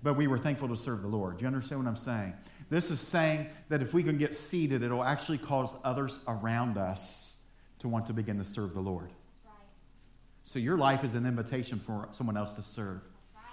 but 0.02 0.16
we 0.16 0.28
were 0.28 0.40
thankful 0.40 0.68
to 0.70 0.76
serve 0.76 1.02
the 1.02 1.08
Lord. 1.08 1.38
Do 1.38 1.44
you 1.44 1.48
understand 1.48 1.84
what 1.84 1.88
I'm 1.88 1.96
saying? 1.96 2.34
This 2.70 2.90
is 2.90 3.00
saying 3.00 3.48
that 3.70 3.84
if 3.84 3.94
we 3.94 4.02
can 4.02 4.18
get 4.18 4.34
seated, 4.34 4.82
it'll 4.82 5.04
actually 5.04 5.38
cause 5.38 5.76
others 5.84 6.24
around 6.28 6.78
us 6.78 7.46
to 7.80 7.88
want 7.88 8.08
to 8.08 8.14
begin 8.14 8.40
to 8.40 8.46
serve 8.46 8.74
the 8.74 8.80
Lord. 8.80 9.12
Right. 9.46 9.54
So 10.44 10.58
your 10.58 10.76
life 10.76 11.04
is 11.04 11.14
an 11.14 11.28
invitation 11.28 11.80
for 11.80 12.08
someone 12.12 12.36
else 12.36 12.54
to 12.54 12.64
serve. 12.64 13.02
Right. 13.36 13.44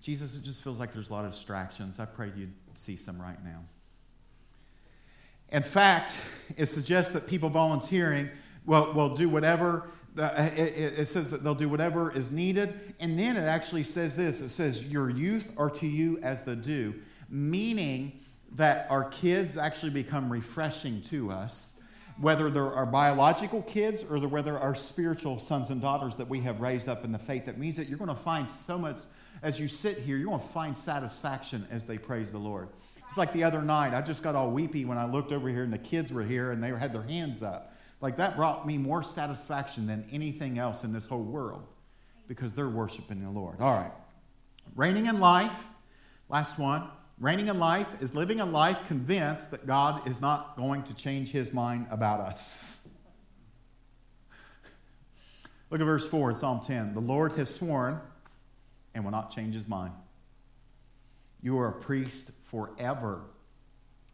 Jesus, 0.00 0.36
it 0.36 0.44
just 0.44 0.62
feels 0.62 0.78
like 0.78 0.92
there's 0.92 1.10
a 1.10 1.12
lot 1.12 1.24
of 1.24 1.32
distractions. 1.32 1.98
I 1.98 2.04
pray 2.04 2.30
you'd 2.36 2.52
see 2.74 2.94
some 2.94 3.20
right 3.20 3.42
now. 3.44 3.64
In 5.50 5.64
fact, 5.64 6.12
it 6.56 6.66
suggests 6.66 7.12
that 7.12 7.26
people 7.26 7.48
volunteering 7.48 8.28
will, 8.66 8.92
will 8.92 9.16
do 9.16 9.28
whatever 9.28 9.90
Uh, 10.16 10.50
it, 10.56 10.98
it, 10.98 11.06
says 11.06 11.30
that 11.30 11.44
they'll 11.44 11.54
do 11.54 11.68
whatever 11.68 12.12
is 12.12 12.30
needed. 12.30 12.94
And 12.98 13.18
then 13.18 13.36
it 13.36 13.42
actually 13.42 13.84
says 13.84 14.16
this 14.16 14.40
it 14.40 14.48
says, 14.48 14.90
Your 14.90 15.10
youth 15.10 15.52
are 15.56 15.70
to 15.70 15.86
you 15.86 16.18
as 16.22 16.42
the 16.42 16.56
dew, 16.56 16.94
meaning 17.28 18.20
that 18.52 18.86
our 18.90 19.04
kids 19.04 19.56
actually 19.56 19.90
become 19.90 20.32
refreshing 20.32 21.02
to 21.02 21.30
us, 21.30 21.82
whether 22.20 22.50
they're 22.50 22.72
our 22.72 22.86
biological 22.86 23.62
kids 23.62 24.02
or 24.02 24.18
whether 24.26 24.58
our 24.58 24.74
spiritual 24.74 25.38
sons 25.38 25.70
and 25.70 25.80
daughters 25.80 26.16
that 26.16 26.28
we 26.28 26.40
have 26.40 26.60
raised 26.60 26.88
up 26.88 27.04
in 27.04 27.12
the 27.12 27.18
faith. 27.18 27.46
That 27.46 27.58
means 27.58 27.76
that 27.76 27.88
you're 27.88 27.98
going 27.98 28.08
to 28.08 28.14
find 28.14 28.48
so 28.48 28.78
much, 28.78 29.00
as 29.42 29.60
you 29.60 29.68
sit 29.68 29.98
here, 29.98 30.16
you're 30.16 30.28
going 30.28 30.40
to 30.40 30.46
find 30.46 30.76
satisfaction 30.76 31.66
as 31.70 31.84
they 31.84 31.98
praise 31.98 32.32
the 32.32 32.38
Lord. 32.38 32.68
It's 33.06 33.16
like 33.16 33.32
the 33.32 33.44
other 33.44 33.62
night, 33.62 33.94
I 33.94 34.02
just 34.02 34.22
got 34.22 34.34
all 34.34 34.50
weepy 34.50 34.84
when 34.84 34.98
I 34.98 35.06
looked 35.06 35.32
over 35.32 35.48
here 35.48 35.62
and 35.62 35.72
the 35.72 35.78
kids 35.78 36.12
were 36.12 36.22
here 36.22 36.50
and 36.50 36.62
they 36.62 36.68
had 36.68 36.92
their 36.92 37.02
hands 37.02 37.42
up. 37.42 37.74
Like 38.00 38.16
that 38.18 38.36
brought 38.36 38.66
me 38.66 38.78
more 38.78 39.02
satisfaction 39.02 39.86
than 39.86 40.06
anything 40.12 40.58
else 40.58 40.84
in 40.84 40.92
this 40.92 41.06
whole 41.06 41.22
world 41.22 41.66
because 42.28 42.54
they're 42.54 42.68
worshiping 42.68 43.22
the 43.22 43.30
Lord. 43.30 43.56
All 43.60 43.74
right. 43.74 43.92
Reigning 44.76 45.06
in 45.06 45.18
life, 45.18 45.66
last 46.28 46.58
one. 46.58 46.88
Reigning 47.18 47.48
in 47.48 47.58
life 47.58 47.88
is 48.00 48.14
living 48.14 48.38
a 48.38 48.46
life 48.46 48.86
convinced 48.86 49.50
that 49.50 49.66
God 49.66 50.08
is 50.08 50.20
not 50.20 50.56
going 50.56 50.84
to 50.84 50.94
change 50.94 51.32
his 51.32 51.52
mind 51.52 51.86
about 51.90 52.20
us. 52.20 52.88
Look 55.70 55.80
at 55.80 55.84
verse 55.84 56.06
4 56.06 56.30
in 56.30 56.36
Psalm 56.36 56.60
10. 56.64 56.94
The 56.94 57.00
Lord 57.00 57.32
has 57.32 57.52
sworn 57.52 58.00
and 58.94 59.02
will 59.02 59.10
not 59.10 59.34
change 59.34 59.54
his 59.54 59.66
mind. 59.66 59.94
You 61.42 61.58
are 61.58 61.68
a 61.68 61.72
priest 61.72 62.30
forever, 62.50 63.22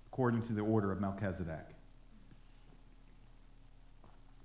according 0.07 0.43
to 0.43 0.55
the 0.55 0.62
order 0.62 0.91
of 0.91 1.01
Melchizedek. 1.01 1.73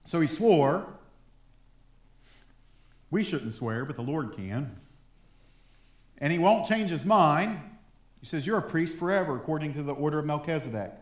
So 0.10 0.20
he 0.20 0.26
swore. 0.26 0.88
We 3.12 3.24
shouldn't 3.24 3.54
swear, 3.54 3.86
but 3.86 3.96
the 3.96 4.02
Lord 4.02 4.34
can. 4.36 4.76
And 6.18 6.34
he 6.34 6.40
won't 6.40 6.68
change 6.68 6.90
his 6.90 7.06
mind. 7.06 7.60
He 8.20 8.26
says, 8.26 8.48
You're 8.48 8.58
a 8.58 8.64
priest 8.64 8.98
forever, 8.98 9.36
according 9.36 9.76
to 9.76 9.84
the 9.84 9.94
order 9.94 10.18
of 10.18 10.26
Melchizedek. 10.26 10.94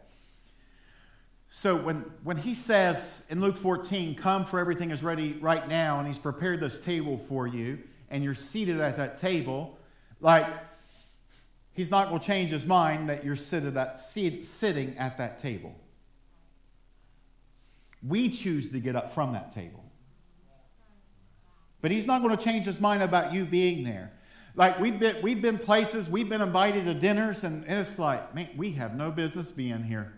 So 1.49 1.77
when, 1.77 1.99
when 2.25 2.35
he 2.35 2.53
says 2.53 3.25
in 3.29 3.39
Luke 3.39 3.55
14, 3.55 4.13
Come, 4.15 4.43
for 4.43 4.59
everything 4.59 4.91
is 4.91 5.01
ready 5.01 5.37
right 5.39 5.65
now, 5.69 5.99
and 5.99 6.07
he's 6.07 6.19
prepared 6.19 6.59
this 6.59 6.83
table 6.83 7.17
for 7.17 7.47
you, 7.47 7.79
and 8.09 8.25
you're 8.25 8.35
seated 8.35 8.81
at 8.81 8.97
that 8.97 9.21
table, 9.21 9.79
like, 10.19 10.47
he's 11.71 11.89
not 11.89 12.09
going 12.09 12.19
to 12.19 12.27
change 12.27 12.51
his 12.51 12.65
mind 12.65 13.07
that 13.07 13.23
you're 13.23 13.37
seated 13.37 13.77
at, 13.77 13.99
sitting 13.99 14.97
at 14.97 15.17
that 15.17 15.39
table. 15.39 15.73
We 18.01 18.29
choose 18.29 18.69
to 18.69 18.79
get 18.79 18.95
up 18.95 19.13
from 19.13 19.33
that 19.33 19.51
table. 19.51 19.83
But 21.81 21.91
he's 21.91 22.07
not 22.07 22.21
going 22.21 22.35
to 22.35 22.43
change 22.43 22.65
his 22.65 22.81
mind 22.81 23.03
about 23.03 23.33
you 23.33 23.45
being 23.45 23.83
there. 23.83 24.11
Like 24.55 24.79
we've 24.79 24.99
been, 24.99 25.15
we've 25.21 25.41
been 25.41 25.59
places, 25.59 26.09
we've 26.09 26.27
been 26.27 26.41
invited 26.41 26.85
to 26.85 26.95
dinners, 26.95 27.43
and, 27.43 27.63
it's 27.67 27.99
like, 27.99 28.33
man, 28.33 28.49
we 28.57 28.71
have 28.71 28.95
no 28.95 29.11
business 29.11 29.51
being 29.51 29.83
here. 29.83 30.17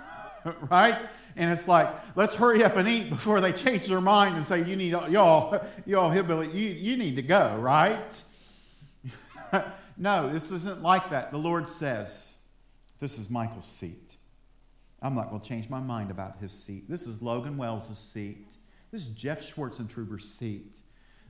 right? 0.70 0.98
And 1.36 1.50
it's 1.50 1.66
like, 1.66 1.88
let's 2.14 2.34
hurry 2.34 2.62
up 2.62 2.76
and 2.76 2.88
eat 2.88 3.08
before 3.08 3.40
they 3.40 3.52
change 3.52 3.86
their 3.86 4.00
mind 4.00 4.36
and 4.36 4.44
say, 4.44 4.62
you 4.64 4.76
need, 4.76 4.92
y'all, 4.92 5.64
y'all 5.86 6.10
hillbilly, 6.10 6.50
you, 6.52 6.70
you 6.70 6.96
need 6.96 7.16
to 7.16 7.22
go, 7.22 7.56
right? 7.58 8.22
no, 9.96 10.28
this 10.28 10.52
isn't 10.52 10.82
like 10.82 11.10
that. 11.10 11.32
The 11.32 11.38
Lord 11.38 11.68
says, 11.68 12.44
this 13.00 13.18
is 13.18 13.30
Michael's 13.30 13.68
seat. 13.68 14.01
I'm 15.02 15.14
not 15.14 15.30
going 15.30 15.40
to 15.40 15.48
change 15.48 15.68
my 15.68 15.80
mind 15.80 16.10
about 16.10 16.38
his 16.38 16.52
seat. 16.52 16.88
This 16.88 17.06
is 17.06 17.20
Logan 17.20 17.56
Wells' 17.56 17.98
seat. 17.98 18.46
This 18.92 19.06
is 19.06 19.14
Jeff 19.14 19.42
Schwartzentruber's 19.42 20.28
seat. 20.28 20.80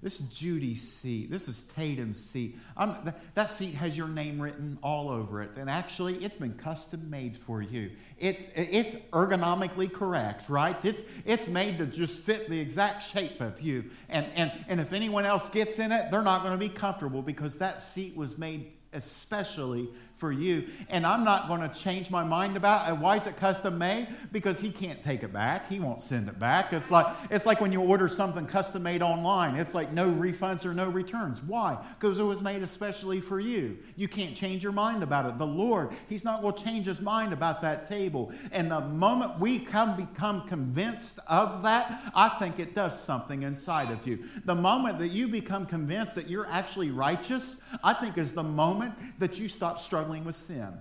This 0.02 0.18
is 0.20 0.30
Judy's 0.30 0.86
seat. 0.86 1.30
This 1.30 1.46
is 1.48 1.68
Tatum's 1.68 2.18
seat. 2.22 2.58
th- 2.76 3.14
that 3.34 3.50
seat 3.50 3.74
has 3.74 3.96
your 3.96 4.08
name 4.08 4.42
written 4.42 4.76
all 4.82 5.08
over 5.08 5.40
it. 5.40 5.50
And 5.56 5.70
actually, 5.70 6.14
it's 6.16 6.34
been 6.34 6.54
custom 6.54 7.08
made 7.08 7.36
for 7.36 7.62
you. 7.62 7.92
It's, 8.18 8.50
it's 8.56 8.96
ergonomically 9.12 9.92
correct, 9.92 10.48
right? 10.48 10.76
It's, 10.84 11.04
it's 11.24 11.46
made 11.46 11.78
to 11.78 11.86
just 11.86 12.18
fit 12.18 12.48
the 12.50 12.58
exact 12.58 13.04
shape 13.04 13.40
of 13.40 13.60
you. 13.60 13.84
And, 14.08 14.26
and, 14.34 14.50
and 14.66 14.80
if 14.80 14.92
anyone 14.92 15.24
else 15.24 15.48
gets 15.48 15.78
in 15.78 15.92
it, 15.92 16.10
they're 16.10 16.22
not 16.22 16.42
going 16.42 16.52
to 16.52 16.58
be 16.58 16.68
comfortable 16.68 17.22
because 17.22 17.58
that 17.58 17.78
seat 17.78 18.16
was 18.16 18.36
made 18.36 18.72
especially 18.92 19.88
for 20.22 20.30
you. 20.30 20.62
And 20.88 21.04
I'm 21.04 21.24
not 21.24 21.48
going 21.48 21.68
to 21.68 21.68
change 21.76 22.08
my 22.08 22.22
mind 22.22 22.56
about 22.56 22.88
it. 22.88 22.96
Why 22.96 23.16
is 23.16 23.26
it 23.26 23.36
custom 23.36 23.76
made? 23.76 24.06
Because 24.30 24.60
he 24.60 24.70
can't 24.70 25.02
take 25.02 25.24
it 25.24 25.32
back. 25.32 25.68
He 25.68 25.80
won't 25.80 26.00
send 26.00 26.28
it 26.28 26.38
back. 26.38 26.72
It's 26.72 26.92
like, 26.92 27.06
it's 27.28 27.44
like 27.44 27.60
when 27.60 27.72
you 27.72 27.80
order 27.80 28.08
something 28.08 28.46
custom 28.46 28.84
made 28.84 29.02
online. 29.02 29.56
It's 29.56 29.74
like 29.74 29.90
no 29.90 30.12
refunds 30.12 30.64
or 30.64 30.74
no 30.74 30.88
returns. 30.88 31.42
Why? 31.42 31.76
Because 31.98 32.20
it 32.20 32.22
was 32.22 32.40
made 32.40 32.62
especially 32.62 33.20
for 33.20 33.40
you. 33.40 33.76
You 33.96 34.06
can't 34.06 34.32
change 34.32 34.62
your 34.62 34.70
mind 34.70 35.02
about 35.02 35.26
it. 35.26 35.38
The 35.38 35.46
Lord, 35.46 35.90
He's 36.08 36.24
not 36.24 36.40
going 36.40 36.54
to 36.54 36.62
change 36.62 36.86
His 36.86 37.00
mind 37.00 37.32
about 37.32 37.60
that 37.62 37.88
table. 37.88 38.32
And 38.52 38.70
the 38.70 38.80
moment 38.80 39.40
we 39.40 39.58
come 39.58 39.96
become 39.96 40.46
convinced 40.46 41.18
of 41.26 41.64
that, 41.64 42.00
I 42.14 42.28
think 42.28 42.60
it 42.60 42.76
does 42.76 42.96
something 42.96 43.42
inside 43.42 43.90
of 43.90 44.06
you. 44.06 44.20
The 44.44 44.54
moment 44.54 45.00
that 45.00 45.08
you 45.08 45.26
become 45.26 45.66
convinced 45.66 46.14
that 46.14 46.30
you're 46.30 46.46
actually 46.46 46.92
righteous, 46.92 47.60
I 47.82 47.92
think 47.92 48.18
is 48.18 48.34
the 48.34 48.44
moment 48.44 48.94
that 49.18 49.40
you 49.40 49.48
stop 49.48 49.80
struggling 49.80 50.11
struggling 50.12 50.24
with 50.24 50.36
sin. 50.36 50.78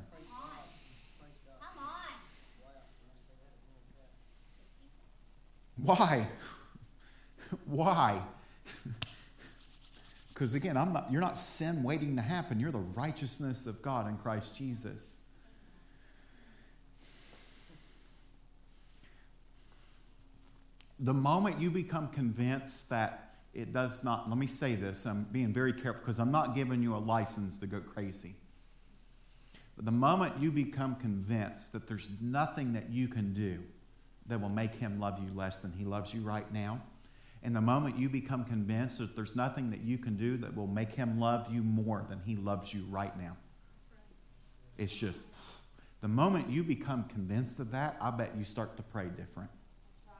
Why? 5.77 6.27
Why? 7.65 8.21
Because 10.33 10.55
again, 10.55 10.75
I'm 10.75 10.91
not, 10.91 11.11
you're 11.11 11.21
not 11.21 11.37
sin 11.37 11.83
waiting 11.83 12.15
to 12.15 12.21
happen. 12.23 12.59
You're 12.59 12.71
the 12.71 12.79
righteousness 12.79 13.67
of 13.67 13.79
God 13.83 14.09
in 14.09 14.17
Christ 14.17 14.57
Jesus. 14.57 15.19
The 20.99 21.13
moment 21.13 21.61
you 21.61 21.69
become 21.69 22.07
convinced 22.07 22.89
that 22.89 23.35
it 23.53 23.71
does 23.71 24.03
not, 24.03 24.29
let 24.29 24.37
me 24.39 24.47
say 24.47 24.73
this, 24.73 25.05
I'm 25.05 25.27
being 25.31 25.53
very 25.53 25.73
careful 25.73 26.01
because 26.01 26.17
I'm 26.17 26.31
not 26.31 26.55
giving 26.55 26.81
you 26.81 26.95
a 26.95 26.97
license 26.97 27.59
to 27.59 27.67
go 27.67 27.79
crazy. 27.79 28.33
But 29.81 29.85
the 29.85 29.97
moment 29.97 30.35
you 30.39 30.51
become 30.51 30.95
convinced 30.95 31.73
that 31.73 31.87
there's 31.87 32.11
nothing 32.21 32.73
that 32.73 32.91
you 32.91 33.07
can 33.07 33.33
do 33.33 33.63
that 34.27 34.39
will 34.39 34.49
make 34.49 34.75
him 34.75 34.99
love 34.99 35.19
you 35.19 35.31
less 35.33 35.57
than 35.57 35.71
he 35.71 35.85
loves 35.85 36.13
you 36.13 36.21
right 36.21 36.53
now, 36.53 36.83
and 37.41 37.55
the 37.55 37.61
moment 37.61 37.97
you 37.97 38.07
become 38.07 38.45
convinced 38.45 38.99
that 38.99 39.15
there's 39.15 39.35
nothing 39.35 39.71
that 39.71 39.81
you 39.81 39.97
can 39.97 40.17
do 40.17 40.37
that 40.37 40.55
will 40.55 40.67
make 40.67 40.91
him 40.91 41.19
love 41.19 41.51
you 41.51 41.63
more 41.63 42.05
than 42.07 42.21
he 42.23 42.35
loves 42.35 42.71
you 42.71 42.83
right 42.91 43.17
now, 43.19 43.35
it's 44.77 44.93
just 44.93 45.25
the 46.01 46.07
moment 46.07 46.47
you 46.47 46.63
become 46.63 47.05
convinced 47.05 47.59
of 47.59 47.71
that, 47.71 47.97
I 47.99 48.11
bet 48.11 48.33
you 48.37 48.45
start 48.45 48.77
to 48.77 48.83
pray 48.83 49.05
different. 49.05 49.49
I 50.07 50.13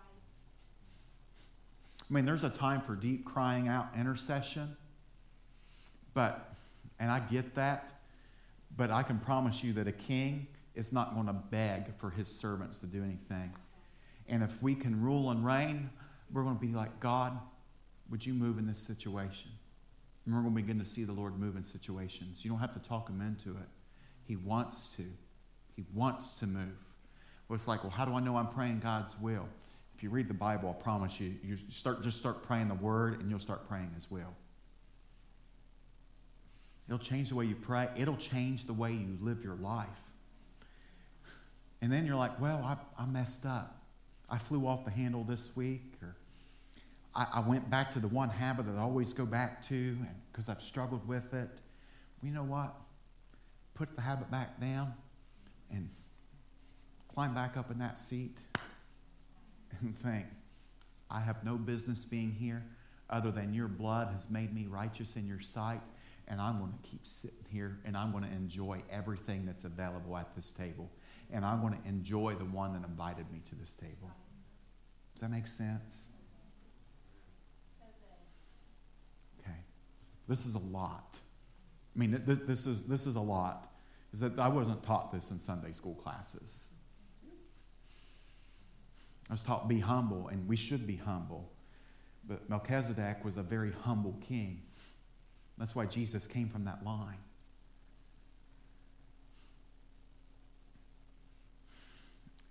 mean, 2.10 2.26
there's 2.26 2.44
a 2.44 2.50
time 2.50 2.82
for 2.82 2.96
deep 2.96 3.26
crying 3.26 3.68
out 3.68 3.90
intercession, 3.96 4.76
but, 6.16 6.56
and 7.00 7.12
I 7.12 7.20
get 7.20 7.54
that, 7.54 7.94
but 8.76 8.92
I 8.92 9.04
can 9.04 9.20
promise 9.20 9.64
you 9.64 9.74
that 9.74 9.88
a 9.88 9.92
king 9.92 10.48
is 10.76 10.94
not 10.94 11.14
going 11.14 11.28
to 11.28 11.34
beg 11.34 11.96
for 11.98 12.10
his 12.10 12.30
servants 12.30 12.78
to 12.80 12.86
do 12.86 13.04
anything. 13.04 13.54
And 14.28 14.44
if 14.44 14.62
we 14.62 14.76
can 14.76 15.02
rule 15.02 15.32
and 15.32 15.46
reign, 15.46 15.90
we're 16.32 16.44
going 16.44 16.56
to 16.56 16.62
be 16.62 16.74
like, 16.74 17.00
God, 17.00 17.38
would 18.10 18.26
you 18.26 18.34
move 18.34 18.58
in 18.58 18.68
this 18.68 18.80
situation? 18.80 19.52
And 20.26 20.34
we're 20.34 20.42
going 20.42 20.56
to 20.56 20.62
begin 20.62 20.80
to 20.80 20.86
see 20.86 21.04
the 21.04 21.14
Lord 21.14 21.38
move 21.38 21.56
in 21.56 21.64
situations. 21.64 22.46
You 22.46 22.52
don't 22.52 22.60
have 22.60 22.74
to 22.74 22.80
talk 22.80 23.10
him 23.10 23.22
into 23.22 23.52
it. 23.52 23.68
He 24.24 24.36
wants 24.36 24.88
to. 24.96 25.04
He 25.76 25.84
wants 25.94 26.34
to 26.34 26.48
move. 26.48 26.94
Well, 27.48 27.56
it's 27.56 27.68
like, 27.68 27.84
well, 27.84 27.92
how 27.92 28.06
do 28.06 28.14
I 28.14 28.22
know 28.22 28.38
I'm 28.38 28.48
praying 28.48 28.80
God's 28.80 29.20
will? 29.20 29.48
If 29.96 30.04
you 30.04 30.10
read 30.10 30.28
the 30.28 30.34
Bible, 30.34 30.76
I 30.78 30.82
promise 30.82 31.20
you, 31.20 31.36
you 31.44 31.58
start 31.70 32.02
just 32.02 32.20
start 32.20 32.44
praying 32.44 32.70
the 32.70 32.76
word 32.76 33.20
and 33.20 33.30
you'll 33.30 33.40
start 33.40 33.68
praying 33.68 33.92
his 33.94 34.10
will. 34.10 34.34
It'll 36.92 37.00
change 37.00 37.30
the 37.30 37.36
way 37.36 37.46
you 37.46 37.56
pray. 37.56 37.88
It'll 37.96 38.18
change 38.18 38.66
the 38.66 38.74
way 38.74 38.92
you 38.92 39.18
live 39.22 39.46
your 39.46 39.56
life. 39.56 39.88
And 41.82 41.90
then 41.90 42.06
you're 42.06 42.18
like, 42.18 42.38
well, 42.42 42.58
I, 42.66 43.02
I 43.02 43.06
messed 43.06 43.46
up. 43.46 43.82
I 44.30 44.38
flew 44.38 44.68
off 44.68 44.84
the 44.84 44.92
handle 44.92 45.24
this 45.24 45.56
week, 45.56 45.94
or 46.02 46.18
I, 47.16 47.28
I 47.36 47.40
went 47.48 47.70
back 47.70 47.94
to 47.94 48.02
the 48.02 48.10
one 48.10 48.28
habit 48.28 48.66
that 48.66 48.78
I 48.78 48.82
always 48.82 49.14
go 49.14 49.26
back 49.26 49.64
to 49.70 49.96
because 50.30 50.50
I've 50.50 50.62
struggled 50.62 51.08
with 51.08 51.34
it. 51.34 51.50
Well, 52.22 52.24
you 52.24 52.32
know 52.32 52.44
what? 52.44 52.76
Put 53.74 53.96
the 53.96 54.02
habit 54.02 54.30
back 54.30 54.60
down 54.60 54.94
and 55.72 55.90
climb 57.08 57.34
back 57.34 57.56
up 57.56 57.72
in 57.72 57.80
that 57.80 58.00
seat 58.00 58.38
and 59.80 59.96
think, 59.98 60.26
I 61.10 61.22
have 61.22 61.46
no 61.46 61.56
business 61.56 62.04
being 62.04 62.34
here 62.34 62.66
other 63.10 63.32
than 63.32 63.54
your 63.54 63.70
blood 63.70 64.10
has 64.14 64.30
made 64.30 64.54
me 64.54 64.68
righteous 64.70 65.16
in 65.16 65.26
your 65.26 65.40
sight 65.40 65.80
and 66.28 66.40
I'm 66.40 66.60
going 66.60 66.72
to 66.72 66.90
keep 66.90 67.06
sitting 67.06 67.46
here 67.52 67.80
and 67.86 67.96
I'm 67.98 68.12
going 68.12 68.24
to 68.24 68.32
enjoy 68.32 68.82
everything 68.90 69.46
that's 69.46 69.64
available 69.64 70.16
at 70.18 70.36
this 70.36 70.52
table. 70.52 70.90
And 71.32 71.46
I'm 71.46 71.62
going 71.62 71.74
to 71.74 71.88
enjoy 71.88 72.36
the 72.36 72.46
one 72.46 72.74
that 72.74 72.88
invited 72.88 73.32
me 73.32 73.42
to 73.50 73.56
this 73.56 73.76
table. 73.76 74.12
Does 75.14 75.22
that 75.22 75.32
make 75.32 75.48
sense? 75.48 76.10
Okay. 79.40 79.58
This 80.28 80.46
is 80.46 80.56
a 80.56 80.60
lot. 80.60 81.20
I 81.96 82.00
mean, 82.00 82.22
this 82.26 82.66
is, 82.66 82.84
this 82.84 83.06
is 83.06 83.16
a 83.16 83.22
lot. 83.22 83.72
Is 84.14 84.20
that 84.22 84.40
I 84.40 84.48
wasn't 84.48 84.84
taught 84.84 85.12
this 85.12 85.32
in 85.32 85.40
Sunday 85.40 85.72
school 85.72 85.96
classes. 85.96 86.70
I 89.30 89.34
was 89.34 89.44
taught 89.44 89.70
be 89.70 89.80
humble, 89.80 90.28
and 90.28 90.48
we 90.48 90.58
should 90.58 90.86
be 90.86 90.98
humble. 90.98 91.50
But 92.28 92.50
Melchizedek 92.50 93.24
was 93.24 93.38
a 93.38 93.44
very 93.44 93.72
humble 93.72 94.20
king. 94.28 94.64
That's 95.62 95.76
why 95.76 95.86
Jesus 95.86 96.26
came 96.26 96.50
from 96.50 96.66
that 96.66 96.84
line. 96.84 97.20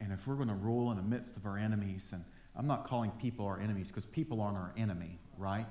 And 0.01 0.13
if 0.13 0.29
we're 0.29 0.37
going 0.37 0.47
to 0.47 0.55
rule 0.55 0.93
in 0.93 0.97
the 0.97 1.03
midst 1.03 1.37
of 1.37 1.45
our 1.45 1.59
enemies, 1.59 2.13
and 2.15 2.23
I'm 2.55 2.69
not 2.69 2.87
calling 2.87 3.11
people 3.11 3.47
our 3.47 3.59
enemies 3.59 3.89
because 3.89 4.07
people 4.07 4.41
aren't 4.41 4.57
our 4.57 4.73
enemy, 4.77 5.19
right? 5.37 5.67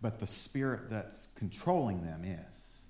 But 0.00 0.20
the 0.20 0.28
spirit 0.28 0.88
that's 0.88 1.26
controlling 1.34 2.04
them 2.04 2.22
is. 2.24 2.86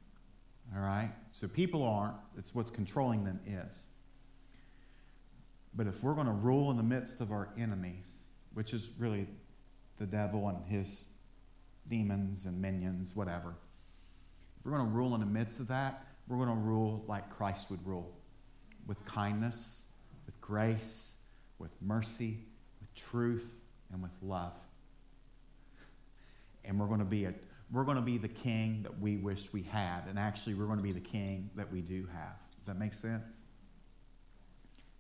All 0.77 0.83
right? 0.83 1.13
So 1.33 1.49
people 1.49 1.85
aren't, 1.85 2.17
it's 2.37 2.55
what's 2.55 2.71
controlling 2.71 3.25
them 3.25 3.41
is. 3.47 3.93
But 5.75 5.87
if 5.87 6.03
we're 6.03 6.15
going 6.15 6.27
to 6.27 6.33
rule 6.35 6.71
in 6.71 6.77
the 6.77 6.83
midst 6.83 7.23
of 7.23 7.33
our 7.33 7.49
enemies, 7.57 8.29
which 8.53 8.75
is 8.75 8.93
really 8.99 9.27
the 9.97 10.05
devil 10.05 10.51
and 10.51 10.59
his 10.67 11.15
demons 11.89 12.47
and 12.47 12.61
minions, 12.61 13.15
whatever. 13.15 13.55
If 14.59 14.67
we're 14.67 14.73
going 14.73 14.87
to 14.87 14.93
rule 14.93 15.15
in 15.15 15.21
the 15.21 15.27
midst 15.27 15.61
of 15.61 15.69
that, 15.69 16.07
we're 16.29 16.37
going 16.37 16.49
to 16.49 16.55
rule 16.55 17.05
like 17.09 17.31
Christ 17.31 17.71
would 17.71 17.85
rule 17.87 18.17
with 18.87 19.05
kindness, 19.05 19.93
with 20.27 20.41
grace, 20.41 21.23
with 21.59 21.71
mercy, 21.81 22.39
with 22.81 22.95
truth, 22.95 23.55
and 23.93 24.03
with 24.03 24.13
love. 24.23 24.55
And 26.65 26.79
we're 26.79 26.87
going 26.87 27.01
to 27.01 27.05
be 27.05 27.25
a, 27.25 27.35
we're 27.73 27.85
going 27.85 27.97
to 27.97 28.03
be 28.03 28.19
the 28.19 28.29
king 28.29 28.83
that 28.83 29.01
we 29.01 29.17
wish 29.17 29.53
we 29.53 29.63
had. 29.63 30.03
And 30.09 30.19
actually, 30.19 30.55
we're 30.55 30.67
going 30.67 30.79
to 30.79 30.85
be 30.85 30.93
the 30.93 31.01
king 31.01 31.51
that 31.57 31.73
we 31.73 31.81
do 31.81 32.07
have. 32.13 32.37
Does 32.57 32.67
that 32.67 32.79
make 32.79 32.95
sense? 32.95 33.45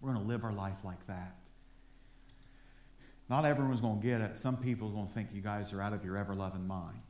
We're 0.00 0.12
going 0.12 0.22
to 0.22 0.28
live 0.28 0.42
our 0.42 0.52
life 0.52 0.84
like 0.84 1.06
that. 1.06 1.36
Not 3.32 3.46
everyone's 3.46 3.80
going 3.80 3.98
to 3.98 4.06
get 4.06 4.20
it. 4.20 4.36
Some 4.36 4.58
people 4.58 4.88
are 4.88 4.92
going 4.92 5.06
to 5.06 5.12
think 5.14 5.30
you 5.32 5.40
guys 5.40 5.72
are 5.72 5.80
out 5.80 5.94
of 5.94 6.04
your 6.04 6.18
ever 6.18 6.34
loving 6.34 6.66
mind. 6.66 7.00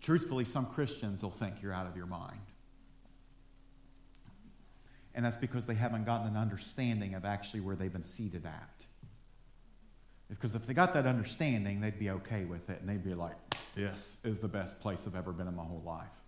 Truthfully, 0.00 0.46
some 0.46 0.64
Christians 0.64 1.22
will 1.22 1.28
think 1.28 1.60
you're 1.60 1.74
out 1.74 1.86
of 1.86 1.94
your 1.94 2.06
mind. 2.06 2.40
And 5.14 5.26
that's 5.26 5.36
because 5.36 5.66
they 5.66 5.74
haven't 5.74 6.04
gotten 6.06 6.26
an 6.26 6.38
understanding 6.38 7.12
of 7.12 7.26
actually 7.26 7.60
where 7.60 7.76
they've 7.76 7.92
been 7.92 8.02
seated 8.02 8.46
at. 8.46 8.86
Because 10.30 10.54
if 10.54 10.66
they 10.66 10.72
got 10.72 10.94
that 10.94 11.04
understanding, 11.04 11.82
they'd 11.82 11.98
be 11.98 12.08
okay 12.08 12.46
with 12.46 12.70
it 12.70 12.80
and 12.80 12.88
they'd 12.88 13.04
be 13.04 13.12
like, 13.12 13.36
this 13.74 14.22
is 14.24 14.38
the 14.38 14.48
best 14.48 14.80
place 14.80 15.06
I've 15.06 15.16
ever 15.16 15.32
been 15.34 15.48
in 15.48 15.54
my 15.54 15.64
whole 15.64 15.82
life. 15.84 16.23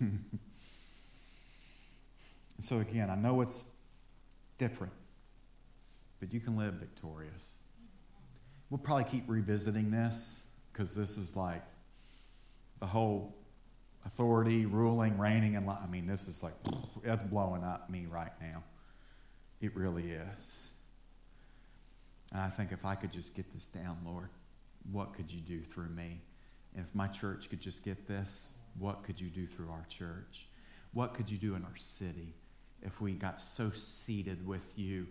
so, 2.60 2.80
again, 2.80 3.10
I 3.10 3.16
know 3.16 3.40
it's 3.40 3.72
different, 4.58 4.92
but 6.20 6.32
you 6.32 6.40
can 6.40 6.56
live 6.56 6.74
victorious. 6.74 7.60
We'll 8.70 8.78
probably 8.78 9.04
keep 9.04 9.24
revisiting 9.28 9.90
this 9.90 10.50
because 10.72 10.94
this 10.94 11.16
is 11.16 11.36
like 11.36 11.62
the 12.80 12.86
whole 12.86 13.34
authority, 14.04 14.66
ruling, 14.66 15.18
reigning, 15.18 15.56
and 15.56 15.68
I 15.68 15.86
mean, 15.86 16.06
this 16.06 16.28
is 16.28 16.42
like, 16.42 16.54
that's 17.02 17.22
blowing 17.22 17.64
up 17.64 17.90
me 17.90 18.06
right 18.08 18.32
now. 18.40 18.62
It 19.60 19.74
really 19.74 20.12
is. 20.12 20.74
And 22.32 22.40
I 22.40 22.48
think 22.48 22.72
if 22.72 22.84
I 22.84 22.94
could 22.94 23.12
just 23.12 23.34
get 23.34 23.52
this 23.52 23.66
down, 23.66 23.98
Lord, 24.04 24.28
what 24.90 25.14
could 25.14 25.30
you 25.30 25.40
do 25.40 25.62
through 25.62 25.88
me? 25.88 26.20
If 26.76 26.94
my 26.94 27.08
church 27.08 27.48
could 27.48 27.60
just 27.60 27.84
get 27.84 28.06
this, 28.06 28.58
what 28.78 29.02
could 29.02 29.20
you 29.20 29.28
do 29.28 29.46
through 29.46 29.70
our 29.70 29.86
church? 29.88 30.46
What 30.92 31.14
could 31.14 31.30
you 31.30 31.38
do 31.38 31.54
in 31.54 31.64
our 31.64 31.76
city 31.76 32.34
if 32.82 33.00
we 33.00 33.12
got 33.12 33.40
so 33.40 33.70
seated 33.70 34.46
with 34.46 34.78
you 34.78 35.06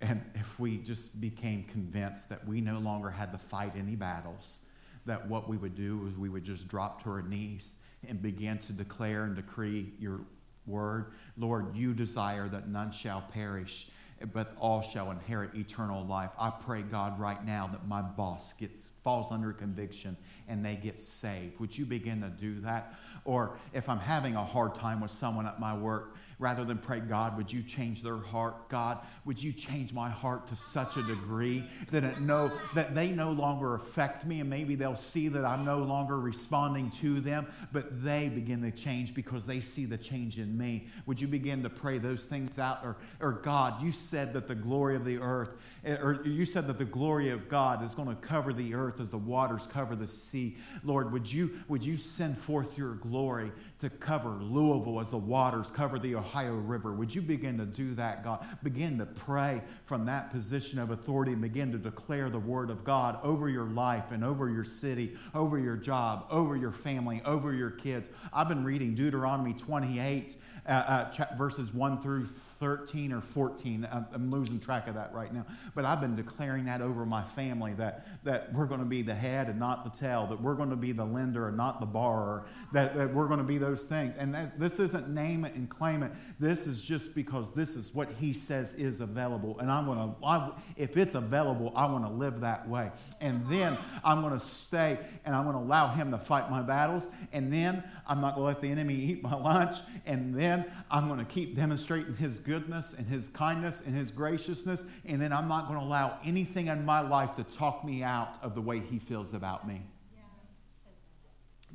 and 0.00 0.22
if 0.34 0.60
we 0.60 0.76
just 0.78 1.20
became 1.20 1.64
convinced 1.64 2.28
that 2.28 2.46
we 2.46 2.60
no 2.60 2.78
longer 2.78 3.10
had 3.10 3.32
to 3.32 3.38
fight 3.38 3.72
any 3.76 3.96
battles, 3.96 4.66
that 5.06 5.26
what 5.26 5.48
we 5.48 5.56
would 5.56 5.74
do 5.74 6.06
is 6.06 6.18
we 6.18 6.28
would 6.28 6.44
just 6.44 6.68
drop 6.68 7.02
to 7.04 7.10
our 7.10 7.22
knees 7.22 7.76
and 8.08 8.20
begin 8.20 8.58
to 8.58 8.72
declare 8.72 9.24
and 9.24 9.34
decree 9.34 9.92
your 9.98 10.20
word. 10.66 11.12
Lord, 11.38 11.74
you 11.74 11.94
desire 11.94 12.48
that 12.48 12.68
none 12.68 12.90
shall 12.90 13.22
perish, 13.22 13.88
but 14.32 14.54
all 14.58 14.82
shall 14.82 15.10
inherit 15.10 15.54
eternal 15.54 16.04
life. 16.04 16.30
I 16.38 16.50
pray, 16.50 16.82
God, 16.82 17.20
right 17.20 17.44
now 17.44 17.68
that 17.72 17.86
my 17.86 18.00
boss 18.02 18.52
gets 18.54 18.88
falls 19.04 19.30
under 19.30 19.52
conviction 19.52 20.16
and 20.48 20.64
they 20.64 20.76
get 20.76 20.98
saved. 20.98 21.60
Would 21.60 21.76
you 21.76 21.84
begin 21.84 22.22
to 22.22 22.28
do 22.28 22.60
that? 22.60 22.94
Or 23.24 23.58
if 23.72 23.88
I'm 23.88 23.98
having 23.98 24.34
a 24.36 24.44
hard 24.44 24.74
time 24.74 25.00
with 25.00 25.10
someone 25.10 25.46
at 25.46 25.60
my 25.60 25.76
work, 25.76 26.16
rather 26.38 26.64
than 26.64 26.76
pray, 26.76 27.00
God, 27.00 27.36
would 27.36 27.50
you 27.50 27.62
change 27.62 28.02
their 28.02 28.18
heart? 28.18 28.68
God, 28.68 28.98
would 29.24 29.42
you 29.42 29.52
change 29.52 29.92
my 29.94 30.10
heart 30.10 30.46
to 30.48 30.56
such 30.56 30.96
a 30.98 31.02
degree 31.02 31.64
that 31.90 32.04
it 32.04 32.20
no, 32.20 32.52
that 32.74 32.94
they 32.94 33.10
no 33.10 33.32
longer 33.32 33.74
affect 33.74 34.26
me 34.26 34.40
and 34.40 34.50
maybe 34.50 34.74
they'll 34.74 34.94
see 34.94 35.28
that 35.28 35.44
I'm 35.44 35.64
no 35.64 35.78
longer 35.78 36.20
responding 36.20 36.90
to 36.92 37.20
them, 37.20 37.46
but 37.72 38.02
they 38.02 38.28
begin 38.28 38.60
to 38.62 38.70
change 38.70 39.14
because 39.14 39.46
they 39.46 39.60
see 39.60 39.86
the 39.86 39.96
change 39.96 40.38
in 40.38 40.56
me. 40.58 40.88
Would 41.06 41.20
you 41.20 41.26
begin 41.26 41.62
to 41.62 41.70
pray 41.70 41.98
those 41.98 42.24
things 42.24 42.58
out? 42.58 42.80
Or, 42.84 42.96
or 43.20 43.32
God, 43.32 43.82
you 43.82 43.90
said 43.90 44.34
that 44.34 44.46
the 44.46 44.54
glory 44.54 44.94
of 44.94 45.06
the 45.06 45.18
earth, 45.18 45.50
or 45.84 46.20
you 46.24 46.44
said 46.44 46.66
that 46.66 46.78
the 46.78 46.84
glory 46.84 47.30
of 47.30 47.48
God 47.48 47.82
is 47.82 47.94
going 47.94 48.08
to 48.08 48.14
cover 48.16 48.52
the 48.52 48.74
earth 48.74 49.00
as 49.00 49.08
the 49.08 49.16
waters 49.18 49.66
cover 49.66 49.96
the 49.96 50.08
sea. 50.08 50.56
Lord, 50.84 51.12
would 51.12 51.32
you, 51.32 51.60
would 51.68 51.84
you 51.84 51.96
send 51.96 52.36
forth 52.36 52.76
your 52.76 52.94
glory 52.94 53.52
to 53.78 53.90
cover 53.90 54.30
Louisville 54.30 55.00
as 55.00 55.10
the 55.10 55.18
waters 55.18 55.70
cover 55.70 55.98
the 55.98 56.14
Ohio 56.14 56.54
River. 56.54 56.92
Would 56.92 57.14
you 57.14 57.20
begin 57.20 57.58
to 57.58 57.66
do 57.66 57.94
that, 57.96 58.24
God? 58.24 58.44
Begin 58.62 58.98
to 58.98 59.06
pray 59.06 59.62
from 59.84 60.06
that 60.06 60.30
position 60.30 60.78
of 60.78 60.90
authority 60.90 61.32
and 61.32 61.42
begin 61.42 61.72
to 61.72 61.78
declare 61.78 62.30
the 62.30 62.38
word 62.38 62.70
of 62.70 62.84
God 62.84 63.18
over 63.22 63.48
your 63.48 63.66
life 63.66 64.12
and 64.12 64.24
over 64.24 64.48
your 64.48 64.64
city, 64.64 65.16
over 65.34 65.58
your 65.58 65.76
job, 65.76 66.26
over 66.30 66.56
your 66.56 66.72
family, 66.72 67.20
over 67.26 67.52
your 67.52 67.70
kids. 67.70 68.08
I've 68.32 68.48
been 68.48 68.64
reading 68.64 68.94
Deuteronomy 68.94 69.52
28, 69.52 70.36
uh, 70.66 70.70
uh, 70.70 71.26
verses 71.36 71.74
1 71.74 72.00
through 72.00 72.26
13 72.58 73.12
or 73.12 73.20
14. 73.20 73.86
I'm 73.90 74.30
losing 74.30 74.58
track 74.58 74.88
of 74.88 74.94
that 74.94 75.12
right 75.12 75.32
now. 75.32 75.44
But 75.74 75.84
I've 75.84 76.00
been 76.00 76.16
declaring 76.16 76.64
that 76.66 76.80
over 76.80 77.04
my 77.04 77.22
family 77.22 77.74
that, 77.74 78.06
that 78.24 78.52
we're 78.52 78.66
going 78.66 78.80
to 78.80 78.86
be 78.86 79.02
the 79.02 79.14
head 79.14 79.48
and 79.48 79.58
not 79.58 79.84
the 79.84 79.90
tail, 79.90 80.26
that 80.28 80.40
we're 80.40 80.54
going 80.54 80.70
to 80.70 80.76
be 80.76 80.92
the 80.92 81.04
lender 81.04 81.48
and 81.48 81.56
not 81.56 81.80
the 81.80 81.86
borrower, 81.86 82.46
that, 82.72 82.96
that 82.96 83.12
we're 83.12 83.26
going 83.26 83.38
to 83.38 83.44
be 83.44 83.58
those 83.58 83.82
things. 83.82 84.14
And 84.16 84.34
that, 84.34 84.58
this 84.58 84.78
isn't 84.80 85.08
name 85.08 85.44
it 85.44 85.54
and 85.54 85.68
claim 85.68 86.02
it. 86.02 86.12
This 86.38 86.66
is 86.66 86.80
just 86.80 87.14
because 87.14 87.52
this 87.54 87.76
is 87.76 87.94
what 87.94 88.10
he 88.12 88.32
says 88.32 88.74
is 88.74 89.00
available. 89.00 89.58
And 89.58 89.70
I'm 89.70 89.86
going 89.86 89.98
to, 89.98 90.54
if 90.76 90.96
it's 90.96 91.14
available, 91.14 91.72
I 91.76 91.86
want 91.86 92.04
to 92.04 92.10
live 92.10 92.40
that 92.40 92.68
way. 92.68 92.90
And 93.20 93.46
then 93.48 93.76
I'm 94.04 94.22
going 94.22 94.32
to 94.32 94.40
stay 94.40 94.98
and 95.24 95.34
I'm 95.34 95.44
going 95.44 95.56
to 95.56 95.62
allow 95.62 95.88
him 95.88 96.10
to 96.12 96.18
fight 96.18 96.50
my 96.50 96.62
battles. 96.62 97.08
And 97.32 97.52
then 97.52 97.84
I'm 98.06 98.20
not 98.20 98.34
going 98.34 98.44
to 98.44 98.48
let 98.48 98.60
the 98.60 98.70
enemy 98.70 98.94
eat 98.94 99.22
my 99.22 99.34
lunch. 99.34 99.78
And 100.06 100.34
then 100.34 100.64
I'm 100.90 101.08
going 101.08 101.18
to 101.18 101.24
keep 101.24 101.56
demonstrating 101.56 102.16
his 102.16 102.38
goodness 102.46 102.94
and 102.94 103.06
his 103.06 103.28
kindness 103.28 103.82
and 103.84 103.94
his 103.94 104.10
graciousness. 104.10 104.86
And 105.04 105.20
then 105.20 105.32
I'm 105.32 105.48
not 105.48 105.66
going 105.66 105.78
to 105.78 105.84
allow 105.84 106.18
anything 106.24 106.68
in 106.68 106.84
my 106.84 107.00
life 107.00 107.34
to 107.36 107.44
talk 107.44 107.84
me 107.84 108.02
out 108.02 108.38
of 108.40 108.54
the 108.54 108.62
way 108.62 108.80
he 108.80 108.98
feels 108.98 109.34
about 109.34 109.66
me. 109.68 109.82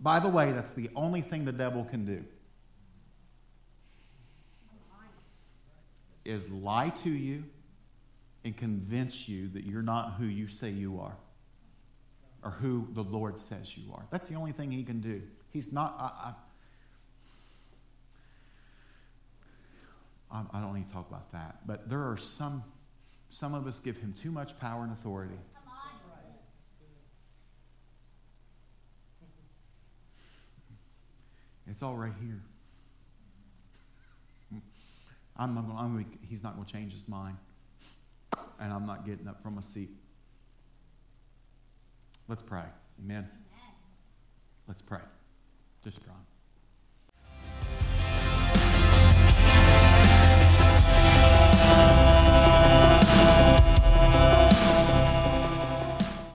By 0.02 0.20
the 0.20 0.30
way, 0.30 0.52
that's 0.54 0.72
the 0.72 0.90
only 0.96 1.22
thing 1.22 1.46
the 1.46 1.52
devil 1.52 1.84
can 1.84 2.06
do. 2.06 2.24
Is 6.24 6.50
lie 6.50 6.90
to 6.90 7.10
you 7.10 7.44
and 8.44 8.56
convince 8.56 9.28
you 9.28 9.50
that 9.50 9.66
you're 9.66 9.82
not 9.82 10.14
who 10.14 10.26
you 10.26 10.48
say 10.48 10.70
you 10.70 11.00
are 11.00 11.18
or 12.44 12.52
who 12.52 12.88
the 12.94 13.04
Lord 13.04 13.40
says 13.40 13.78
you 13.78 13.94
are. 13.94 14.06
That's 14.12 14.28
the 14.28 14.36
only 14.36 14.52
thing 14.52 14.72
he 14.72 14.84
can 14.84 15.02
do. 15.02 15.22
He's 15.52 15.72
not. 15.72 15.96
I, 16.00 16.30
I, 16.30 16.34
I 20.32 20.62
don't 20.62 20.74
need 20.74 20.88
to 20.88 20.94
talk 20.94 21.10
about 21.10 21.32
that. 21.34 21.68
But 21.68 21.90
there 21.90 22.00
are 22.00 22.18
some, 22.18 22.64
some 23.30 23.54
of 23.54 23.68
us 23.68 23.80
give 23.80 23.98
him 23.98 24.14
too 24.14 24.32
much 24.32 24.58
power 24.60 24.84
and 24.84 24.94
authority. 24.94 25.36
It's 31.68 31.82
all 31.82 31.96
right 31.96 32.14
here. 32.22 32.42
I'm 35.38 35.56
not 35.56 35.68
gonna, 35.68 35.80
I'm, 35.80 36.06
he's 36.28 36.44
not 36.44 36.56
going 36.56 36.66
to 36.66 36.72
change 36.72 36.92
his 36.92 37.08
mind. 37.08 37.38
And 38.60 38.72
I'm 38.72 38.86
not 38.86 39.06
getting 39.06 39.28
up 39.28 39.42
from 39.42 39.56
my 39.56 39.62
seat. 39.62 39.90
Let's 42.28 42.42
pray. 42.42 42.64
Amen. 43.04 43.28
Amen. 43.28 43.76
Let's 44.68 44.82
pray. 44.82 45.00
Just 45.84 46.00
Ron. 46.08 46.18